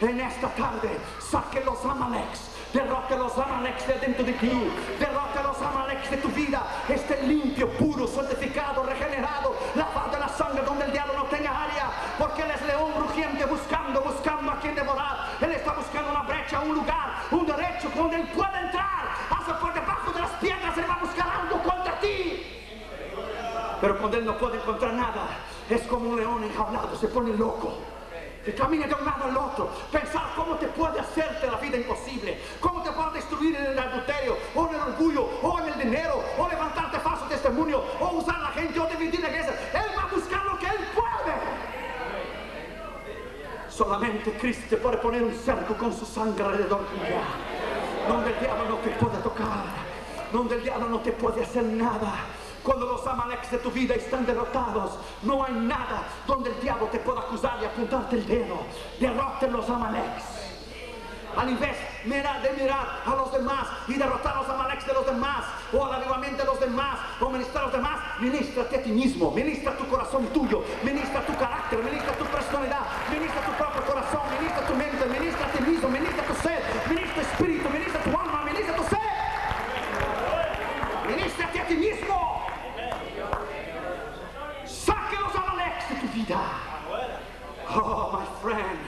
En 0.00 0.20
esta 0.20 0.48
tarde, 0.48 0.90
saque 1.18 1.64
los 1.64 1.82
amaleks. 1.84 2.50
Derrote 2.72 3.16
los 3.16 3.38
amaleks 3.38 3.86
de 3.86 3.94
dentro 3.98 4.24
de 4.24 4.32
ti. 4.34 4.70
Derrote 4.98 5.42
los 5.42 5.56
amaleks 5.62 6.10
de 6.10 6.16
tu 6.18 6.28
vida. 6.28 6.62
Esté 6.86 7.22
limpio, 7.22 7.70
puro, 7.78 8.06
santificado, 8.06 8.82
regenerado. 8.82 9.56
Lavado 9.74 10.12
en 10.12 10.20
la 10.20 10.28
sangre 10.28 10.62
donde 10.62 10.84
el 10.84 10.92
diablo 10.92 11.14
no 11.14 11.24
tenga 11.24 11.64
área. 11.64 11.90
Porque 12.18 12.42
él 12.42 12.50
es 12.50 12.62
león 12.66 12.92
rugiente 12.98 13.46
buscando, 13.46 14.02
buscando 14.02 14.52
a 14.52 14.60
quien 14.60 14.74
devorar. 14.74 15.16
Él 15.40 15.52
está 15.52 15.72
buscando 15.72 16.10
una 16.10 16.22
brecha, 16.22 16.60
un 16.60 16.74
lugar, 16.74 17.14
un 17.30 17.46
derecho 17.46 17.90
donde 17.96 18.16
él 18.16 18.28
pueda 18.34 18.60
entrar. 18.60 19.08
Hasta 19.30 19.58
por 19.58 19.72
debajo 19.72 20.12
de 20.12 20.20
las 20.20 20.30
piedras 20.32 20.76
él 20.76 20.84
va 20.90 20.94
a 20.94 21.00
buscar 21.00 21.26
algo 21.40 21.62
contra 21.62 21.98
ti. 22.00 22.42
Pero 23.80 23.98
cuando 23.98 24.18
él 24.18 24.26
no 24.26 24.36
puede 24.36 24.58
encontrar 24.58 24.92
nada, 24.92 25.28
es 25.70 25.82
como 25.82 26.10
un 26.10 26.16
león 26.16 26.44
enjaulado, 26.44 26.94
se 26.96 27.08
pone 27.08 27.32
loco. 27.34 27.95
Y 28.46 28.52
camina 28.52 28.86
de 28.86 28.94
un 28.94 29.04
lado 29.04 29.24
al 29.24 29.36
otro, 29.36 29.70
pensar 29.90 30.22
cómo 30.36 30.54
te 30.54 30.68
puede 30.68 31.00
hacerte 31.00 31.48
la 31.48 31.56
vida 31.56 31.78
imposible, 31.78 32.40
cómo 32.60 32.80
te 32.80 32.92
puede 32.92 33.14
destruir 33.14 33.56
en 33.56 33.66
el 33.66 33.78
adulterio, 33.78 34.36
o 34.54 34.68
en 34.68 34.74
el 34.76 34.80
orgullo, 34.82 35.28
o 35.42 35.58
en 35.58 35.68
el 35.68 35.78
dinero, 35.80 36.22
o 36.38 36.48
levantarte 36.48 37.00
falso 37.00 37.24
testimonio, 37.24 37.82
o 37.98 38.10
usar 38.18 38.36
a 38.36 38.42
la 38.42 38.48
gente, 38.50 38.78
o 38.78 38.86
dividir 38.86 39.20
la 39.20 39.30
iglesia. 39.30 39.52
Él 39.72 39.98
va 39.98 40.02
a 40.04 40.14
buscar 40.14 40.44
lo 40.44 40.58
que 40.60 40.66
él 40.66 40.78
puede. 40.94 41.34
Solamente 43.68 44.32
Cristo 44.38 44.64
te 44.70 44.76
puede 44.76 44.98
poner 44.98 45.24
un 45.24 45.34
cerco 45.34 45.74
con 45.76 45.92
su 45.92 46.06
sangre 46.06 46.44
alrededor 46.44 46.86
tuya, 46.86 47.22
donde 48.08 48.30
el 48.30 48.38
diablo 48.38 48.64
no 48.68 48.76
te 48.76 48.90
puede 48.90 49.18
tocar, 49.18 49.64
donde 50.32 50.54
el 50.54 50.62
diablo 50.62 50.88
no 50.88 51.00
te 51.00 51.10
puede 51.10 51.42
hacer 51.42 51.64
nada. 51.64 52.35
Cuando 52.66 52.84
los 52.86 53.06
amaleks 53.06 53.52
de 53.52 53.58
tu 53.58 53.70
vida 53.70 53.94
están 53.94 54.26
derrotados, 54.26 54.98
no 55.22 55.44
hay 55.44 55.52
nada 55.54 56.02
donde 56.26 56.50
el 56.50 56.60
diablo 56.60 56.88
te 56.88 56.98
pueda 56.98 57.20
acusar 57.20 57.58
y 57.62 57.64
apuntarte 57.64 58.16
el 58.16 58.26
dedo. 58.26 58.58
Derroten 58.98 59.52
los 59.52 59.70
amaleks. 59.70 60.24
Al 61.36 61.50
invés 61.50 61.76
mirar, 62.06 62.42
de 62.42 62.50
mirar 62.60 63.02
a 63.06 63.10
los 63.10 63.30
demás 63.30 63.68
y 63.86 63.94
derrotar 63.94 64.34
a 64.36 64.40
los 64.40 64.48
amaleks 64.48 64.84
de 64.84 64.94
los 64.94 65.06
demás, 65.06 65.44
o 65.72 65.84
al 65.84 65.94
avivamiento 65.94 66.38
de 66.38 66.44
los 66.46 66.58
demás, 66.58 66.98
o 67.20 67.30
ministrar 67.30 67.62
a 67.62 67.66
los 67.66 67.76
demás, 67.76 68.00
ministrate 68.18 68.76
a 68.78 68.82
ti 68.82 68.90
mismo, 68.90 69.30
ministra 69.30 69.76
tu 69.76 69.86
corazón 69.86 70.26
tuyo, 70.34 70.64
ministra 70.82 71.20
tu 71.24 71.36
carácter, 71.36 71.78
ministra 71.84 72.14
tu 72.14 72.24
personalidad, 72.24 72.80
ministra 73.12 73.42
tu 73.42 73.52
propio 73.52 73.82
corazón, 73.82 74.22
ministra 74.40 74.66
tu 74.66 74.74
mente, 74.74 75.06
ministra 75.06 75.46
a 75.46 75.52
ti 75.52 75.62
mismo, 75.70 75.88
ministra 75.88 76.24
tu 76.24 76.34
ser, 76.42 76.62
ministra 76.88 77.14
tu 77.14 77.20
espíritu, 77.20 77.68
ministra 77.70 78.00
tu 78.02 78.10
alma, 78.10 78.42
ministra 78.42 78.74
tu 78.74 78.82
ser. 78.82 78.98
Ministrate 81.06 81.60
a 81.60 81.66
ti 81.68 81.76
mismo. 81.76 82.26
Saque 84.64 85.16
los 85.20 85.34
amaleks 85.34 85.88
de 85.90 85.96
tu 85.96 86.06
vida. 86.08 86.40
Oh, 87.68 88.12
my 88.12 88.26
friend. 88.42 88.78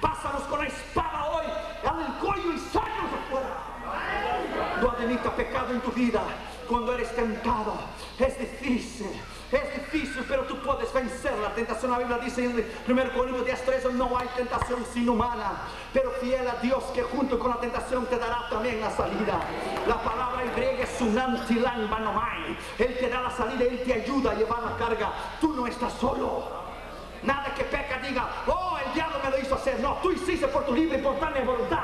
Pásalos 0.00 0.42
con 0.42 0.60
la 0.60 0.66
espada 0.66 1.30
hoy 1.30 1.46
al 1.84 2.18
cuello 2.18 2.52
y 2.52 2.58
sácalos 2.58 3.12
afuera. 3.12 3.56
No 4.80 4.90
admita 4.90 5.30
pecado 5.36 5.72
en 5.72 5.79
tu 5.90 6.00
vida. 6.00 6.22
cuando 6.68 6.94
eres 6.94 7.14
tentado. 7.16 7.74
Es 8.16 8.38
difícil. 8.38 9.10
Es 9.50 9.74
difícil, 9.74 10.24
pero 10.28 10.44
tú 10.44 10.56
puedes 10.62 10.92
vencer 10.92 11.36
la 11.38 11.52
tentación. 11.52 11.90
La 11.90 11.98
Biblia 11.98 12.18
dice 12.18 12.44
en 12.44 12.64
1 12.86 13.12
Corintios 13.12 13.44
10, 13.44 13.64
13, 13.64 13.92
no 13.94 14.16
hay 14.16 14.28
tentación 14.36 14.86
sin 14.92 15.08
humana, 15.08 15.62
pero 15.92 16.12
fiel 16.20 16.46
a 16.46 16.54
Dios 16.62 16.84
que 16.94 17.02
junto 17.02 17.40
con 17.40 17.50
la 17.50 17.56
tentación 17.56 18.06
te 18.06 18.16
dará 18.16 18.48
también 18.48 18.80
la 18.80 18.90
salida. 18.92 19.40
La 19.88 20.00
palabra 20.00 20.44
griega 20.54 20.84
es 20.84 21.00
manomai. 21.90 22.56
Él 22.78 22.96
te 23.00 23.08
da 23.08 23.22
la 23.22 23.30
salida, 23.30 23.64
Él 23.64 23.82
te 23.84 23.92
ayuda 23.92 24.30
a 24.30 24.34
llevar 24.34 24.62
la 24.62 24.76
carga. 24.76 25.12
Tú 25.40 25.52
no 25.52 25.66
estás 25.66 25.92
solo. 25.94 26.60
Nada 27.24 27.52
que 27.54 27.64
peca 27.64 27.98
diga, 27.98 28.28
oh, 28.46 28.78
el 28.86 28.94
diablo 28.94 29.16
me 29.24 29.30
lo 29.30 29.38
hizo 29.38 29.56
hacer. 29.56 29.80
No, 29.80 29.94
tú 30.00 30.12
hiciste 30.12 30.46
por 30.46 30.64
tu 30.64 30.72
libre 30.72 30.98
y 30.98 31.00
espontánea 31.00 31.42
voluntad. 31.42 31.82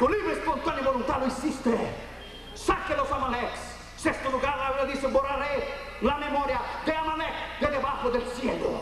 Tu 0.00 0.08
libre 0.08 0.32
espontánea 0.32 0.82
voluntad 0.82 1.20
lo 1.20 1.28
hiciste. 1.28 2.09
Saque 2.54 2.96
los 2.96 3.10
amaleks. 3.10 3.58
Sexto 3.96 4.30
lugar, 4.30 4.56
la 4.56 4.70
Biblia 4.70 4.94
dice, 4.94 5.06
borraré 5.08 5.64
la 6.00 6.16
memoria 6.16 6.60
de 6.86 6.92
Amalek 6.92 7.60
de 7.60 7.66
debajo 7.66 8.10
del 8.10 8.22
cielo. 8.22 8.80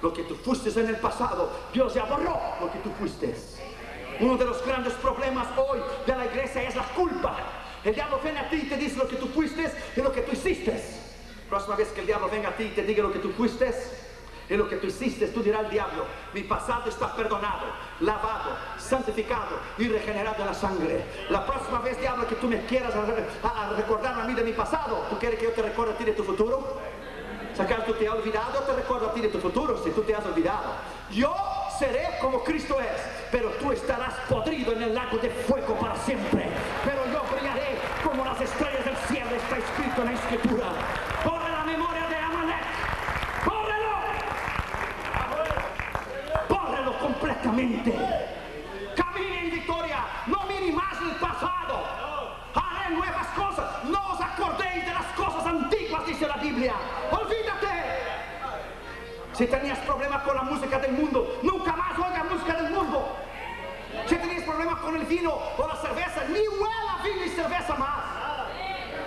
Lo 0.00 0.12
que 0.12 0.22
tú 0.22 0.34
fuiste 0.36 0.68
en 0.80 0.88
el 0.88 0.96
pasado, 0.96 1.52
Dios 1.72 1.94
ya 1.94 2.04
borró 2.04 2.40
lo 2.60 2.72
que 2.72 2.78
tú 2.78 2.90
fuiste. 2.98 3.36
Uno 4.20 4.36
de 4.36 4.44
los 4.44 4.64
grandes 4.64 4.94
problemas 4.94 5.48
hoy 5.56 5.80
de 6.06 6.16
la 6.16 6.26
iglesia 6.26 6.62
es 6.62 6.74
la 6.74 6.84
culpa. 6.84 7.36
El 7.84 7.94
diablo 7.94 8.20
viene 8.22 8.40
a 8.40 8.48
ti 8.48 8.56
y 8.56 8.68
te 8.68 8.76
dice 8.76 8.96
lo 8.96 9.06
que 9.06 9.16
tú 9.16 9.26
fuiste 9.26 9.70
y 9.96 10.00
lo 10.00 10.12
que 10.12 10.22
tú 10.22 10.32
hiciste. 10.32 10.82
Próxima 11.48 11.76
vez 11.76 11.88
que 11.88 12.00
el 12.00 12.06
diablo 12.06 12.30
venga 12.30 12.48
a 12.48 12.56
ti 12.56 12.64
y 12.64 12.68
te 12.70 12.82
diga 12.82 13.02
lo 13.02 13.12
que 13.12 13.18
tú 13.18 13.30
fuiste, 13.32 13.74
y 14.52 14.56
lo 14.56 14.68
que 14.68 14.76
tú 14.76 14.86
hiciste, 14.86 15.28
tú 15.28 15.42
dirás 15.42 15.64
al 15.64 15.70
diablo, 15.70 16.04
mi 16.34 16.42
pasado 16.42 16.90
está 16.90 17.14
perdonado, 17.16 17.68
lavado, 18.00 18.50
santificado 18.76 19.58
y 19.78 19.88
regenerado 19.88 20.42
en 20.42 20.46
la 20.46 20.54
sangre. 20.54 21.04
La 21.30 21.46
próxima 21.46 21.78
vez, 21.78 21.98
diablo, 21.98 22.28
que 22.28 22.34
tú 22.34 22.48
me 22.48 22.66
quieras 22.66 22.92
recordar 23.76 24.20
a 24.20 24.24
mí 24.24 24.34
de 24.34 24.44
mi 24.44 24.52
pasado, 24.52 25.06
¿tú 25.08 25.18
quieres 25.18 25.38
que 25.38 25.46
yo 25.46 25.52
te 25.52 25.62
recuerde 25.62 25.94
a 25.94 25.96
ti 25.96 26.04
de 26.04 26.12
tu 26.12 26.22
futuro? 26.22 26.80
Sacar 27.54 27.86
tú 27.86 27.94
te 27.94 28.06
has 28.06 28.14
olvidado, 28.14 28.60
te 28.60 28.72
recuerdo 28.74 29.08
a 29.08 29.14
ti 29.14 29.22
de 29.22 29.28
tu 29.28 29.38
futuro 29.38 29.82
si 29.82 29.90
tú 29.90 30.02
te 30.02 30.14
has 30.14 30.24
olvidado. 30.26 30.72
Yo 31.10 31.34
seré 31.78 32.18
como 32.20 32.44
Cristo 32.44 32.78
es, 32.78 33.28
pero 33.30 33.48
tú 33.52 33.72
estarás 33.72 34.12
podrido 34.28 34.72
en 34.72 34.82
el 34.82 34.94
lago 34.94 35.16
de 35.16 35.30
fuego 35.30 35.74
para 35.78 35.96
siempre. 35.96 36.46
Pero 36.84 37.06
yo 37.06 37.22
brillaré 37.34 37.78
como 38.04 38.22
las 38.22 38.38
estrellas 38.38 38.84
del 38.84 38.96
cielo, 39.08 39.30
está 39.30 39.56
escrito 39.56 40.02
en 40.02 40.06
la 40.06 40.12
escritura. 40.12 40.66
Camine 47.52 49.44
en 49.44 49.50
victoria, 49.50 49.98
no 50.26 50.38
mire 50.48 50.72
más 50.72 50.98
el 51.02 51.16
pasado. 51.16 51.84
Haré 52.54 52.94
nuevas 52.94 53.26
cosas, 53.36 53.84
no 53.84 54.12
os 54.12 54.20
acordéis 54.22 54.86
de 54.86 54.94
las 54.94 55.04
cosas 55.14 55.46
antiguas, 55.46 56.06
dice 56.06 56.26
la 56.26 56.38
Biblia. 56.38 56.72
Olvídate. 57.10 57.68
Si 59.34 59.46
tenías 59.46 59.78
problemas 59.80 60.22
con 60.22 60.34
la 60.34 60.42
música 60.44 60.78
del 60.78 60.92
mundo, 60.92 61.40
nunca 61.42 61.76
más 61.76 61.92
oiga 61.98 62.24
música 62.24 62.54
del 62.54 62.72
mundo. 62.72 63.16
Si 64.06 64.16
tenías 64.16 64.44
problemas 64.44 64.78
con 64.78 64.96
el 64.96 65.04
vino 65.04 65.34
o 65.34 65.68
la 65.68 65.76
cerveza, 65.76 66.24
ni 66.28 66.48
huela 66.48 67.02
vino 67.04 67.24
y 67.26 67.28
cerveza 67.28 67.74
más. 67.74 68.00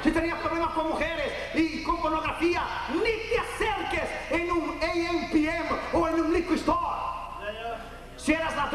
Si 0.03 0.11
tenías 0.11 0.37
problemas 0.37 0.69
con 0.73 0.89
mujeres 0.89 1.33
y 1.55 1.81
con 1.81 1.99
pornografía, 1.99 2.61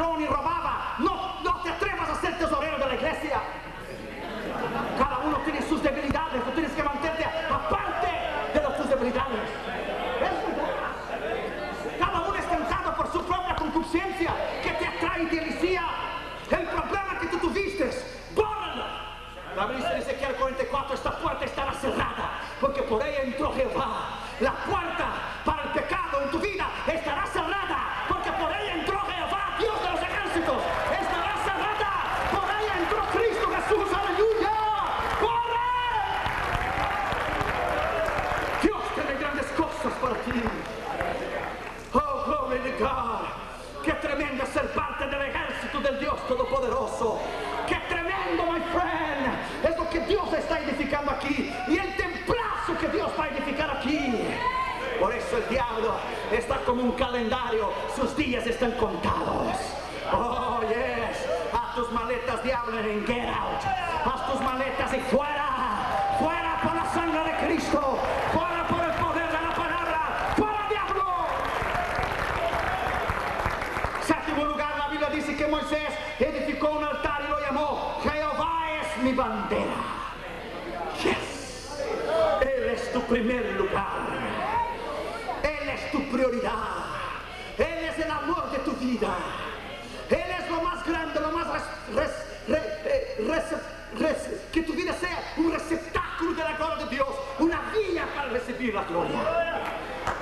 ladrón 0.01 0.27
robaba, 0.27 0.95
no, 0.99 1.61
te 1.63 1.71
atrevas 1.71 2.09
a 2.09 2.15
ser 2.21 2.39
tesorero 2.39 2.79
de 2.79 2.87
la 2.87 2.95
iglesia. 2.95 3.41
Cada 4.99 5.19
uno 5.19 5.39
tiene 5.45 5.63
sus 5.63 5.83
debilidades, 5.83 6.45
tú 6.45 6.51
tienes 6.53 6.73
que 6.73 6.83
mantenerte 6.83 7.25
aparte 7.25 8.09
de 8.55 8.61
tus 8.77 8.89
debilidades. 8.89 9.41
Cada 11.99 12.21
uno 12.21 12.35
es 12.35 12.47
tentado 12.47 12.95
por 12.97 13.13
su 13.13 13.23
propia 13.25 13.55
concupiscencia 13.57 14.35
que 14.63 14.71
te 14.71 14.87
atrae 14.87 15.23
y 15.23 15.27
te. 15.27 15.41
El 16.51 16.67
problema 16.67 17.19
que 17.21 17.27
tú 17.29 17.39
tuviste, 17.39 17.91
bórralo. 18.35 18.85
La 19.55 19.67
Biblia 19.67 19.95
dice 19.95 20.17
que 20.17 20.27
al 20.27 20.35
44 20.35 20.95
esta 20.95 21.13
puerta 21.19 21.45
estará 21.45 21.73
cerrada, 21.75 22.41
porque 22.61 22.83
por 22.83 23.07
ella 23.07 23.23
entró 23.23 23.53
Jehová. 23.53 24.19
La 24.41 24.53
puerta 24.53 25.07
para 25.45 25.63
el 25.63 25.69
pecado 25.71 26.23
en 26.25 26.31
tu 26.31 26.39
vida 26.39 26.67
estará 26.87 27.27
cerrada, 27.27 28.07
porque 28.09 28.33
por 28.33 28.51
ella 28.51 28.75
entró 28.75 29.01
Todopoderoso. 46.31 47.19
¡Qué 47.67 47.75
tremendo, 47.89 48.47
my 48.47 48.61
friend! 48.71 49.69
Es 49.69 49.77
lo 49.77 49.91
que 49.91 49.99
Dios 50.07 50.33
está 50.33 50.61
edificando 50.61 51.11
aquí 51.11 51.53
y 51.67 51.77
el 51.77 51.97
templazo 51.97 52.79
que 52.81 52.87
Dios 52.87 53.11
va 53.19 53.25
a 53.25 53.29
edificar 53.31 53.69
aquí. 53.69 54.29
Por 55.01 55.13
eso 55.13 55.39
el 55.39 55.49
diablo 55.49 55.97
un 56.81 56.93
calendario, 56.93 57.73
sus 57.95 58.17
días 58.17 58.47
están 58.47 58.73
contados. 58.73 59.57
Oh, 60.13 60.61
yes. 60.63 61.27
Haz 61.53 61.75
tus 61.75 61.93
maletas, 61.93 62.43
diablo, 62.43 62.79
en 62.81 63.07
get 63.07 63.29
out. 63.29 63.63
Haz 64.05 64.33
tus 64.33 64.41
maletas 64.41 64.95
y 64.95 65.01
fuera. 65.01 66.17
Fuera 66.19 66.61
por 66.63 66.75
la 66.75 66.93
sangre 66.93 67.25
de 67.25 67.47
Cristo. 67.47 67.99
Fuera 68.33 68.67
por 68.69 68.85
el 68.85 68.93
poder 68.93 69.27
de 69.27 69.43
la 69.43 69.55
palabra. 69.55 70.35
Fuera, 70.37 70.67
diablo. 70.69 71.05
Séptimo 74.03 74.45
lugar, 74.47 74.79
la 74.79 74.89
Biblia 74.89 75.11
dice 75.11 75.37
que 75.37 75.47
Moisés 75.47 75.93
edificó 76.19 76.71
un 76.71 76.85
altar 76.85 77.23
y 77.27 77.31
lo 77.31 77.41
llamó 77.41 78.01
Jehová 78.03 78.63
es 78.81 79.03
mi 79.03 79.13
bandera. 79.13 79.77
Yes. 81.03 81.79
Él 82.41 82.71
es 82.71 82.93
tu 82.93 83.01
primer 83.03 83.45
lugar. 83.53 83.70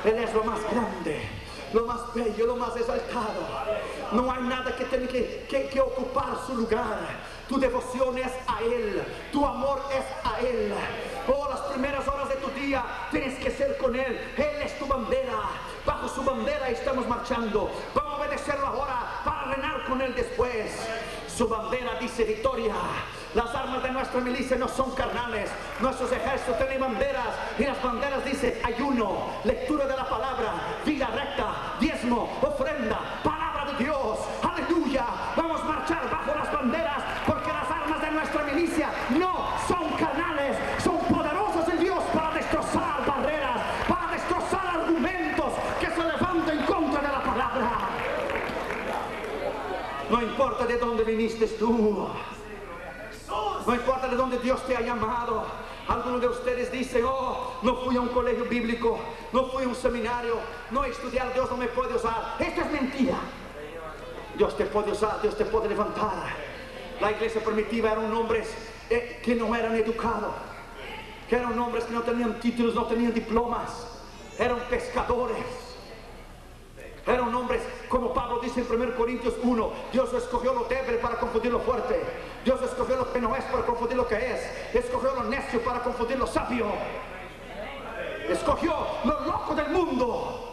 Él 0.04 0.18
es 0.18 0.34
lo 0.34 0.44
más 0.44 0.60
grande 0.70 1.38
lo 1.72 1.84
más 1.84 2.14
bello, 2.14 2.46
lo 2.46 2.56
más 2.56 2.76
exaltado. 2.76 3.46
No 4.12 4.30
hay 4.30 4.42
nada 4.42 4.74
que 4.74 4.84
tenga 4.84 5.08
que, 5.08 5.80
ocupar 5.80 6.38
su 6.46 6.54
lugar. 6.54 6.98
Tu 7.48 7.58
devoción 7.58 8.18
es 8.18 8.32
a 8.46 8.60
Él, 8.62 9.02
tu 9.32 9.44
amor 9.44 9.80
es 9.90 10.04
a 10.24 10.40
Él. 10.40 10.72
Oh, 11.26 11.48
las 11.48 11.60
primeras 11.60 12.06
horas 12.06 12.28
de 12.28 12.36
tu 12.36 12.48
día 12.50 12.84
tienes 13.10 13.38
que 13.38 13.50
ser 13.50 13.76
con 13.78 13.94
Él. 13.94 14.18
Él 14.36 14.62
es 14.62 14.78
tu 14.78 14.86
bandera. 14.86 15.40
Bajo 15.86 16.08
su 16.08 16.22
bandera 16.22 16.68
estamos 16.68 17.06
marchando. 17.08 17.70
Vamos 17.94 18.12
a 18.12 18.16
obedecerlo 18.16 18.66
ahora 18.66 19.20
para 19.24 19.54
reinar 19.54 19.84
con 19.86 20.00
Él 20.00 20.14
después. 20.14 20.70
Su 21.26 21.48
bandera 21.48 21.98
dice 22.00 22.24
victoria. 22.24 22.74
Las 23.34 23.54
armas 23.54 23.82
de 23.82 23.90
nuestra 23.90 24.20
milicia 24.20 24.56
no 24.56 24.68
son 24.68 24.94
carnales. 24.94 25.50
Nuestros 25.80 26.10
ejércitos 26.12 26.56
tienen 26.56 26.80
banderas 26.80 27.26
y 27.58 27.64
las 27.64 27.82
banderas 27.82 28.24
dicen 28.24 28.54
ayuno, 28.64 29.26
lectura 29.44 29.86
de 29.86 29.96
la 29.96 30.08
palabra, 30.08 30.54
vida 30.84 31.08
recta, 31.08 31.76
diezmo, 31.78 32.38
ofrenda, 32.40 32.98
palabra 33.22 33.72
de 33.72 33.84
Dios. 33.84 34.18
Aleluya. 34.42 35.04
Vamos 35.36 35.60
a 35.60 35.64
marchar 35.64 36.10
bajo 36.10 36.34
las 36.34 36.50
banderas 36.52 37.02
porque 37.26 37.52
las 37.52 37.70
armas 37.70 38.00
de 38.00 38.10
nuestra 38.12 38.42
milicia 38.44 38.90
no 39.10 39.48
son 39.68 39.90
carnales, 39.98 40.56
son 40.82 40.98
poderosas 41.00 41.68
en 41.68 41.80
Dios 41.80 42.02
para 42.14 42.32
destrozar 42.32 43.04
barreras, 43.06 43.60
para 43.86 44.12
destrozar 44.12 44.66
argumentos 44.68 45.52
que 45.78 45.86
se 45.86 46.02
levanten 46.02 46.58
en 46.60 46.64
contra 46.64 47.02
de 47.02 47.08
la 47.08 47.22
palabra. 47.22 47.70
No 50.10 50.22
importa 50.22 50.64
de 50.64 50.78
dónde 50.78 51.04
viniste 51.04 51.46
tú. 51.46 52.08
No 53.68 53.74
importa 53.74 54.08
de 54.08 54.16
dónde 54.16 54.38
Dios 54.38 54.66
te 54.66 54.74
ha 54.74 54.80
llamado. 54.80 55.44
Algunos 55.88 56.22
de 56.22 56.28
ustedes 56.28 56.72
dicen, 56.72 57.04
oh, 57.04 57.58
no 57.60 57.76
fui 57.76 57.98
a 57.98 58.00
un 58.00 58.08
colegio 58.08 58.46
bíblico, 58.46 58.98
no 59.30 59.44
fui 59.50 59.64
a 59.64 59.68
un 59.68 59.74
seminario, 59.74 60.36
no 60.70 60.84
he 60.84 60.88
estudiado, 60.88 61.32
Dios 61.34 61.50
no 61.50 61.58
me 61.58 61.66
puede 61.68 61.94
usar. 61.94 62.36
Esto 62.38 62.62
es 62.62 62.72
mentira. 62.72 63.18
Dios 64.38 64.56
te 64.56 64.64
puede 64.64 64.92
usar, 64.92 65.20
Dios 65.20 65.36
te 65.36 65.44
puede 65.44 65.68
levantar. 65.68 66.34
La 66.98 67.12
iglesia 67.12 67.44
primitiva 67.44 67.92
eran 67.92 68.10
hombres 68.10 68.48
eh, 68.88 69.20
que 69.22 69.34
no 69.34 69.54
eran 69.54 69.74
educados, 69.74 70.32
que 71.28 71.36
eran 71.36 71.58
hombres 71.58 71.84
que 71.84 71.92
no 71.92 72.00
tenían 72.00 72.40
títulos, 72.40 72.74
no 72.74 72.86
tenían 72.86 73.12
diplomas, 73.12 73.86
eran 74.38 74.60
pescadores. 74.70 75.44
Eran 77.09 77.34
hombres, 77.34 77.62
como 77.88 78.12
Pablo 78.12 78.38
dice 78.40 78.61
en 78.61 78.70
1 78.70 78.94
Corintios 78.94 79.34
1, 79.42 79.72
Dios 79.92 80.12
escogió 80.12 80.52
lo 80.52 80.64
débil 80.64 80.96
para 80.96 81.16
confundir 81.16 81.50
lo 81.50 81.61
fuerte. 81.61 82.04
Dios 82.44 82.61
escogió 82.61 82.96
lo 82.96 83.11
que 83.11 83.18
no 83.18 83.34
es 83.34 83.44
para 83.44 83.64
confundir 83.64 83.96
lo 83.96 84.06
que 84.06 84.16
es. 84.16 84.74
Escogió 84.74 85.14
lo 85.14 85.24
necio 85.24 85.59
para 85.64 85.80
confundir 85.80 86.18
lo 86.18 86.26
sabio. 86.26 86.66
Escogió 88.28 88.74
lo 89.04 89.20
loco 89.20 89.54
del 89.54 89.70
mundo. 89.70 90.52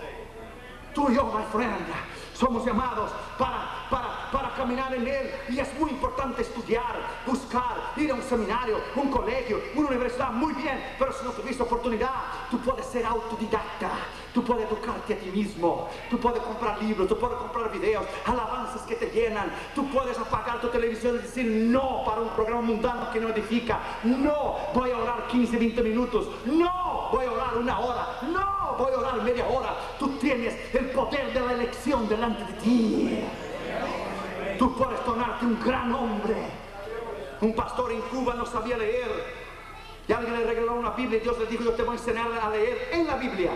Tú 0.93 1.09
y 1.09 1.15
yo, 1.15 1.25
my 1.25 1.43
friend, 1.51 1.87
somos 2.33 2.65
llamados 2.65 3.11
para, 3.37 3.74
para, 4.35 4.53
caminar 4.53 4.93
en 4.93 5.07
Él. 5.07 5.31
Y 5.49 5.59
es 5.59 5.79
muy 5.79 5.91
importante 5.91 6.41
estudiar, 6.41 6.95
buscar, 7.25 7.93
ir 7.97 8.11
a 8.11 8.15
un 8.15 8.21
seminario, 8.21 8.79
un 8.95 9.09
colegio, 9.09 9.61
una 9.75 9.87
universidad, 9.87 10.31
muy 10.31 10.53
bien. 10.53 10.95
Pero 10.99 11.13
si 11.13 11.23
no 11.23 11.31
tuviste 11.31 11.63
oportunidad, 11.63 12.11
tú 12.49 12.59
puedes 12.59 12.85
ser 12.85 13.05
autodidacta. 13.05 13.91
Tú 14.33 14.43
puedes 14.43 14.67
educarte 14.67 15.13
a 15.13 15.17
ti 15.17 15.29
mismo. 15.29 15.87
Tú 16.09 16.19
puedes 16.19 16.41
comprar 16.41 16.81
libros, 16.81 17.07
tú 17.07 17.17
puedes 17.17 17.37
comprar 17.37 17.71
videos, 17.71 18.05
alabanzas 18.25 18.81
que 18.81 18.95
te 18.95 19.07
llenan. 19.07 19.49
Tú 19.73 19.89
puedes 19.89 20.17
apagar 20.17 20.59
tu 20.59 20.67
televisión 20.67 21.15
y 21.15 21.19
decir 21.19 21.45
no 21.45 22.03
para 22.05 22.21
un 22.21 22.29
programa 22.29 22.61
mundano 22.61 23.11
que 23.11 23.21
no 23.21 23.29
edifica. 23.29 23.79
No, 24.03 24.57
voy 24.73 24.91
a 24.91 24.97
orar 24.97 25.27
15, 25.27 25.57
20 25.57 25.83
minutos. 25.83 26.27
No, 26.45 27.09
voy 27.11 27.25
a 27.25 27.31
orar 27.31 27.57
una 27.57 27.79
hora. 27.79 28.19
No, 28.23 28.75
voy 28.77 28.91
a 28.93 28.97
orar 28.97 29.21
media 29.21 29.47
hora. 29.47 29.75
Tú 29.97 30.09
tienes 30.17 30.75
el 30.75 30.89
poder 30.89 31.33
de 31.33 31.39
la 31.39 31.53
elección 31.53 32.09
delante 32.09 32.43
de 32.43 32.53
ti. 32.59 33.19
Tú 34.57 34.75
puedes 34.75 35.03
tornarte 35.03 35.45
un 35.45 35.59
gran 35.63 35.93
hombre. 35.93 36.35
Un 37.41 37.53
pastor 37.53 37.91
en 37.91 38.01
Cuba 38.01 38.33
no 38.35 38.45
sabía 38.45 38.77
leer. 38.77 39.35
Y 40.07 40.13
alguien 40.13 40.37
le 40.37 40.45
regaló 40.45 40.75
una 40.75 40.91
Biblia 40.91 41.17
y 41.17 41.21
Dios 41.21 41.37
le 41.39 41.45
dijo, 41.47 41.63
yo 41.63 41.73
te 41.73 41.83
voy 41.83 41.95
a 41.95 41.99
enseñar 41.99 42.27
a 42.31 42.49
leer 42.49 42.89
en 42.91 43.07
la 43.07 43.15
Biblia. 43.15 43.51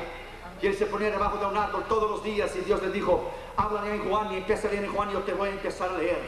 Y 0.61 0.67
él 0.67 0.75
se 0.75 0.87
ponía 0.87 1.11
debajo 1.11 1.37
de 1.37 1.45
un 1.45 1.55
árbol 1.55 1.83
todos 1.87 2.09
los 2.09 2.23
días 2.23 2.53
y 2.55 2.59
Dios 2.61 2.81
le 2.81 2.91
dijo, 2.91 3.31
háblame 3.55 3.95
en 3.95 4.09
Juan 4.09 4.33
y 4.33 4.37
empieza 4.37 4.67
a 4.67 4.71
leer 4.71 4.85
en 4.85 4.93
Juan 4.93 5.09
y 5.09 5.13
yo 5.13 5.19
te 5.19 5.33
voy 5.33 5.49
a 5.49 5.51
empezar 5.51 5.89
a 5.91 5.97
leer. 5.97 6.19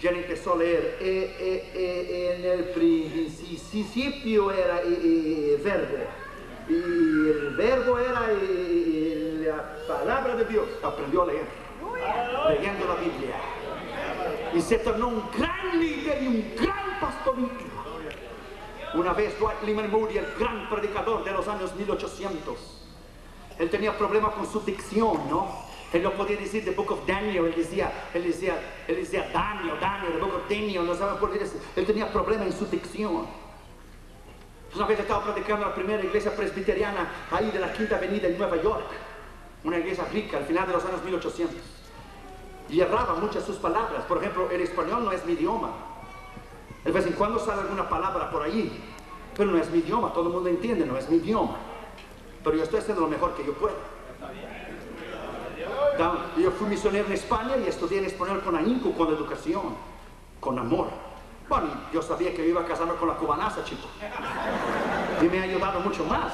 Y 0.00 0.06
él 0.06 0.16
empezó 0.16 0.54
a 0.54 0.56
leer, 0.58 0.98
eh, 1.00 1.36
eh, 1.38 1.70
eh, 1.74 2.36
en 2.38 2.44
el 2.44 2.64
principio 2.70 4.50
era 4.50 4.80
verbo. 5.62 5.98
Y 6.68 6.74
el 6.74 7.54
verbo 7.56 7.98
era 7.98 8.28
la 9.42 9.76
palabra 9.86 10.36
de 10.36 10.44
Dios. 10.44 10.68
Aprendió 10.82 11.22
a 11.22 11.26
leer, 11.26 11.44
leyendo 12.48 12.86
la 12.86 12.94
Biblia. 12.94 13.34
Y 14.54 14.60
se 14.60 14.78
tornó 14.78 15.08
un 15.08 15.22
gran 15.36 15.78
líder 15.78 16.22
y 16.22 16.26
un 16.26 16.54
gran 16.56 17.00
pastor 17.00 17.36
Una 18.94 19.12
vez 19.12 19.38
Dwight 19.38 19.62
Lyman 19.64 19.90
Moody, 19.90 20.18
el 20.18 20.26
gran 20.38 20.68
predicador 20.68 21.24
de 21.24 21.32
los 21.32 21.46
años 21.48 21.74
1800, 21.76 22.80
él 23.58 23.70
tenía 23.70 23.96
problemas 23.96 24.34
con 24.34 24.50
su 24.50 24.60
dicción, 24.60 25.28
¿no? 25.28 25.68
Él 25.92 26.02
no 26.02 26.12
podía 26.12 26.36
decir 26.36 26.64
the 26.64 26.70
book 26.70 26.92
of 26.92 27.06
Daniel, 27.06 27.46
él 27.46 27.54
decía, 27.56 27.92
él 28.14 28.22
decía, 28.22 28.58
él 28.86 28.96
decía 28.96 29.28
Daniel, 29.32 29.76
Daniel, 29.80 30.12
the 30.12 30.18
book 30.18 30.34
of 30.34 30.48
Daniel, 30.48 30.86
no 30.86 30.94
sabía 30.94 31.18
por 31.18 31.32
qué 31.32 31.40
decir. 31.40 31.60
Él 31.74 31.84
tenía 31.84 32.12
problemas 32.12 32.46
en 32.46 32.52
su 32.52 32.66
dicción. 32.66 33.26
Una 34.74 34.86
vez 34.86 35.00
estaba 35.00 35.24
predicando 35.24 35.66
la 35.66 35.74
primera 35.74 36.02
iglesia 36.02 36.34
presbiteriana 36.34 37.10
ahí 37.30 37.50
de 37.50 37.58
la 37.58 37.72
Quinta 37.72 37.96
Avenida 37.96 38.28
en 38.28 38.38
Nueva 38.38 38.62
York, 38.62 38.86
una 39.64 39.78
iglesia 39.78 40.04
rica 40.12 40.36
al 40.36 40.44
final 40.44 40.66
de 40.66 40.72
los 40.72 40.84
años 40.84 41.02
1800. 41.02 41.79
Y 42.70 42.80
erraba 42.80 43.14
muchas 43.14 43.44
sus 43.44 43.56
palabras. 43.56 44.04
Por 44.04 44.18
ejemplo, 44.18 44.50
el 44.50 44.60
español 44.60 45.04
no 45.04 45.12
es 45.12 45.24
mi 45.26 45.32
idioma. 45.32 45.70
De 46.84 46.92
vez 46.92 47.06
en 47.06 47.12
cuando 47.12 47.38
sale 47.38 47.62
alguna 47.62 47.88
palabra 47.88 48.30
por 48.30 48.42
ahí, 48.42 48.82
pero 49.36 49.50
no 49.50 49.58
es 49.58 49.70
mi 49.70 49.78
idioma, 49.78 50.12
todo 50.12 50.28
el 50.28 50.32
mundo 50.32 50.48
entiende, 50.48 50.86
no 50.86 50.96
es 50.96 51.08
mi 51.08 51.16
idioma 51.16 51.56
pero 52.42 52.56
yo 52.56 52.62
estoy 52.62 52.80
haciendo 52.80 53.02
lo 53.02 53.08
mejor 53.08 53.34
que 53.34 53.44
yo 53.44 53.52
puedo. 53.54 53.74
Yo 56.38 56.50
fui 56.52 56.68
misionero 56.68 57.06
en 57.06 57.12
España 57.12 57.56
y 57.56 57.68
estudié 57.68 57.98
en 57.98 58.06
español 58.06 58.40
con 58.42 58.56
ahínco, 58.56 58.92
con 58.92 59.08
educación, 59.08 59.74
con 60.40 60.58
amor. 60.58 60.88
Bueno, 61.48 61.68
yo 61.92 62.00
sabía 62.00 62.34
que 62.34 62.46
iba 62.46 62.62
a 62.62 62.64
casarme 62.64 62.94
con 62.94 63.08
la 63.08 63.14
cubanaza, 63.14 63.62
chico. 63.64 63.86
Y 65.20 65.24
me 65.24 65.40
ha 65.40 65.42
ayudado 65.42 65.80
mucho 65.80 66.04
más. 66.04 66.32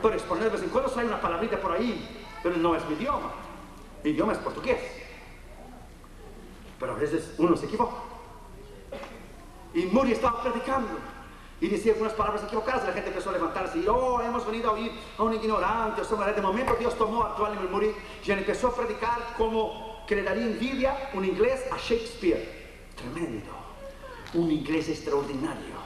Pero 0.00 0.14
español 0.14 0.44
de 0.44 0.50
vez 0.50 0.62
en 0.62 0.70
cuando 0.70 0.88
sale 0.88 1.08
una 1.08 1.20
palabrita 1.20 1.58
por 1.58 1.72
ahí, 1.72 2.24
pero 2.42 2.56
no 2.56 2.74
es 2.74 2.86
mi 2.88 2.94
idioma. 2.94 3.32
Mi 4.02 4.10
idioma 4.10 4.32
es 4.32 4.38
portugués. 4.38 5.05
Pero 6.78 6.92
a 6.92 6.96
veces 6.96 7.34
uno 7.38 7.56
se 7.56 7.66
equivoca. 7.66 7.96
Y 9.74 9.86
Muri 9.86 10.12
estaba 10.12 10.42
predicando 10.42 10.88
y 11.60 11.68
decía 11.68 11.92
algunas 11.92 12.12
palabras 12.12 12.44
equivocadas, 12.44 12.86
la 12.86 12.92
gente 12.92 13.08
empezó 13.08 13.30
a 13.30 13.32
levantarse 13.32 13.78
y, 13.78 13.86
oh, 13.88 14.20
hemos 14.20 14.44
venido 14.46 14.70
a 14.70 14.72
oír 14.74 14.92
a 15.16 15.22
un 15.22 15.32
ignorante, 15.32 16.02
de 16.02 16.42
momento 16.42 16.76
Dios 16.78 16.94
tomó 16.96 17.22
a 17.22 17.30
Actual 17.30 17.58
Moody 17.70 17.92
y 18.24 18.30
empezó 18.30 18.68
a 18.68 18.76
predicar 18.76 19.34
como 19.38 20.04
que 20.06 20.16
le 20.16 20.22
daría 20.22 20.44
envidia 20.44 21.10
un 21.14 21.24
inglés 21.24 21.64
a 21.72 21.78
Shakespeare. 21.78 22.66
Tremendo, 22.94 23.50
un 24.34 24.50
inglés 24.50 24.88
extraordinario. 24.88 25.76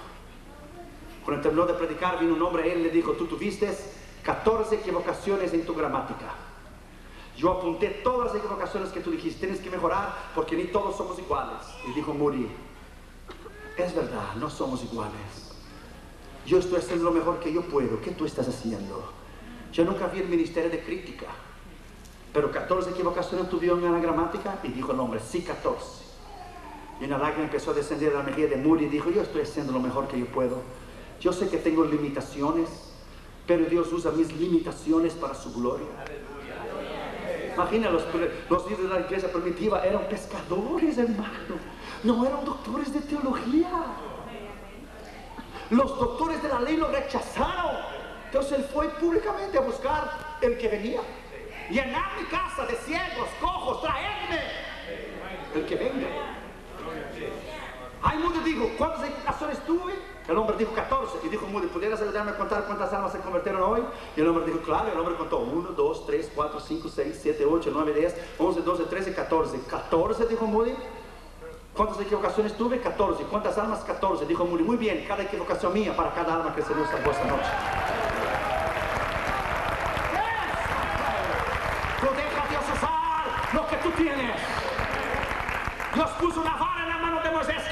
Cuando 1.25 1.43
terminó 1.43 1.67
de 1.67 1.75
predicar, 1.75 2.19
vino 2.19 2.35
un 2.35 2.43
hombre 2.43 2.65
a 2.65 2.67
él 2.73 2.81
y 2.81 2.83
le 2.85 2.91
dijo, 2.91 3.13
tú 3.13 3.27
tuviste 3.27 3.71
14 4.25 4.77
equivocaciones 4.77 5.53
en 5.53 5.65
tu 5.65 5.75
gramática. 5.75 6.35
Yo 7.41 7.53
apunté 7.53 7.89
todas 8.05 8.27
las 8.27 8.37
equivocaciones 8.37 8.91
que 8.91 9.01
tú 9.01 9.13
dijiste, 9.13 9.47
tienes 9.47 9.63
que 9.63 9.71
mejorar 9.71 10.15
porque 10.35 10.55
ni 10.57 10.65
todos 10.65 10.95
somos 10.95 11.19
iguales. 11.19 11.63
Y 11.89 11.95
dijo 11.95 12.13
Moody, 12.13 12.47
es 13.79 13.95
verdad, 13.95 14.35
no 14.37 14.51
somos 14.51 14.85
iguales. 14.85 15.55
Yo 16.45 16.59
estoy 16.59 16.81
haciendo 16.81 17.07
lo 17.07 17.13
mejor 17.13 17.41
que 17.41 17.51
yo 17.51 17.63
puedo. 17.63 17.99
¿Qué 18.03 18.11
tú 18.11 18.27
estás 18.27 18.47
haciendo? 18.47 19.11
Yo 19.73 19.87
nunca 19.87 20.09
vi 20.09 20.19
el 20.19 20.29
ministerio 20.29 20.69
de 20.69 20.85
crítica. 20.85 21.29
Pero 22.35 22.53
14 22.53 22.91
equivocaciones 22.91 23.49
tuvieron 23.49 23.83
en 23.85 23.93
la 23.93 24.01
gramática 24.01 24.59
y 24.63 24.69
dijo 24.69 24.93
el 24.93 25.01
hombre, 25.01 25.19
sí, 25.27 25.41
14. 25.41 25.83
Y 27.01 27.05
una 27.05 27.17
lágrima 27.17 27.45
empezó 27.45 27.71
a 27.71 27.75
descender 27.75 28.13
a 28.13 28.19
la 28.19 28.23
mejilla 28.23 28.49
de 28.49 28.57
Moody 28.57 28.85
y 28.85 28.89
dijo, 28.89 29.09
yo 29.09 29.23
estoy 29.23 29.43
haciendo 29.43 29.73
lo 29.73 29.81
mejor 29.81 30.09
que 30.09 30.21
yo 30.21 30.27
puedo. 30.27 30.59
Yo 31.19 31.33
sé 31.33 31.49
que 31.49 31.57
tengo 31.57 31.87
limitaciones, 31.87 32.69
pero 33.47 33.65
Dios 33.65 33.91
usa 33.95 34.11
mis 34.11 34.31
limitaciones 34.31 35.15
para 35.15 35.35
su 35.35 35.55
gloria. 35.55 35.89
Imagina, 37.61 37.91
los, 37.91 38.05
los 38.49 38.71
líderes 38.71 38.89
de 38.89 39.01
la 39.01 39.01
iglesia 39.05 39.31
primitiva 39.31 39.85
eran 39.85 40.09
pescadores, 40.09 40.97
hermano. 40.97 41.59
No 42.03 42.25
eran 42.25 42.43
doctores 42.43 42.91
de 42.91 43.01
teología. 43.01 43.69
Los 45.69 45.99
doctores 45.99 46.43
de 46.43 46.49
la 46.49 46.61
ley 46.61 46.79
lo 46.79 46.89
rechazaron. 46.89 47.77
Entonces 48.25 48.61
él 48.61 48.65
fue 48.73 48.89
públicamente 48.89 49.59
a 49.59 49.61
buscar 49.61 50.39
el 50.41 50.57
que 50.57 50.69
venía. 50.69 51.01
Llenar 51.69 52.19
mi 52.19 52.25
casa 52.29 52.65
de 52.65 52.77
ciegos, 52.77 53.29
cojos, 53.39 53.83
traerme 53.83 54.41
el 55.55 55.67
que 55.67 55.75
venga. 55.77 56.09
Ay, 58.03 58.19
Moody 58.21 58.41
dijo, 58.41 58.71
¿cuántas 58.79 59.05
equivocaciones 59.05 59.59
tuve? 59.67 59.93
El 60.29 60.37
hombre 60.37 60.57
dijo 60.57 60.73
14. 60.73 61.19
Y 61.25 61.29
dijo 61.29 61.47
Moody, 61.47 61.67
¿pudieras 61.67 62.01
ayudarme 62.01 62.33
a 62.33 62.37
contar 62.37 62.65
cuántas 62.67 62.93
almas 62.93 63.13
se 63.13 63.19
convirtieron 63.19 63.63
hoy? 63.63 63.83
Y 64.17 64.21
el 64.21 64.29
hombre 64.29 64.45
dijo, 64.47 64.61
claro. 64.61 64.89
Y 64.89 64.93
el 64.93 64.99
hombre 64.99 65.17
contó 65.17 65.39
1, 65.39 65.71
2, 65.71 66.07
3, 66.07 66.33
4, 66.35 66.61
5, 66.61 66.89
6, 66.89 67.19
7, 67.23 67.45
8, 67.45 67.71
9, 67.73 67.93
10, 67.95 68.17
11, 68.39 68.61
12, 68.63 68.85
13, 68.85 69.15
14. 69.15 69.61
14, 69.69 70.27
dijo 70.27 70.47
Moody. 70.47 70.75
¿Cuántas 71.75 72.01
equivocaciones 72.01 72.57
tuve? 72.57 72.81
14. 72.81 73.25
¿Cuántas 73.25 73.57
almas? 73.57 73.81
14. 73.81 74.27
Dijo 74.27 74.45
Muri, 74.45 74.65
muy 74.65 74.77
bien, 74.77 75.05
cada 75.07 75.23
equivocación 75.23 75.73
mía 75.73 75.97
para 75.97 76.13
cada 76.13 76.35
alma 76.35 76.55
que 76.55 76.63
se 76.63 76.75
nos 76.75 76.89
salvó 76.89 77.11
esta 77.11 77.25
noche. 77.25 77.49
Tú 82.01 82.07
deja 82.17 82.47
Dios 82.51 82.65
usar 82.75 83.55
lo 83.55 83.67
que 83.67 83.77
tú 83.77 83.91
tienes. 83.93 84.37
Dios 85.95 86.11
puso 86.21 86.41
una 86.41 86.57
vara 86.57 86.83
en 86.83 86.89
la 86.89 86.99
mano 86.99 87.23
de 87.23 87.31
Moisés, 87.31 87.63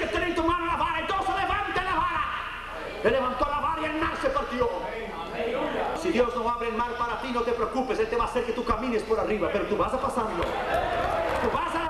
Le 3.02 3.10
levantó 3.10 3.46
la 3.48 3.60
vara 3.60 3.82
y 3.82 3.84
el 3.84 4.00
mar 4.00 4.16
se 4.20 4.28
partió. 4.30 4.68
Si 6.00 6.10
Dios 6.10 6.34
no 6.36 6.48
abre 6.48 6.68
el 6.68 6.74
mar 6.74 6.90
para 6.98 7.20
ti, 7.20 7.30
no 7.32 7.42
te 7.42 7.52
preocupes, 7.52 7.98
Él 7.98 8.08
te 8.08 8.16
va 8.16 8.24
a 8.24 8.26
hacer 8.26 8.44
que 8.44 8.52
tú 8.52 8.64
camines 8.64 9.02
por 9.02 9.18
arriba, 9.20 9.48
pero 9.52 9.66
tú 9.66 9.76
vas 9.76 9.92
a 9.92 10.00
pasarlo. 10.00 10.42
Tú 11.42 11.50
vas 11.52 11.74
a 11.74 11.88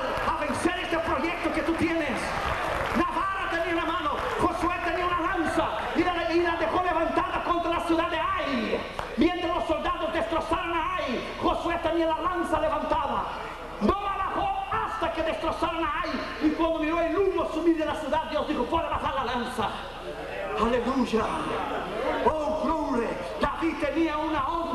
proyecto 1.19 1.53
que 1.53 1.63
tú 1.63 1.73
tienes. 1.75 2.21
Navarra 2.97 3.51
tenía 3.51 3.75
una 3.75 3.93
mano, 3.93 4.11
Josué 4.41 4.75
tenía 4.85 5.07
una 5.07 5.21
lanza 5.21 5.69
y 5.97 6.03
la, 6.41 6.57
dejó 6.57 6.83
levantada 6.83 7.43
contra 7.45 7.71
la 7.71 7.81
ciudad 7.81 8.11
de 8.11 8.19
Ai. 8.19 8.81
Mientras 9.17 9.55
los 9.55 9.65
soldados 9.67 10.13
destrozaron 10.13 10.75
a 10.75 10.97
Ai, 10.97 11.21
Josué 11.43 11.79
tenía 11.83 12.07
la 12.07 12.21
lanza 12.21 12.61
levantada. 12.61 13.25
No 13.81 13.95
la 14.03 14.17
bajó 14.17 14.49
hasta 14.71 15.13
que 15.13 15.23
destrozaron 15.23 15.85
a 15.85 16.03
Ai. 16.03 16.11
Y 16.43 16.51
cuando 16.51 16.81
miró 16.81 17.01
el 17.01 17.17
humo 17.17 17.51
subir 17.53 17.77
de 17.77 17.85
la 17.85 17.95
ciudad, 17.95 18.25
Dios 18.31 18.47
dijo, 18.49 18.65
puede 18.65 18.89
bajar 18.89 19.15
la 19.15 19.25
lanza. 19.25 19.69
Aleluya. 20.61 21.25
Oh, 22.27 22.63
gloria. 22.65 23.11
David 23.41 23.75
tenía 23.81 24.17
una 24.19 24.49
onda. 24.49 24.68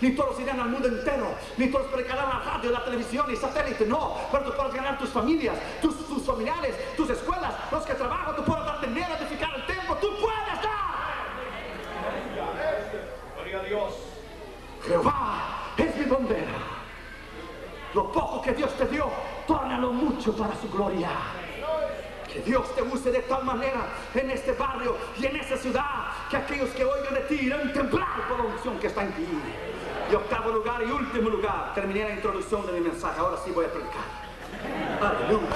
Ni 0.00 0.10
todos 0.10 0.38
irán 0.40 0.60
al 0.60 0.68
mundo 0.68 0.88
entero, 0.88 1.34
ni 1.56 1.68
todos 1.68 1.86
predicarán 1.86 2.28
la 2.28 2.38
radio, 2.40 2.70
la 2.70 2.84
televisión 2.84 3.30
y 3.30 3.36
satélite, 3.36 3.86
no. 3.86 4.16
Pero 4.30 4.44
tú 4.44 4.52
puedes 4.56 4.74
ganar 4.74 4.98
tus 4.98 5.10
familias, 5.10 5.56
tus, 5.80 6.06
tus 6.06 6.22
familiares, 6.22 6.74
tus 6.96 7.10
escuelas, 7.10 7.54
los 7.70 7.84
que 7.84 7.94
trabajan, 7.94 8.36
tú 8.36 8.44
puedes 8.44 8.64
dar 8.64 8.80
dinero, 8.80 9.14
edificar 9.20 9.54
el 9.54 9.66
templo, 9.66 9.96
tú 9.96 10.08
puedes 10.20 10.62
dar. 10.62 10.84
Gloria 13.36 13.60
a 13.60 13.62
Dios. 13.62 13.94
Jehová 14.86 15.72
es 15.76 15.96
mi 15.96 16.04
bandera. 16.04 16.74
Lo 17.94 18.10
poco 18.10 18.42
que 18.42 18.52
Dios 18.52 18.72
te 18.76 18.86
dio, 18.86 19.08
tórnalo 19.46 19.92
mucho 19.92 20.36
para 20.36 20.54
su 20.56 20.68
gloria. 20.68 21.10
Que 22.30 22.40
Dios 22.40 22.74
te 22.74 22.82
use 22.82 23.12
de 23.12 23.20
tal 23.20 23.44
manera 23.44 23.86
en 24.12 24.30
este 24.30 24.52
barrio 24.52 24.96
y 25.16 25.26
en 25.26 25.36
esta 25.36 25.56
ciudad 25.56 26.06
que 26.28 26.36
aquellos 26.36 26.70
que 26.70 26.84
oigan 26.84 27.14
de 27.14 27.20
ti 27.20 27.34
irán 27.42 27.72
temblar 27.72 28.28
por 28.28 28.38
la 28.38 28.44
unción 28.46 28.78
que 28.80 28.88
está 28.88 29.04
en 29.04 29.12
ti. 29.12 29.26
Y 30.10 30.14
octavo 30.14 30.50
lugar 30.50 30.82
y 30.82 30.90
último 30.90 31.30
lugar, 31.30 31.63
terminé 31.74 32.04
la 32.04 32.14
introducción 32.14 32.64
de 32.66 32.72
mi 32.72 32.80
mensaje, 32.80 33.18
ahora 33.18 33.36
sí 33.44 33.50
voy 33.50 33.64
a 33.64 33.68
predicar. 33.68 34.04
Aleluya. 35.00 35.48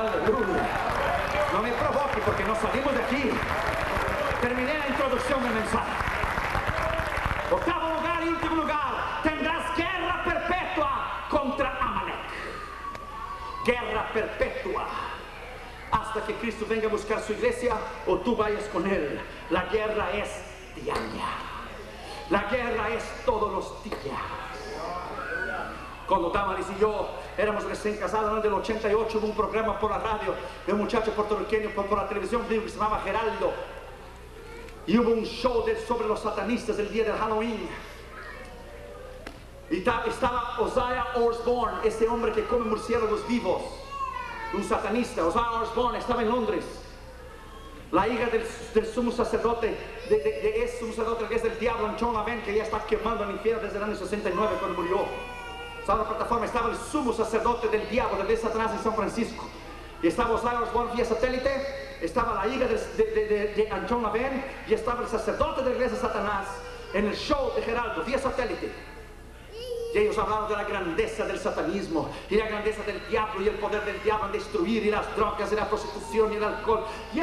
Aleluya. 0.00 0.68
No 1.52 1.62
me 1.62 1.72
provoque 1.72 2.20
porque 2.24 2.44
no 2.44 2.54
salimos 2.54 2.94
de 2.94 3.02
aquí. 3.02 3.30
Terminé 4.40 4.78
la 4.78 4.86
introducción 4.86 5.42
del 5.42 5.52
mensaje. 5.52 5.90
Octavo 7.50 7.94
lugar 7.94 8.22
y 8.24 8.28
último 8.28 8.54
lugar, 8.56 9.20
tendrás 9.24 9.76
guerra 9.76 10.22
perpetua 10.24 11.26
contra 11.28 11.76
Amalek. 11.80 12.14
Guerra 13.66 14.12
perpetua. 14.12 14.86
Hasta 15.90 16.24
que 16.24 16.34
Cristo 16.36 16.64
venga 16.68 16.86
a 16.86 16.90
buscar 16.90 17.20
su 17.20 17.32
iglesia 17.32 17.74
o 18.06 18.18
tú 18.18 18.36
vayas 18.36 18.64
con 18.72 18.86
él. 18.86 19.20
La 19.50 19.64
guerra 19.64 20.12
es 20.12 20.30
diaria. 20.76 21.49
La 22.30 22.44
guerra 22.44 22.88
es 22.90 23.02
todos 23.24 23.52
los 23.52 23.84
días. 23.84 23.96
Cuando 26.06 26.30
Damaris 26.30 26.66
y 26.76 26.80
yo 26.80 27.08
éramos 27.38 27.64
recién 27.64 27.96
casados 27.96 28.30
en 28.30 28.36
el 28.38 28.42
del 28.42 28.52
88, 28.54 29.18
hubo 29.18 29.26
un 29.28 29.36
programa 29.36 29.78
por 29.78 29.90
la 29.90 29.98
radio 29.98 30.34
de 30.66 30.72
un 30.72 30.80
muchacho 30.80 31.12
puertorriqueño 31.12 31.70
por, 31.70 31.90
la 31.92 32.08
televisión 32.08 32.42
que 32.48 32.60
se 32.68 32.76
llamaba 32.76 33.00
Geraldo. 33.04 33.52
Y 34.86 34.98
hubo 34.98 35.10
un 35.10 35.24
show 35.24 35.64
de- 35.64 35.80
sobre 35.86 36.08
los 36.08 36.20
satanistas 36.20 36.78
el 36.78 36.90
día 36.92 37.04
del 37.04 37.16
Halloween. 37.16 37.68
Y 39.70 39.80
ta- 39.82 40.02
estaba 40.06 40.56
Osiah 40.58 41.06
Osborne, 41.16 41.78
ese 41.84 42.08
hombre 42.08 42.32
que 42.32 42.44
come 42.44 42.64
murciélagos 42.64 43.26
vivos. 43.28 43.62
Un 44.52 44.64
satanista. 44.64 45.24
Osiah 45.24 45.62
Osborne 45.62 45.98
estaba 45.98 46.22
en 46.22 46.28
Londres. 46.28 46.64
La 47.92 48.06
hija 48.06 48.26
del, 48.26 48.86
sumo 48.86 49.10
sacerdote, 49.10 49.76
de, 50.08 50.18
de, 50.18 50.22
de 50.22 50.78
sumo 50.78 50.92
sacerdote 50.92 51.24
que 51.26 51.34
es 51.34 51.42
del 51.42 51.58
diablo, 51.58 51.92
John 51.98 52.14
Laverne, 52.14 52.42
que 52.44 52.54
ya 52.54 52.62
está 52.62 52.84
quemando 52.86 53.24
en 53.24 53.30
el 53.30 53.36
infierno 53.36 53.62
desde 53.62 53.78
el 53.78 53.82
año 53.82 53.96
69 53.96 54.56
cuando 54.60 54.80
murió. 54.80 55.04
Estaba 55.80 56.02
en 56.02 56.04
la 56.04 56.10
plataforma, 56.10 56.46
estaba 56.46 56.70
el 56.70 56.76
sumo 56.76 57.12
sacerdote 57.12 57.68
del 57.68 57.88
diablo, 57.90 58.22
rey 58.22 58.36
Satanás 58.36 58.72
en 58.72 58.82
San 58.82 58.94
Francisco. 58.94 59.44
Y 60.02 60.06
estaba 60.06 60.34
Osiah 60.34 60.62
Osborne 60.62 60.94
vía 60.94 61.04
satélite, 61.04 61.50
estaba 62.00 62.44
la 62.44 62.46
hija 62.46 62.66
de, 62.66 62.74
de, 62.76 63.26
de, 63.26 63.54
de 63.54 64.44
y 64.68 64.74
estaba 64.74 65.02
el 65.02 65.08
sacerdote 65.08 65.62
de 65.62 65.70
la 65.70 65.74
iglesia 65.74 65.96
de 65.96 66.02
Satanás 66.02 66.46
en 66.94 67.06
el 67.06 67.16
show 67.16 67.52
de 67.56 67.62
Geraldo, 67.62 68.04
vía 68.04 68.18
satélite. 68.18 68.70
Y 69.94 69.98
ellos 69.98 70.16
hablaron 70.18 70.48
de 70.48 70.56
la 70.56 70.64
grandeza 70.64 71.24
del 71.24 71.38
satanismo 71.38 72.08
y 72.28 72.36
la 72.36 72.46
grandeza 72.46 72.82
del 72.84 73.04
diablo 73.08 73.42
y 73.42 73.48
el 73.48 73.56
poder 73.56 73.84
del 73.84 74.00
diablo 74.02 74.26
en 74.26 74.32
destruir 74.32 74.86
y 74.86 74.90
las 74.90 75.16
drogas 75.16 75.50
y 75.50 75.56
la 75.56 75.68
prostitución 75.68 76.32
y 76.32 76.36
el 76.36 76.44
alcohol 76.44 76.84
y 77.12 77.20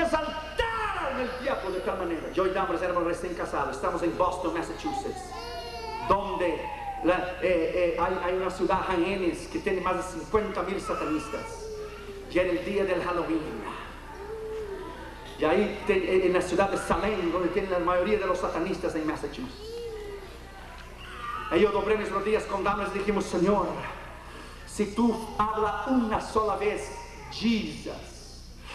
exaltaron 1.08 1.22
el 1.22 1.44
diablo 1.44 1.72
de 1.72 1.80
tal 1.82 1.98
manera. 2.00 2.32
Yo 2.34 2.46
y 2.46 2.50
Dambres 2.52 2.82
éramos 2.82 3.04
recién 3.04 3.34
casados, 3.34 3.76
estamos 3.76 4.02
en 4.04 4.18
Boston, 4.18 4.54
Massachusetts, 4.54 5.22
donde 6.10 6.60
la- 7.04 7.38
eh, 7.42 7.96
eh, 7.96 7.98
hay, 8.00 8.20
hay 8.24 8.34
una 8.38 8.50
ciudad, 8.50 8.82
Hyannis, 8.90 9.48
que 9.48 9.60
tiene 9.60 9.82
más 9.82 9.98
de 9.98 10.20
50 10.20 10.64
mil 10.64 10.80
satanistas. 10.82 11.66
Y 12.32 12.40
era 12.40 12.50
el 12.50 12.66
día 12.66 12.84
del 12.86 13.02
Halloween. 13.04 13.42
Y 15.40 15.46
ahí 15.46 15.80
en 15.88 16.34
la 16.34 16.42
ciudad 16.42 16.70
de 16.72 16.78
Salem, 16.78 17.32
donde 17.32 17.50
tienen 17.50 17.72
la 17.72 17.80
mayoría 17.80 18.18
de 18.18 18.26
los 18.26 18.40
satanistas 18.40 18.96
en 18.96 19.06
Massachusetts. 19.06 19.54
Yo 21.60 21.72
doblé 21.72 21.96
mis 21.98 22.12
rodillas 22.12 22.44
con 22.44 22.64
damas 22.64 22.90
y 22.94 23.00
dijimos, 23.00 23.24
Señor, 23.26 23.68
si 24.66 24.88
tú 24.96 25.16
hablas 25.38 25.88
una 25.88 26.20
sola 26.20 26.56
vez, 26.58 26.92
Jesus, 27.32 27.94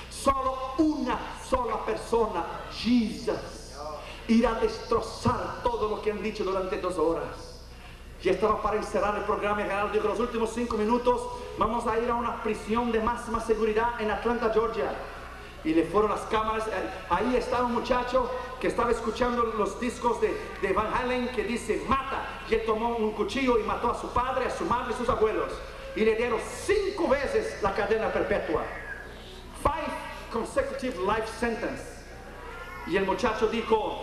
solo 0.08 0.56
una 0.78 1.18
sola 1.52 1.84
persona, 1.84 2.44
Jesus, 2.72 3.76
irá 4.26 4.56
a 4.56 4.60
destrozar 4.60 5.62
todo 5.62 5.90
lo 5.90 6.00
que 6.00 6.10
han 6.10 6.22
dicho 6.22 6.44
durante 6.44 6.80
dos 6.80 6.96
horas. 6.96 7.60
Y 8.22 8.30
estaba 8.30 8.62
para 8.62 8.78
encerrar 8.78 9.16
el 9.16 9.24
programa 9.24 9.60
y 9.60 9.64
Gerardo 9.64 9.92
dijo, 9.92 10.08
los 10.08 10.20
últimos 10.20 10.50
cinco 10.54 10.78
minutos 10.78 11.20
vamos 11.58 11.86
a 11.86 11.98
ir 11.98 12.08
a 12.08 12.14
una 12.14 12.42
prisión 12.42 12.90
de 12.90 13.00
máxima 13.00 13.40
seguridad 13.40 14.00
en 14.00 14.10
Atlanta, 14.10 14.50
Georgia. 14.54 14.94
Y 15.64 15.74
le 15.74 15.84
fueron 15.84 16.10
las 16.10 16.22
cámaras, 16.22 16.66
eh, 16.68 16.70
ahí 17.10 17.36
estaba 17.36 17.66
un 17.66 17.74
muchacho 17.74 18.30
que 18.60 18.68
estaba 18.68 18.90
escuchando 18.90 19.44
los 19.44 19.78
discos 19.78 20.20
de, 20.20 20.34
de 20.62 20.72
Van 20.72 20.92
Halen 20.94 21.28
que 21.28 21.44
dice, 21.44 21.84
mata. 21.86 22.26
Y 22.48 22.54
él 22.54 22.62
tomó 22.64 22.96
un 22.96 23.12
cuchillo 23.12 23.58
y 23.58 23.62
mató 23.64 23.90
a 23.90 24.00
su 24.00 24.08
padre, 24.08 24.46
a 24.46 24.50
su 24.50 24.64
madre 24.64 24.94
y 24.94 24.96
sus 24.96 25.08
abuelos. 25.08 25.52
Y 25.94 26.04
le 26.04 26.16
dieron 26.16 26.40
cinco 26.64 27.08
veces 27.08 27.62
la 27.62 27.74
cadena 27.74 28.12
perpetua. 28.12 28.62
Five 29.62 30.11
consecutive 30.32 30.96
life 31.06 31.26
sentence. 31.38 31.82
Y 32.86 32.96
el 32.96 33.04
muchacho 33.06 33.46
dijo, 33.48 33.96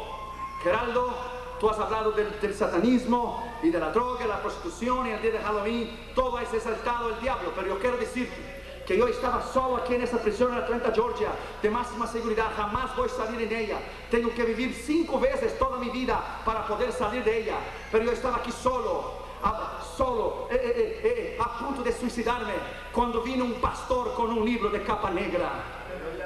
Geraldo, 0.64 1.14
tú 1.60 1.70
has 1.70 1.78
hablado 1.80 2.12
del, 2.12 2.40
del 2.40 2.54
satanismo 2.54 3.44
y 3.62 3.70
de 3.70 3.80
la 3.80 3.92
droga, 3.92 4.26
la 4.26 4.42
prostitución 4.42 5.08
y 5.08 5.12
el 5.12 5.22
día 5.22 5.32
de 5.32 5.40
Halloween, 5.40 6.12
todo 6.16 6.40
es 6.40 6.54
exaltado 6.54 7.10
el 7.10 7.20
diablo, 7.20 7.52
pero 7.56 7.68
yo 7.68 7.80
quiero 7.80 7.98
decirte 7.98 8.58
que 8.88 8.98
yo 8.98 9.08
estaba 9.08 9.44
solo 9.44 9.78
aquí 9.78 9.94
en 9.96 10.02
esa 10.02 10.18
prisión 10.20 10.52
en 10.54 10.60
Atlanta, 10.64 10.92
Georgia, 10.96 11.30
de 11.62 11.70
máxima 11.70 12.08
seguridad, 12.08 12.48
jamás 12.56 12.96
voy 12.96 13.08
a 13.08 13.12
salir 13.26 13.42
en 13.42 13.56
ella. 13.56 13.78
Tengo 14.10 14.34
que 14.34 14.44
vivir 14.46 14.74
cinco 14.74 15.20
veces 15.20 15.60
toda 15.60 15.78
mi 15.78 15.90
vida 15.90 16.20
para 16.46 16.66
poder 16.66 16.92
salir 16.92 17.24
de 17.24 17.40
ella, 17.42 17.56
pero 17.92 18.06
yo 18.06 18.12
estaba 18.14 18.38
aquí 18.38 18.52
solo, 18.52 19.14
a- 19.44 19.80
solo, 19.96 20.48
eh, 20.50 20.56
eh, 20.56 20.74
eh, 20.76 21.02
eh, 21.04 21.38
a 21.40 21.60
punto 21.60 21.84
de 21.84 21.92
suicidarme, 21.92 22.54
cuando 22.92 23.22
vino 23.22 23.44
un 23.46 23.54
pastor 23.56 24.14
con 24.16 24.32
un 24.32 24.44
libro 24.46 24.70
de 24.70 24.82
capa 24.84 25.10
negra. 25.12 25.76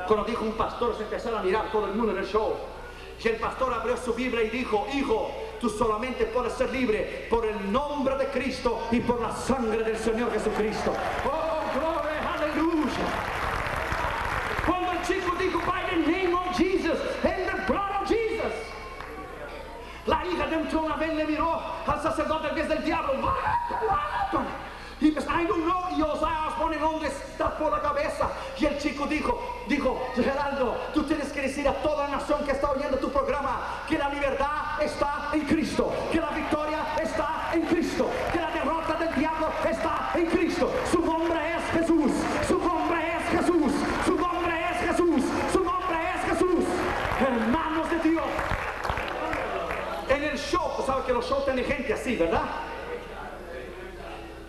Cuando 0.07 0.25
dijo 0.25 0.43
un 0.43 0.53
pastor, 0.53 0.95
se 0.95 1.03
empezaron 1.03 1.39
a 1.39 1.43
mirar 1.43 1.71
todo 1.71 1.85
el 1.85 1.93
mundo 1.93 2.11
en 2.11 2.19
el 2.19 2.25
show. 2.25 2.55
Y 3.23 3.27
el 3.27 3.37
pastor 3.37 3.73
abrió 3.73 3.95
su 3.95 4.13
Biblia 4.13 4.43
y 4.43 4.49
dijo, 4.49 4.85
hijo, 4.93 5.31
tú 5.61 5.69
solamente 5.69 6.25
puedes 6.25 6.53
ser 6.53 6.71
libre 6.71 7.27
por 7.29 7.45
el 7.45 7.71
nombre 7.71 8.17
de 8.17 8.27
Cristo 8.27 8.81
y 8.91 8.99
por 8.99 9.21
la 9.21 9.31
sangre 9.31 9.83
del 9.83 9.97
Señor 9.97 10.31
Jesucristo. 10.33 10.93
Oh, 11.25 11.79
gloria, 11.79 12.33
aleluya. 12.33 13.05
Cuando 14.65 14.91
el 14.91 15.01
chico 15.03 15.35
dijo, 15.39 15.59
by 15.65 15.83
the 15.89 16.11
name 16.11 16.33
of 16.35 16.57
Jesus, 16.57 16.99
and 17.23 17.47
the 17.47 17.71
blood 17.71 18.01
of 18.01 18.09
Jesus. 18.09 18.53
La 20.05 20.25
hija 20.25 20.47
de 20.47 20.57
un 20.57 20.69
Jonathan 20.69 21.15
le 21.15 21.25
miró 21.25 21.61
al 21.87 22.01
sacerdote 22.01 22.53
que 22.53 22.61
es 22.61 22.67
del 22.67 22.83
diablo. 22.83 23.33
Y 24.99 25.11
pues, 25.11 25.25
I 25.25 25.45
don't 25.45 25.63
know. 25.63 25.97
Y 25.97 26.01
Osaya 26.01 26.47
Osborne 26.47 26.75
en 26.75 26.81
Londres 26.81 27.13
tapó 27.37 27.69
la 27.69 27.81
cabeza. 27.81 28.29
Y 28.57 28.65
el 28.65 28.77
chico 28.79 29.05
dijo, 29.05 29.39
dijo, 29.67 30.11
Geraldo, 30.15 30.75
tú 30.93 31.03
tienes 31.03 31.31
que 31.31 31.41
decir 31.41 31.67
a 31.67 31.73
toda 31.81 32.07
la 32.07 32.17
nación 32.17 32.43
que 32.45 32.51
está 32.51 32.71
oyendo 32.71 32.97
tu 32.97 33.11
programa 33.11 33.83
que 33.87 33.97
la 33.97 34.09
libertad 34.09 34.81
está 34.81 35.29
en 35.33 35.41
Cristo, 35.41 35.91
que 36.11 36.19
la 36.19 36.29
victoria 36.29 36.79
está 37.01 37.51
en 37.53 37.61
Cristo, 37.63 38.09
que 38.31 38.39
la 38.39 38.51
derrota 38.51 38.93
del 38.95 39.15
diablo 39.15 39.49
está 39.69 40.11
en 40.15 40.25
Cristo. 40.27 40.71
Su 40.91 41.01
nombre 41.01 41.39
es 41.55 41.79
Jesús, 41.79 42.11
su 42.47 42.57
nombre 42.59 43.17
es 43.17 43.39
Jesús, 43.39 43.71
su 44.05 44.15
nombre 44.15 44.53
es 44.71 44.89
Jesús, 44.89 45.23
su 45.51 45.63
nombre 45.63 45.97
es 46.15 46.31
Jesús. 46.31 46.65
Hermanos 47.19 47.89
de 47.89 48.09
Dios. 48.09 48.25
En 50.09 50.23
el 50.23 50.37
show, 50.37 50.71
tú 50.77 50.83
sabes 50.83 51.05
que 51.05 51.13
los 51.13 51.27
shows 51.27 51.45
tienen 51.45 51.65
gente 51.65 51.93
así, 51.93 52.15
¿verdad? 52.15 52.43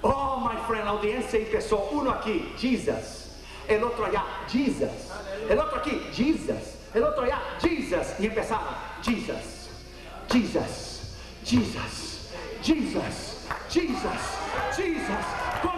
Oh, 0.02 0.36
my 0.38 0.60
friend, 0.66 0.84
la 0.84 0.90
audiencia 0.90 1.38
empezó 1.38 1.88
uno 1.92 2.10
aquí, 2.10 2.52
Jesus. 2.58 3.23
El 3.68 3.82
otro 3.82 4.06
allá, 4.06 4.24
Jesus. 4.48 4.90
El 5.48 5.58
otro 5.58 5.78
aquí, 5.78 6.00
Jesus. 6.12 6.76
El 6.94 7.02
otro 7.04 7.24
allá, 7.24 7.40
Jesus. 7.60 8.14
Y 8.18 8.26
empezaron, 8.26 8.74
Jesus, 9.02 9.68
Jesus, 10.30 11.16
Jesus, 11.44 12.30
Jesus, 12.62 13.46
Jesus, 13.68 14.20
Jesus. 14.76 15.73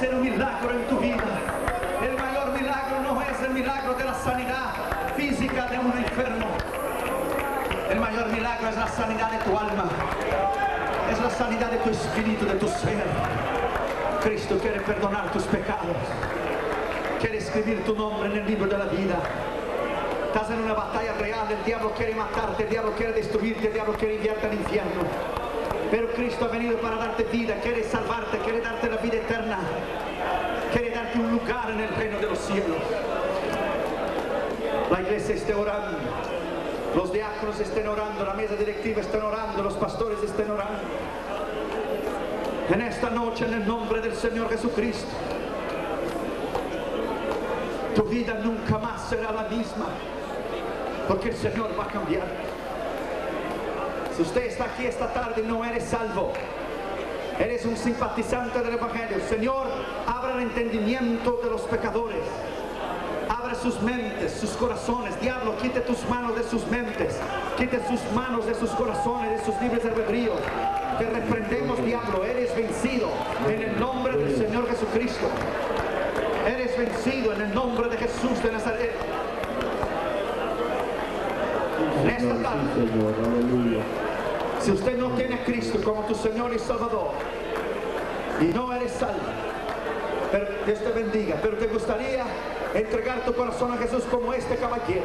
Hacer 0.00 0.14
un 0.14 0.22
milagro 0.22 0.70
en 0.70 0.86
tu 0.86 0.98
vida. 0.98 1.24
El 2.02 2.16
mayor 2.16 2.58
milagro 2.58 3.00
no 3.02 3.20
es 3.20 3.38
el 3.42 3.50
milagro 3.50 3.92
de 3.92 4.04
la 4.04 4.14
sanidad 4.14 4.72
física 5.14 5.66
de 5.66 5.78
un 5.78 5.92
enfermo. 5.92 6.46
El 7.90 8.00
mayor 8.00 8.28
milagro 8.28 8.68
es 8.70 8.76
la 8.76 8.88
sanidad 8.88 9.30
de 9.30 9.38
tu 9.44 9.58
alma. 9.58 9.90
Es 11.12 11.20
la 11.20 11.28
sanidad 11.28 11.70
de 11.70 11.76
tu 11.78 11.90
espíritu, 11.90 12.46
de 12.46 12.54
tu 12.54 12.66
ser. 12.66 13.04
Cristo 14.22 14.56
quiere 14.58 14.80
perdonar 14.80 15.30
tus 15.32 15.42
pecados. 15.42 15.98
Quiere 17.20 17.36
escribir 17.36 17.84
tu 17.84 17.94
nombre 17.94 18.30
en 18.30 18.38
el 18.38 18.46
libro 18.46 18.68
de 18.68 18.78
la 18.78 18.86
vida. 18.86 19.18
Estás 20.28 20.50
en 20.50 20.60
una 20.60 20.72
batalla 20.72 21.12
real, 21.20 21.46
el 21.50 21.62
diablo 21.62 21.92
quiere 21.92 22.14
matarte, 22.14 22.62
el 22.62 22.70
diablo 22.70 22.92
quiere 22.92 23.12
destruirte, 23.12 23.66
el 23.66 23.74
diablo 23.74 23.92
quiere 23.92 24.16
enviarte 24.16 24.46
al 24.46 24.54
infierno. 24.54 25.39
Pero 25.90 26.08
Cristo 26.12 26.44
ha 26.44 26.48
venido 26.48 26.78
para 26.78 26.96
darte 26.96 27.24
vida, 27.24 27.56
quiere 27.60 27.82
salvarte, 27.82 28.38
quiere 28.38 28.60
darte 28.60 28.88
la 28.88 28.96
vida 28.98 29.16
eterna, 29.16 29.58
quiere 30.72 30.90
darte 30.90 31.18
un 31.18 31.32
lugar 31.32 31.70
en 31.70 31.80
el 31.80 31.88
reino 31.96 32.18
de 32.18 32.26
los 32.26 32.38
cielos. 32.38 32.76
La 34.88 35.00
iglesia 35.00 35.34
esté 35.34 35.52
orando, 35.52 35.98
los 36.94 37.12
diáconos 37.12 37.58
estén 37.58 37.88
orando, 37.88 38.24
la 38.24 38.34
mesa 38.34 38.54
directiva 38.54 39.00
estén 39.00 39.22
orando, 39.22 39.62
los 39.64 39.74
pastores 39.74 40.22
estén 40.22 40.50
orando. 40.50 40.78
En 42.72 42.82
esta 42.82 43.10
noche, 43.10 43.46
en 43.46 43.54
el 43.54 43.66
nombre 43.66 44.00
del 44.00 44.14
Señor 44.14 44.48
Jesucristo, 44.48 45.08
tu 47.96 48.02
vida 48.04 48.34
nunca 48.34 48.78
más 48.78 49.08
será 49.08 49.32
la 49.32 49.42
misma, 49.48 49.86
porque 51.08 51.30
el 51.30 51.36
Señor 51.36 51.70
va 51.76 51.84
a 51.84 51.88
cambiar. 51.88 52.49
Si 54.20 54.26
usted 54.26 54.48
está 54.48 54.64
aquí 54.64 54.84
esta 54.84 55.10
tarde 55.14 55.42
no 55.42 55.64
eres 55.64 55.84
salvo, 55.84 56.34
eres 57.38 57.64
un 57.64 57.74
simpatizante 57.74 58.60
del 58.60 58.74
Evangelio, 58.74 59.18
Señor, 59.26 59.66
abra 60.06 60.34
el 60.34 60.42
entendimiento 60.42 61.40
de 61.42 61.48
los 61.48 61.62
pecadores. 61.62 62.20
Abre 63.30 63.54
sus 63.54 63.80
mentes, 63.80 64.32
sus 64.32 64.50
corazones. 64.50 65.18
Diablo, 65.22 65.56
quite 65.56 65.80
tus 65.80 66.06
manos 66.10 66.36
de 66.36 66.42
sus 66.42 66.66
mentes. 66.66 67.18
Quite 67.56 67.80
sus 67.88 67.98
manos 68.12 68.44
de 68.44 68.54
sus 68.56 68.68
corazones, 68.72 69.38
de 69.38 69.44
sus 69.46 69.58
libres 69.62 69.82
albedrío. 69.86 70.32
Te 70.98 71.06
reprendemos, 71.06 71.82
diablo. 71.82 72.22
Eres 72.22 72.54
vencido 72.54 73.08
en 73.48 73.62
el 73.62 73.80
nombre 73.80 74.18
del 74.18 74.36
Señor 74.36 74.68
Jesucristo. 74.68 75.28
Eres 76.46 76.76
vencido 76.76 77.32
en 77.32 77.40
el 77.40 77.54
nombre 77.54 77.88
de 77.88 77.96
Jesús 77.96 78.42
de 78.42 78.52
Nazaret. 78.52 78.92
En 82.02 82.10
esta 82.10 82.34
tarde. 82.42 83.99
Si 84.60 84.72
usted 84.72 84.96
no 84.98 85.08
tiene 85.10 85.36
a 85.36 85.44
Cristo 85.44 85.80
como 85.82 86.02
tu 86.02 86.14
Señor 86.14 86.52
y 86.54 86.58
Salvador 86.58 87.12
y 88.40 88.44
no 88.44 88.72
eres 88.72 88.92
salvo, 88.92 89.20
pero 90.30 90.46
Dios 90.66 90.78
te 90.78 90.90
bendiga, 90.90 91.36
pero 91.42 91.56
te 91.56 91.66
gustaría 91.66 92.24
entregar 92.74 93.24
tu 93.24 93.34
corazón 93.34 93.72
a 93.72 93.76
Jesús 93.78 94.04
como 94.10 94.32
este 94.32 94.56
caballero. 94.56 95.04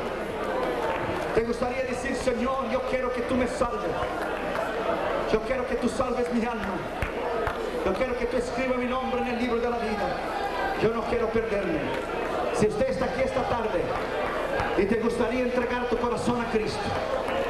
Te 1.34 1.42
gustaría 1.42 1.84
decir, 1.84 2.16
Señor, 2.16 2.70
yo 2.72 2.82
quiero 2.90 3.12
que 3.12 3.22
tú 3.22 3.36
me 3.36 3.48
salves. 3.48 3.92
Yo 5.32 5.42
quiero 5.42 5.68
que 5.68 5.76
tú 5.76 5.90
salves 5.90 6.32
mi 6.34 6.46
alma. 6.46 6.76
Yo 7.86 7.94
quiero 7.94 8.18
que 8.18 8.26
tú 8.26 8.38
escribas 8.38 8.78
mi 8.78 8.86
nombre 8.86 9.22
en 9.22 9.28
el 9.28 9.40
libro 9.40 9.60
de 9.60 9.70
la 9.70 9.78
vida. 9.80 10.08
Yo 10.82 10.90
no 10.90 11.02
quiero 11.04 11.28
perderme. 11.28 11.80
Si 12.54 12.68
usted 12.68 12.90
está 12.90 13.06
aquí 13.06 13.22
esta 13.22 13.44
tarde 13.50 13.82
y 14.78 14.86
te 14.86 14.96
gustaría 14.96 15.44
entregar 15.44 15.88
tu 15.90 15.98
corazón 15.98 16.42
a 16.42 16.52
Cristo 16.52 16.80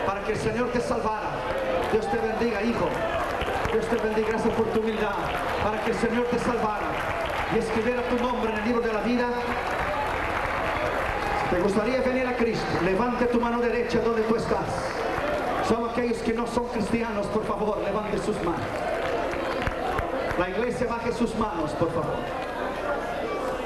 para 0.05 0.21
que 0.23 0.33
el 0.33 0.37
Señor 0.37 0.69
te 0.69 0.79
salvara, 0.79 1.31
Dios 1.91 2.09
te 2.09 2.17
bendiga, 2.17 2.61
hijo. 2.61 2.87
Dios 3.71 3.85
te 3.87 3.95
bendiga, 3.97 4.27
gracias 4.29 4.53
por 4.53 4.67
tu 4.67 4.79
humildad, 4.79 5.15
para 5.63 5.83
que 5.83 5.91
el 5.91 5.97
Señor 5.97 6.25
te 6.25 6.39
salvara 6.39 6.87
y 7.53 7.59
escribiera 7.59 8.03
tu 8.03 8.17
nombre 8.23 8.51
en 8.53 8.59
el 8.59 8.65
libro 8.65 8.81
de 8.81 8.93
la 8.93 9.01
vida. 9.01 9.27
Te 11.49 11.59
gustaría 11.59 12.01
venir 12.01 12.27
a 12.27 12.37
Cristo, 12.37 12.65
levante 12.83 13.25
tu 13.25 13.41
mano 13.41 13.59
derecha 13.59 13.99
donde 13.99 14.21
tú 14.23 14.35
estás. 14.35 14.67
Son 15.67 15.89
aquellos 15.89 16.19
que 16.19 16.33
no 16.33 16.45
son 16.47 16.67
cristianos, 16.67 17.25
por 17.27 17.43
favor, 17.43 17.79
levante 17.79 18.17
sus 18.19 18.35
manos. 18.43 18.61
La 20.37 20.49
iglesia 20.49 20.87
baje 20.87 21.11
sus 21.11 21.35
manos, 21.35 21.71
por 21.71 21.91
favor. 21.91 22.44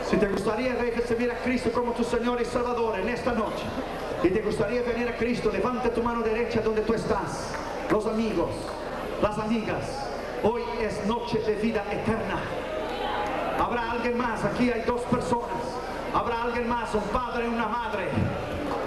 Si 0.09 0.17
te 0.17 0.27
gustaría 0.27 0.73
recibir 0.73 1.31
a 1.31 1.35
Cristo 1.35 1.71
como 1.71 1.91
tu 1.91 2.03
Señor 2.03 2.41
y 2.41 2.45
Salvador 2.45 2.97
en 2.99 3.09
esta 3.09 3.31
noche, 3.31 3.63
y 4.23 4.29
te 4.29 4.41
gustaría 4.41 4.81
venir 4.81 5.07
a 5.07 5.15
Cristo, 5.15 5.51
levante 5.51 5.89
tu 5.89 6.01
mano 6.01 6.23
derecha 6.23 6.61
donde 6.61 6.81
tú 6.81 6.95
estás. 6.95 7.53
Los 7.91 8.07
amigos, 8.07 8.49
las 9.21 9.37
amigas, 9.37 10.09
hoy 10.41 10.63
es 10.81 11.05
noche 11.05 11.37
de 11.37 11.53
vida 11.57 11.83
eterna. 11.91 12.39
Habrá 13.59 13.91
alguien 13.91 14.17
más, 14.17 14.43
aquí 14.43 14.71
hay 14.71 14.81
dos 14.81 15.01
personas. 15.01 15.61
Habrá 16.11 16.41
alguien 16.41 16.67
más, 16.67 16.91
un 16.95 17.03
padre, 17.03 17.47
una 17.47 17.67
madre, 17.67 18.07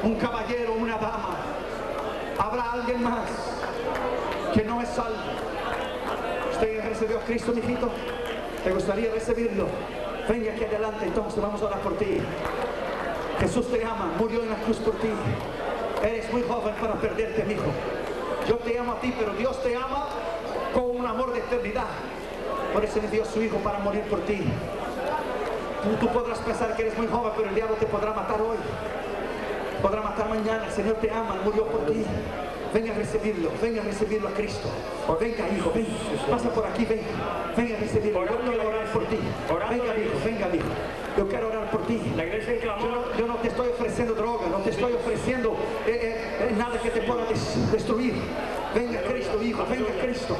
un 0.02 0.16
caballero, 0.16 0.72
una 0.72 0.96
dama. 0.96 1.36
Habrá 2.36 2.72
alguien 2.72 3.00
más 3.00 3.30
que 4.52 4.64
no 4.64 4.82
es 4.82 4.88
salvo. 4.88 5.18
¿Usted 6.50 6.88
recibió 6.88 7.18
a 7.18 7.20
Cristo, 7.20 7.52
mijito? 7.52 7.88
¿Te 8.64 8.72
gustaría 8.72 9.12
recibirlo? 9.12 9.68
Venga 10.28 10.52
aquí 10.52 10.64
adelante, 10.64 11.04
entonces 11.06 11.42
vamos 11.42 11.60
a 11.62 11.64
orar 11.66 11.80
por 11.80 11.96
ti. 11.96 12.18
Jesús 13.40 13.70
te 13.70 13.84
ama, 13.84 14.12
murió 14.18 14.42
en 14.42 14.50
la 14.50 14.56
cruz 14.56 14.78
por 14.78 14.94
ti. 14.94 15.08
Eres 16.02 16.32
muy 16.32 16.42
joven 16.42 16.74
para 16.80 16.94
perderte, 16.94 17.44
mi 17.44 17.54
hijo. 17.54 17.70
Yo 18.48 18.56
te 18.56 18.78
amo 18.78 18.92
a 18.92 19.00
ti, 19.00 19.14
pero 19.18 19.32
Dios 19.34 19.60
te 19.62 19.74
ama 19.74 20.08
con 20.72 20.96
un 20.96 21.06
amor 21.06 21.32
de 21.32 21.40
eternidad. 21.40 21.86
Por 22.72 22.84
eso 22.84 23.00
le 23.00 23.08
dio 23.08 23.24
su 23.24 23.42
hijo 23.42 23.56
para 23.58 23.78
morir 23.80 24.02
por 24.02 24.20
ti. 24.20 24.44
Tú, 25.82 26.06
tú 26.06 26.12
podrás 26.12 26.38
pensar 26.38 26.76
que 26.76 26.82
eres 26.82 26.96
muy 26.96 27.08
joven, 27.08 27.32
pero 27.36 27.48
el 27.48 27.54
diablo 27.54 27.74
te 27.76 27.86
podrá 27.86 28.12
matar 28.12 28.40
hoy. 28.40 28.56
Podrá 29.82 30.02
matar 30.02 30.28
mañana. 30.28 30.66
El 30.66 30.72
Señor 30.72 30.94
te 30.96 31.10
ama, 31.10 31.40
murió 31.44 31.66
por 31.66 31.86
ti. 31.86 32.04
Venga 32.72 32.92
a 32.92 32.96
recibirlo, 32.96 33.50
venga 33.60 33.82
a 33.82 33.84
recibirlo 33.84 34.28
a 34.28 34.32
Cristo. 34.32 34.68
Venga, 35.20 35.44
hijo, 35.54 35.72
ven. 35.74 35.86
Pasa 36.30 36.48
por 36.50 36.66
aquí, 36.66 36.86
ven. 36.86 37.00
Venga 37.56 37.76
a 37.76 37.80
recibirlo. 37.80 38.24
Yo 38.24 38.38
quiero 38.40 38.68
orar 38.68 38.86
por 38.92 39.04
ti. 39.06 39.18
Venga, 39.48 39.98
hijo, 39.98 40.14
venga, 40.24 40.48
hijo. 40.56 40.66
Yo 41.18 41.28
quiero 41.28 41.48
orar 41.48 41.70
por 41.70 41.86
ti. 41.86 42.00
La 42.16 42.24
iglesia 42.24 42.54
Yo 42.62 43.04
yo 43.18 43.26
no 43.26 43.34
te 43.36 43.48
estoy 43.48 43.68
ofreciendo 43.68 44.14
droga, 44.14 44.46
no 44.48 44.58
te 44.58 44.70
estoy 44.70 44.94
ofreciendo 44.94 45.50
eh, 45.86 45.90
eh, 45.90 46.48
eh, 46.50 46.54
nada 46.56 46.80
que 46.80 46.88
te 46.90 47.02
pueda 47.02 47.26
des- 47.26 47.70
destruir. 47.70 48.14
Venga 48.74 49.02
Cristo, 49.02 49.42
hijo, 49.42 49.66
venga 49.70 49.90
Cristo. 50.00 50.34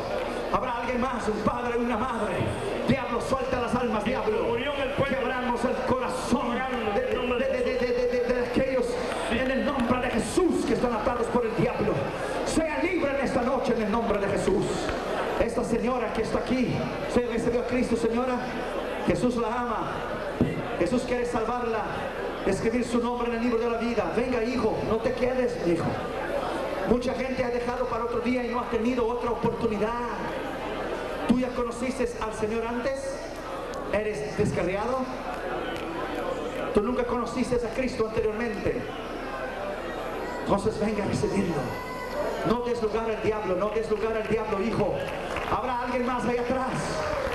Habrá 0.52 0.78
alguien 0.78 1.00
más, 1.02 1.28
un 1.28 1.38
padre, 1.44 1.76
una 1.76 1.98
madre. 1.98 2.32
Diablo, 2.88 3.20
suelta 3.20 3.60
las 3.60 3.74
almas, 3.74 4.02
diablo. 4.04 4.54
Quebramos 5.06 5.60
el 5.64 5.74
corazón 5.86 6.52
de, 6.94 7.00
de- 7.02 7.18
de- 7.18 7.76
de- 7.76 7.76
de- 7.76 8.24
de- 8.24 8.34
de 8.34 8.46
aquellos 8.46 8.86
en 9.30 9.50
el 9.50 9.64
nombre 9.66 10.00
de 10.00 10.10
Jesús 10.10 10.64
que 10.66 10.72
están 10.74 10.92
atados 10.94 11.26
por 11.26 11.44
el 11.44 11.54
diablo. 11.56 11.92
Sea 12.46 12.80
libre 12.82 13.10
en 13.18 13.24
esta 13.24 13.42
noche 13.42 13.74
en 13.76 13.82
el 13.82 13.90
nombre 13.92 14.18
de 14.18 14.26
Jesús. 14.28 14.64
Esta 15.40 15.64
señora 15.64 16.11
está 16.22 16.38
aquí, 16.38 16.74
¿se 17.12 17.20
recibió 17.26 17.60
a 17.60 17.66
Cristo, 17.66 17.96
señora? 17.96 18.38
Jesús 19.06 19.36
la 19.36 19.48
ama. 19.48 19.92
Jesús 20.78 21.02
quiere 21.02 21.26
salvarla, 21.26 21.84
escribir 22.46 22.84
su 22.84 22.98
nombre 22.98 23.28
en 23.28 23.36
el 23.36 23.42
libro 23.42 23.58
de 23.58 23.70
la 23.70 23.78
vida. 23.78 24.12
Venga, 24.16 24.42
hijo, 24.42 24.76
no 24.88 24.96
te 24.96 25.12
quedes, 25.12 25.56
hijo. 25.66 25.84
Mucha 26.88 27.14
gente 27.14 27.44
ha 27.44 27.50
dejado 27.50 27.86
para 27.86 28.04
otro 28.04 28.20
día 28.20 28.44
y 28.44 28.48
no 28.48 28.60
ha 28.60 28.70
tenido 28.70 29.06
otra 29.06 29.30
oportunidad. 29.30 30.08
¿Tú 31.28 31.38
ya 31.38 31.48
conociste 31.50 32.08
al 32.20 32.34
Señor 32.34 32.66
antes? 32.66 33.16
¿Eres 33.92 34.36
descarriado? 34.36 34.98
¿Tú 36.74 36.82
nunca 36.82 37.04
conociste 37.04 37.56
a 37.56 37.74
Cristo 37.74 38.08
anteriormente? 38.08 38.80
Entonces 40.44 40.80
venga 40.80 41.04
a 41.04 41.06
recibirlo. 41.06 41.62
No 42.48 42.62
des 42.62 42.82
lugar 42.82 43.08
al 43.08 43.22
diablo, 43.22 43.54
no 43.56 43.70
des 43.70 43.88
lugar 43.90 44.16
al 44.16 44.28
diablo, 44.28 44.60
hijo. 44.62 44.94
Habrá 45.52 45.80
alguien 45.80 46.06
más 46.06 46.24
allá 46.24 46.40
atrás. 46.40 46.72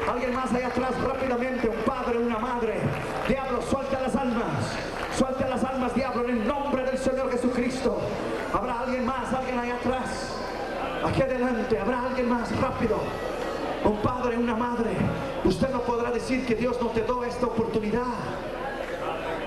Alguien 0.09 0.33
más 0.33 0.51
allá 0.53 0.67
atrás 0.67 0.91
rápidamente, 1.01 1.69
un 1.69 1.83
padre, 1.83 2.17
una 2.17 2.39
madre. 2.39 2.79
Diablo, 3.27 3.61
suelta 3.61 3.99
las 4.01 4.15
almas. 4.15 4.75
Suelta 5.15 5.47
las 5.47 5.63
almas, 5.63 5.93
diablo, 5.93 6.23
en 6.23 6.29
el 6.29 6.47
nombre 6.47 6.83
del 6.83 6.97
Señor 6.97 7.31
Jesucristo. 7.31 7.99
Habrá 8.53 8.79
alguien 8.79 9.05
más, 9.05 9.31
alguien 9.33 9.59
allá 9.59 9.75
atrás. 9.75 10.35
Aquí 11.05 11.21
adelante, 11.21 11.79
habrá 11.79 12.05
alguien 12.07 12.29
más, 12.29 12.55
rápido. 12.59 12.97
Un 13.83 13.97
padre, 13.97 14.37
una 14.37 14.55
madre. 14.55 14.89
Usted 15.43 15.69
no 15.69 15.81
podrá 15.81 16.11
decir 16.11 16.45
que 16.45 16.55
Dios 16.55 16.77
no 16.81 16.87
te 16.87 17.01
dio 17.01 17.23
esta 17.23 17.45
oportunidad. 17.45 18.05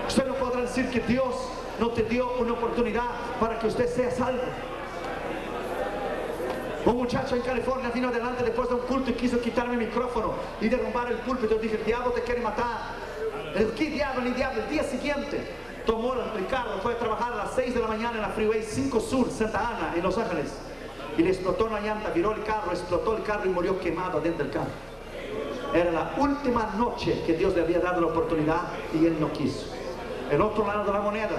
Usted 0.07 0.27
no 0.27 0.35
podrá 0.35 0.61
decir 0.61 0.89
que 0.89 1.01
Dios 1.01 1.35
no 1.79 1.89
te 1.89 2.03
dio 2.03 2.31
una 2.39 2.53
oportunidad 2.53 3.09
para 3.39 3.59
que 3.59 3.67
usted 3.67 3.87
sea 3.87 4.11
salvo. 4.11 4.43
Un 6.85 6.97
muchacho 6.97 7.35
en 7.35 7.41
California 7.41 7.91
vino 7.93 8.07
adelante 8.07 8.43
después 8.43 8.67
de 8.69 8.75
un 8.75 8.81
culto 8.81 9.11
y 9.11 9.13
quiso 9.13 9.39
quitarme 9.39 9.73
el 9.73 9.79
micrófono 9.81 10.33
y 10.59 10.67
derrumbar 10.67 11.11
el 11.11 11.17
púlpito. 11.19 11.55
Dije, 11.55 11.75
el 11.75 11.85
diablo 11.85 12.11
te 12.11 12.21
quiere 12.21 12.41
matar. 12.41 12.95
El 13.55 13.71
¿qué 13.73 13.89
diablo 13.89 14.21
ni 14.21 14.31
diablo? 14.31 14.63
El 14.63 14.69
día 14.69 14.83
siguiente 14.83 15.45
tomó 15.85 16.13
el 16.13 16.47
carro, 16.47 16.79
fue 16.81 16.93
a 16.93 16.97
trabajar 16.97 17.33
a 17.33 17.35
las 17.35 17.53
6 17.55 17.75
de 17.75 17.79
la 17.81 17.87
mañana 17.87 18.15
en 18.15 18.21
la 18.21 18.29
Freeway 18.29 18.63
5 18.63 18.99
Sur, 18.99 19.29
Santa 19.29 19.59
Ana, 19.59 19.93
en 19.95 20.01
Los 20.01 20.17
Ángeles. 20.17 20.53
Y 21.17 21.21
le 21.21 21.29
explotó 21.29 21.65
una 21.65 21.81
llanta, 21.81 22.09
viró 22.09 22.31
el 22.31 22.43
carro, 22.43 22.71
explotó 22.71 23.17
el 23.17 23.23
carro 23.23 23.45
y 23.45 23.49
murió 23.49 23.79
quemado 23.79 24.19
dentro 24.21 24.45
del 24.45 24.53
carro. 24.53 24.71
Era 25.73 25.91
la 25.91 26.15
última 26.17 26.73
noche 26.77 27.21
que 27.25 27.33
Dios 27.33 27.55
le 27.55 27.61
había 27.61 27.79
dado 27.79 28.01
la 28.01 28.07
oportunidad 28.07 28.61
y 28.93 29.05
él 29.05 29.17
no 29.19 29.31
quiso. 29.31 29.67
El 30.29 30.41
otro 30.41 30.65
lado 30.65 30.85
de 30.85 30.93
la 30.93 31.01
moneda, 31.01 31.29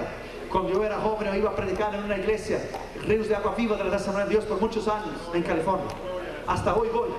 cuando 0.53 0.71
yo 0.71 0.83
era 0.85 0.99
joven 0.99 1.27
yo 1.31 1.35
iba 1.35 1.49
a 1.49 1.55
predicar 1.55 1.93
en 1.95 2.03
una 2.03 2.15
iglesia, 2.17 2.59
Ríos 3.07 3.27
de 3.27 3.35
Agua 3.35 3.55
Viva 3.57 3.75
de 3.75 3.83
la 3.85 3.95
Asamblea 3.97 4.25
de 4.25 4.31
Dios 4.31 4.45
por 4.45 4.61
muchos 4.61 4.87
años 4.87 5.09
en 5.33 5.41
California. 5.43 5.87
Hasta 6.47 6.75
hoy 6.75 6.89
voy. 6.93 7.09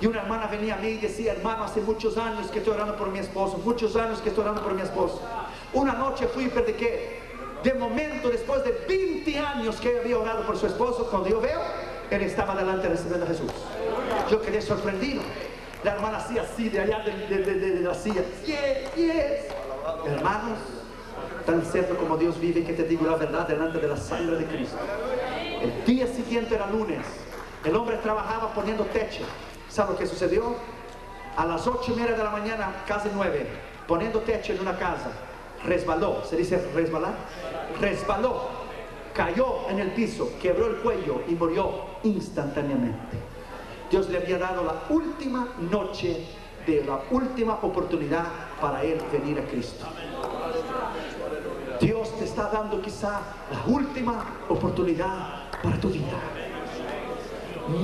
Y 0.00 0.06
una 0.06 0.20
hermana 0.22 0.48
venía 0.48 0.74
a 0.74 0.78
mí 0.78 0.88
y 0.88 0.98
decía, 0.98 1.32
hermano, 1.32 1.62
hace 1.62 1.80
muchos 1.80 2.18
años 2.18 2.50
que 2.50 2.58
estoy 2.58 2.74
orando 2.74 2.96
por 2.96 3.08
mi 3.10 3.20
esposo, 3.20 3.58
muchos 3.64 3.94
años 3.94 4.20
que 4.20 4.30
estoy 4.30 4.42
orando 4.42 4.62
por 4.62 4.74
mi 4.74 4.82
esposo. 4.82 5.22
Una 5.72 5.92
noche 5.92 6.26
fui 6.26 6.44
y 6.46 6.48
prediqué. 6.48 7.20
De 7.62 7.72
momento, 7.74 8.28
después 8.28 8.64
de 8.64 8.72
20 8.88 9.38
años 9.38 9.76
que 9.76 10.00
había 10.00 10.18
orado 10.18 10.42
por 10.44 10.56
su 10.58 10.66
esposo, 10.66 11.06
cuando 11.08 11.28
yo 11.28 11.40
veo, 11.40 11.60
él 12.10 12.22
estaba 12.22 12.56
delante 12.56 12.88
recibiendo 12.88 13.24
a 13.24 13.28
Jesús. 13.28 13.52
Yo 14.28 14.42
quedé 14.42 14.60
sorprendido. 14.60 15.22
La 15.84 15.92
hermana 15.92 16.18
hacía 16.18 16.42
así 16.42 16.68
de 16.68 16.80
allá 16.80 16.98
de- 17.04 17.38
de 17.38 17.80
la 17.80 17.94
silla. 17.94 18.22
Yes, 18.44 18.94
yes. 18.96 19.54
Hermanos, 20.04 20.58
tan 21.44 21.64
cierto 21.64 21.96
como 21.96 22.16
Dios 22.16 22.40
vive 22.40 22.64
que 22.64 22.72
te 22.72 22.84
digo 22.84 23.06
la 23.06 23.16
verdad 23.16 23.46
delante 23.46 23.78
de 23.78 23.88
la 23.88 23.96
sangre 23.96 24.36
de 24.36 24.46
Cristo. 24.46 24.76
El 25.60 25.84
día 25.84 26.06
siguiente 26.06 26.54
era 26.54 26.66
lunes. 26.66 27.00
El 27.64 27.76
hombre 27.76 27.96
trabajaba 27.98 28.52
poniendo 28.54 28.84
techo. 28.84 29.22
¿Sabe 29.68 29.92
lo 29.92 29.98
que 29.98 30.06
sucedió? 30.06 30.56
A 31.36 31.46
las 31.46 31.66
ocho 31.66 31.92
y 31.92 31.94
media 31.94 32.16
de 32.16 32.24
la 32.24 32.30
mañana, 32.30 32.82
casi 32.86 33.08
nueve, 33.14 33.46
poniendo 33.86 34.20
techo 34.20 34.52
en 34.52 34.60
una 34.60 34.76
casa, 34.76 35.10
resbaló. 35.64 36.24
¿Se 36.24 36.36
dice 36.36 36.58
resbalar? 36.74 37.14
Resbaló, 37.80 38.48
cayó 39.14 39.68
en 39.70 39.78
el 39.78 39.92
piso, 39.92 40.30
quebró 40.42 40.66
el 40.66 40.76
cuello 40.76 41.22
y 41.28 41.32
murió 41.32 41.70
instantáneamente. 42.02 43.16
Dios 43.90 44.08
le 44.10 44.18
había 44.18 44.38
dado 44.38 44.64
la 44.64 44.74
última 44.90 45.48
noche 45.70 46.26
de 46.66 46.84
la 46.84 47.00
última 47.10 47.54
oportunidad 47.62 48.24
para 48.60 48.82
él 48.82 49.00
venir 49.10 49.38
a 49.38 49.44
Cristo. 49.44 49.86
Dios 51.82 52.16
te 52.16 52.24
está 52.24 52.48
dando 52.48 52.80
quizá 52.80 53.20
la 53.50 53.66
última 53.66 54.24
oportunidad 54.48 55.50
para 55.60 55.80
tu 55.80 55.88
vida. 55.88 56.16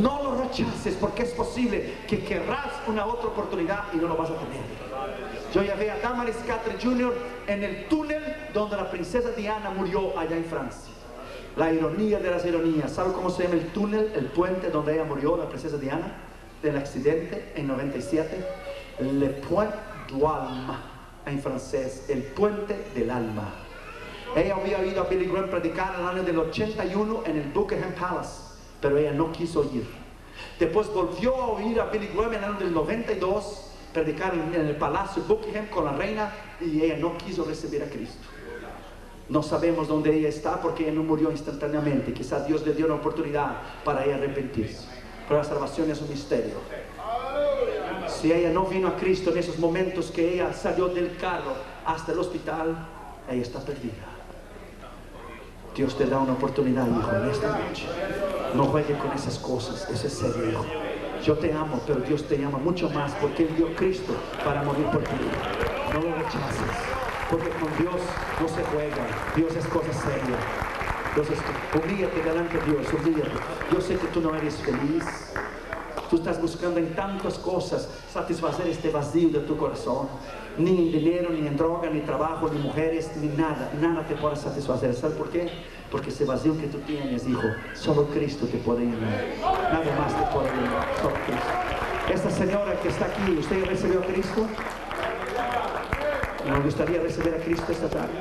No 0.00 0.22
lo 0.22 0.40
rechaces 0.40 0.94
porque 1.00 1.24
es 1.24 1.30
posible 1.30 1.94
que 2.06 2.24
querrás 2.24 2.74
una 2.86 3.04
otra 3.06 3.26
oportunidad 3.26 3.86
y 3.92 3.96
no 3.96 4.06
lo 4.06 4.16
vas 4.16 4.30
a 4.30 4.34
tener. 4.34 4.62
Yo 5.52 5.64
ya 5.64 5.74
vi 5.74 5.88
a 5.88 5.98
Damaris 5.98 6.36
Catherine 6.46 6.80
Jr. 6.80 7.12
en 7.48 7.64
el 7.64 7.88
túnel 7.88 8.22
donde 8.54 8.76
la 8.76 8.88
princesa 8.88 9.30
Diana 9.32 9.70
murió 9.70 10.16
allá 10.16 10.36
en 10.36 10.44
Francia. 10.44 10.92
La 11.56 11.72
ironía 11.72 12.20
de 12.20 12.30
las 12.30 12.46
ironías. 12.46 12.92
¿Sabe 12.92 13.12
cómo 13.12 13.30
se 13.30 13.42
llama 13.42 13.56
el 13.56 13.66
túnel, 13.72 14.12
el 14.14 14.26
puente 14.26 14.70
donde 14.70 14.94
ella 14.94 15.04
murió, 15.04 15.36
la 15.36 15.48
princesa 15.48 15.76
Diana? 15.76 16.18
Del 16.62 16.76
accidente 16.76 17.52
en 17.56 17.66
97. 17.66 18.46
Le 19.00 19.28
Point 19.28 19.72
du 20.08 20.24
Alma, 20.28 20.84
en 21.26 21.40
francés, 21.42 22.06
el 22.08 22.22
puente 22.22 22.76
del 22.94 23.10
alma. 23.10 23.67
Ella 24.38 24.54
había 24.54 24.78
oído 24.78 25.02
a 25.02 25.04
Billy 25.04 25.26
Graham 25.26 25.50
predicar 25.50 25.94
en 25.96 26.00
el 26.02 26.06
año 26.06 26.22
del 26.22 26.38
81 26.38 27.22
en 27.26 27.38
el 27.38 27.48
Buckingham 27.48 27.92
Palace, 27.98 28.54
pero 28.80 28.96
ella 28.96 29.10
no 29.10 29.32
quiso 29.32 29.64
ir. 29.64 29.84
Después 30.60 30.86
volvió 30.94 31.34
a 31.34 31.46
oír 31.48 31.80
a 31.80 31.86
Billy 31.86 32.08
Graham 32.14 32.34
en 32.34 32.38
el 32.38 32.44
año 32.44 32.58
del 32.60 32.72
92, 32.72 33.72
predicar 33.92 34.34
en, 34.34 34.54
el 34.54 34.76
palacio 34.76 35.24
Buckingham 35.26 35.66
con 35.66 35.86
la 35.86 35.92
reina 35.92 36.32
y 36.60 36.82
ella 36.82 36.98
no 36.98 37.18
quiso 37.18 37.44
recibir 37.44 37.82
a 37.82 37.86
Cristo. 37.86 38.28
No 39.28 39.42
sabemos 39.42 39.88
dónde 39.88 40.16
ella 40.16 40.28
está 40.28 40.62
porque 40.62 40.84
ella 40.84 40.92
no 40.92 41.02
murió 41.02 41.32
instantáneamente. 41.32 42.12
Quizás 42.12 42.46
Dios 42.46 42.64
le 42.64 42.74
dio 42.74 42.86
una 42.86 42.94
oportunidad 42.94 43.56
para 43.84 44.04
ella 44.04 44.14
arrepentirse. 44.14 44.86
Pero 45.26 45.40
la 45.40 45.44
salvación 45.44 45.90
es 45.90 46.00
un 46.00 46.10
misterio. 46.10 46.54
Si 48.06 48.32
ella 48.32 48.50
no 48.50 48.66
vino 48.66 48.86
a 48.86 48.96
Cristo 48.96 49.30
en 49.32 49.38
esos 49.38 49.58
momentos 49.58 50.12
que 50.12 50.34
ella 50.34 50.52
salió 50.52 50.86
del 50.88 51.16
carro 51.16 51.54
hasta 51.84 52.12
el 52.12 52.20
hospital, 52.20 52.86
ella 53.28 53.42
está 53.42 53.58
perdida. 53.58 54.07
Dios 55.78 55.96
te 55.96 56.06
da 56.06 56.18
una 56.18 56.32
oportunidad, 56.32 56.88
hijo, 56.88 57.12
en 57.12 57.30
esta 57.30 57.56
noche. 57.56 57.86
No 58.52 58.64
juegue 58.64 58.98
con 58.98 59.12
esas 59.12 59.38
cosas, 59.38 59.88
eso 59.88 60.08
es 60.08 60.12
serio, 60.12 60.50
hijo. 60.50 60.66
Yo 61.22 61.38
te 61.38 61.52
amo, 61.52 61.80
pero 61.86 62.00
Dios 62.00 62.26
te 62.26 62.44
ama 62.44 62.58
mucho 62.58 62.90
más 62.90 63.12
porque 63.20 63.44
Él 63.44 63.54
dio 63.54 63.72
Cristo 63.76 64.12
para 64.44 64.64
morir 64.64 64.86
por 64.86 65.04
ti. 65.04 65.14
No 65.94 66.00
lo 66.00 66.16
rechaces, 66.16 66.74
porque 67.30 67.50
con 67.50 67.68
Dios 67.78 67.94
no 68.40 68.48
se 68.48 68.64
juega. 68.64 69.06
Dios 69.36 69.54
es 69.54 69.64
cosa 69.68 69.92
seria. 69.92 70.36
Entonces, 71.10 71.38
humíllate 71.72 72.22
delante 72.24 72.58
de 72.58 72.64
Dios, 72.72 72.86
humíllate. 72.92 73.30
Yo 73.72 73.80
sé 73.80 73.94
que 73.98 74.08
tú 74.08 74.20
no 74.20 74.34
eres 74.34 74.56
feliz. 74.56 75.04
Tú 76.10 76.16
estás 76.16 76.42
buscando 76.42 76.80
en 76.80 76.92
tantas 76.96 77.38
cosas 77.38 77.88
satisfacer 78.12 78.66
este 78.66 78.90
vacío 78.90 79.28
de 79.28 79.38
tu 79.46 79.56
corazón. 79.56 80.08
Ni 80.58 80.70
en 80.70 80.92
dinero, 80.92 81.30
ni 81.30 81.46
en 81.46 81.56
droga, 81.56 81.88
ni 81.88 82.00
trabajo, 82.00 82.48
ni 82.52 82.58
mujeres, 82.58 83.10
ni 83.16 83.28
nada. 83.28 83.70
Nada 83.80 84.06
te 84.06 84.16
puede 84.16 84.34
satisfacer. 84.36 84.92
¿Sabes 84.94 85.16
por 85.16 85.30
qué? 85.30 85.48
Porque 85.90 86.10
ese 86.10 86.24
vacío 86.24 86.58
que 86.58 86.66
tú 86.66 86.78
tienes, 86.78 87.26
hijo, 87.26 87.46
solo 87.74 88.06
Cristo 88.06 88.46
te 88.46 88.58
puede 88.58 88.80
llenar. 88.80 89.24
Nada 89.40 89.96
más 89.98 90.14
te 90.14 90.34
puede 90.34 90.50
llenar. 90.50 90.86
Cristo. 91.26 92.12
Esta 92.12 92.30
señora 92.30 92.80
que 92.80 92.88
está 92.88 93.06
aquí, 93.06 93.36
¿usted 93.38 93.64
recibió 93.66 94.00
a 94.00 94.04
Cristo? 94.04 94.46
¿Me 96.50 96.60
gustaría 96.60 97.00
recibir 97.00 97.34
a 97.34 97.38
Cristo 97.38 97.70
esta 97.70 97.88
tarde? 97.88 98.14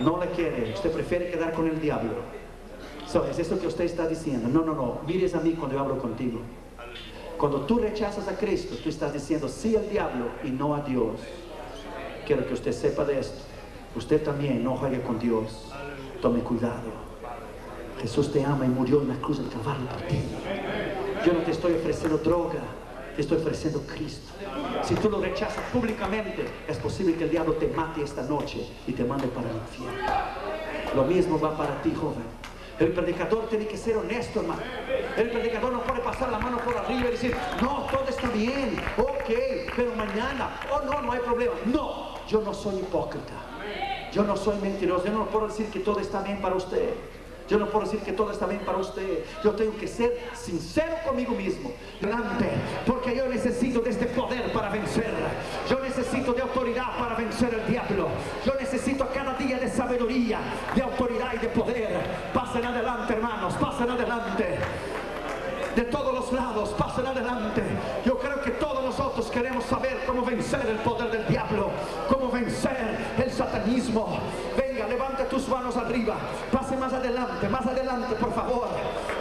No 0.00 0.18
le 0.18 0.26
quiere. 0.30 0.72
Usted 0.74 0.90
prefiere 0.90 1.30
quedar 1.30 1.52
con 1.52 1.68
el 1.68 1.80
diablo. 1.80 2.14
So, 3.06 3.24
es 3.26 3.38
eso 3.38 3.60
que 3.60 3.68
usted 3.68 3.84
está 3.84 4.08
diciendo. 4.08 4.48
No, 4.48 4.64
no, 4.64 4.74
no. 4.74 5.00
Mires 5.06 5.34
a 5.34 5.40
mí 5.40 5.52
cuando 5.52 5.76
yo 5.76 5.82
hablo 5.82 5.98
contigo. 5.98 6.40
Cuando 7.38 7.60
tú 7.62 7.78
rechazas 7.78 8.28
a 8.28 8.36
Cristo, 8.36 8.76
tú 8.82 8.88
estás 8.88 9.12
diciendo 9.12 9.48
sí 9.48 9.76
al 9.76 9.88
diablo 9.88 10.26
y 10.42 10.50
no 10.50 10.74
a 10.74 10.80
Dios. 10.80 11.20
Quiero 12.26 12.46
que 12.46 12.54
usted 12.54 12.72
sepa 12.72 13.04
de 13.04 13.20
esto. 13.20 13.42
Usted 13.96 14.22
también 14.22 14.64
no 14.64 14.76
juegue 14.76 15.02
con 15.02 15.18
Dios. 15.18 15.70
Tome 16.22 16.40
cuidado. 16.40 17.04
Jesús 18.00 18.32
te 18.32 18.44
ama 18.44 18.64
y 18.66 18.68
murió 18.68 19.02
en 19.02 19.08
la 19.08 19.16
cruz 19.16 19.38
del 19.38 19.48
Calvario 19.48 19.86
por 19.86 20.00
ti. 20.02 20.18
Yo 21.24 21.32
no 21.32 21.40
te 21.40 21.52
estoy 21.52 21.72
ofreciendo 21.72 22.18
droga, 22.18 22.60
te 23.14 23.22
estoy 23.22 23.38
ofreciendo 23.38 23.82
Cristo. 23.82 24.32
Si 24.82 24.94
tú 24.94 25.08
lo 25.08 25.20
rechazas 25.20 25.64
públicamente, 25.72 26.44
es 26.68 26.76
posible 26.78 27.14
que 27.14 27.24
el 27.24 27.30
diablo 27.30 27.54
te 27.54 27.68
mate 27.68 28.02
esta 28.02 28.22
noche 28.22 28.66
y 28.86 28.92
te 28.92 29.04
mande 29.04 29.28
para 29.28 29.48
el 29.48 29.56
infierno. 29.56 30.02
Lo 30.94 31.04
mismo 31.04 31.40
va 31.40 31.56
para 31.56 31.80
ti, 31.82 31.92
joven. 31.94 32.24
El 32.78 32.92
predicador 32.92 33.48
tiene 33.48 33.66
que 33.66 33.76
ser 33.76 33.96
honesto, 33.96 34.40
hermano. 34.40 34.62
El 35.16 35.30
predicador 35.30 35.72
no 35.72 35.82
puede 35.82 36.00
pasar 36.00 36.30
la 36.30 36.38
mano 36.38 36.58
por 36.58 36.76
arriba 36.76 37.08
y 37.08 37.12
decir, 37.12 37.36
no, 37.62 37.86
todo 37.90 38.04
está 38.08 38.28
bien, 38.28 38.76
ok, 38.96 39.72
pero 39.76 39.94
mañana, 39.94 40.60
oh 40.72 40.80
no, 40.84 41.02
no 41.02 41.12
hay 41.12 41.20
problema. 41.20 41.52
No, 41.66 42.18
yo 42.28 42.40
no 42.40 42.52
soy 42.52 42.76
hipócrita. 42.76 43.34
Yo 44.12 44.22
no 44.22 44.36
soy 44.36 44.56
mentiroso. 44.60 45.06
Yo 45.06 45.12
no 45.12 45.26
puedo 45.26 45.48
decir 45.48 45.66
que 45.66 45.80
todo 45.80 45.98
está 45.98 46.22
bien 46.22 46.40
para 46.40 46.54
usted. 46.54 46.94
Yo 47.48 47.58
no 47.58 47.68
puedo 47.68 47.84
decir 47.84 48.00
que 48.00 48.12
todo 48.12 48.30
está 48.30 48.46
bien 48.46 48.62
para 48.64 48.78
usted. 48.78 49.24
Yo 49.42 49.52
tengo 49.52 49.76
que 49.76 49.86
ser 49.86 50.18
sincero 50.34 50.94
conmigo 51.04 51.34
mismo. 51.34 51.72
Grande, 52.00 52.48
porque 52.86 53.14
yo 53.14 53.26
necesito 53.26 53.80
de 53.80 53.90
este 53.90 54.06
poder 54.06 54.50
para 54.52 54.70
vencer. 54.70 55.12
Yo 55.68 55.80
necesito 55.80 56.32
de 56.32 56.42
autoridad 56.42 56.96
para 56.98 57.16
vencer 57.16 57.52
el 57.52 57.66
diablo. 57.66 58.08
Yo 58.46 58.54
necesito 58.58 59.06
cada 59.12 59.34
día 59.34 59.58
de 59.58 59.68
sabiduría, 59.68 60.38
de 60.74 60.82
autoridad 60.82 61.34
y 61.34 61.38
de 61.38 61.48
poder. 61.48 62.00
Pasen 62.54 62.70
adelante, 62.70 63.12
hermanos, 63.14 63.54
pasen 63.54 63.90
adelante. 63.90 64.58
De 65.74 65.82
todos 65.86 66.14
los 66.14 66.32
lados, 66.32 66.68
pasen 66.78 67.04
adelante. 67.04 67.64
Yo 68.04 68.16
creo 68.16 68.40
que 68.42 68.52
todos 68.52 68.84
nosotros 68.84 69.28
queremos 69.28 69.64
saber 69.64 70.04
cómo 70.06 70.22
vencer 70.22 70.64
el 70.68 70.76
poder 70.76 71.10
del 71.10 71.26
diablo, 71.26 71.72
cómo 72.08 72.30
vencer 72.30 72.96
el 73.18 73.32
satanismo. 73.32 74.20
Venga, 74.56 74.86
levante 74.86 75.24
tus 75.24 75.48
manos 75.48 75.76
arriba. 75.76 76.14
Pase 76.52 76.76
más 76.76 76.92
adelante, 76.92 77.48
más 77.48 77.66
adelante, 77.66 78.14
por 78.14 78.32
favor. 78.32 78.68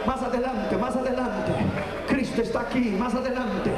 Más 0.06 0.22
adelante, 0.22 0.78
más 0.78 0.96
adelante. 0.96 1.54
Cristo 2.08 2.44
está 2.44 2.62
aquí, 2.62 2.92
más 3.00 3.16
adelante. 3.16 3.72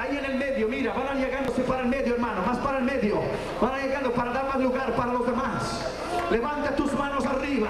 Ahí 0.00 0.16
en 0.16 0.24
el 0.24 0.34
medio, 0.36 0.66
mira, 0.66 0.94
van 0.94 1.20
llegándose 1.20 1.62
para 1.62 1.82
el 1.82 1.88
medio, 1.88 2.14
hermano, 2.14 2.42
más 2.44 2.58
para 2.58 2.78
el 2.78 2.84
medio. 2.84 3.20
Van 3.60 3.80
llegando 3.80 4.10
para 4.10 4.32
dar 4.32 4.48
más 4.48 4.58
lugar 4.58 4.96
para 4.96 5.12
los 5.12 5.24
demás. 5.24 5.86
Levanta 6.28 6.74
tus 6.74 6.92
manos 6.94 7.24
arriba. 7.24 7.68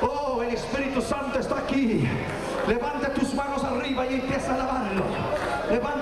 Oh, 0.00 0.42
el 0.42 0.54
Espíritu 0.54 1.02
Santo 1.02 1.38
está 1.38 1.58
aquí. 1.58 2.08
Levanta 2.66 3.12
tus 3.12 3.34
manos 3.34 3.62
arriba 3.62 3.99
y 4.10 4.14
empieza 4.14 4.52
a 4.52 4.54
alabarlo. 4.54 5.04
Levanta 5.70 5.99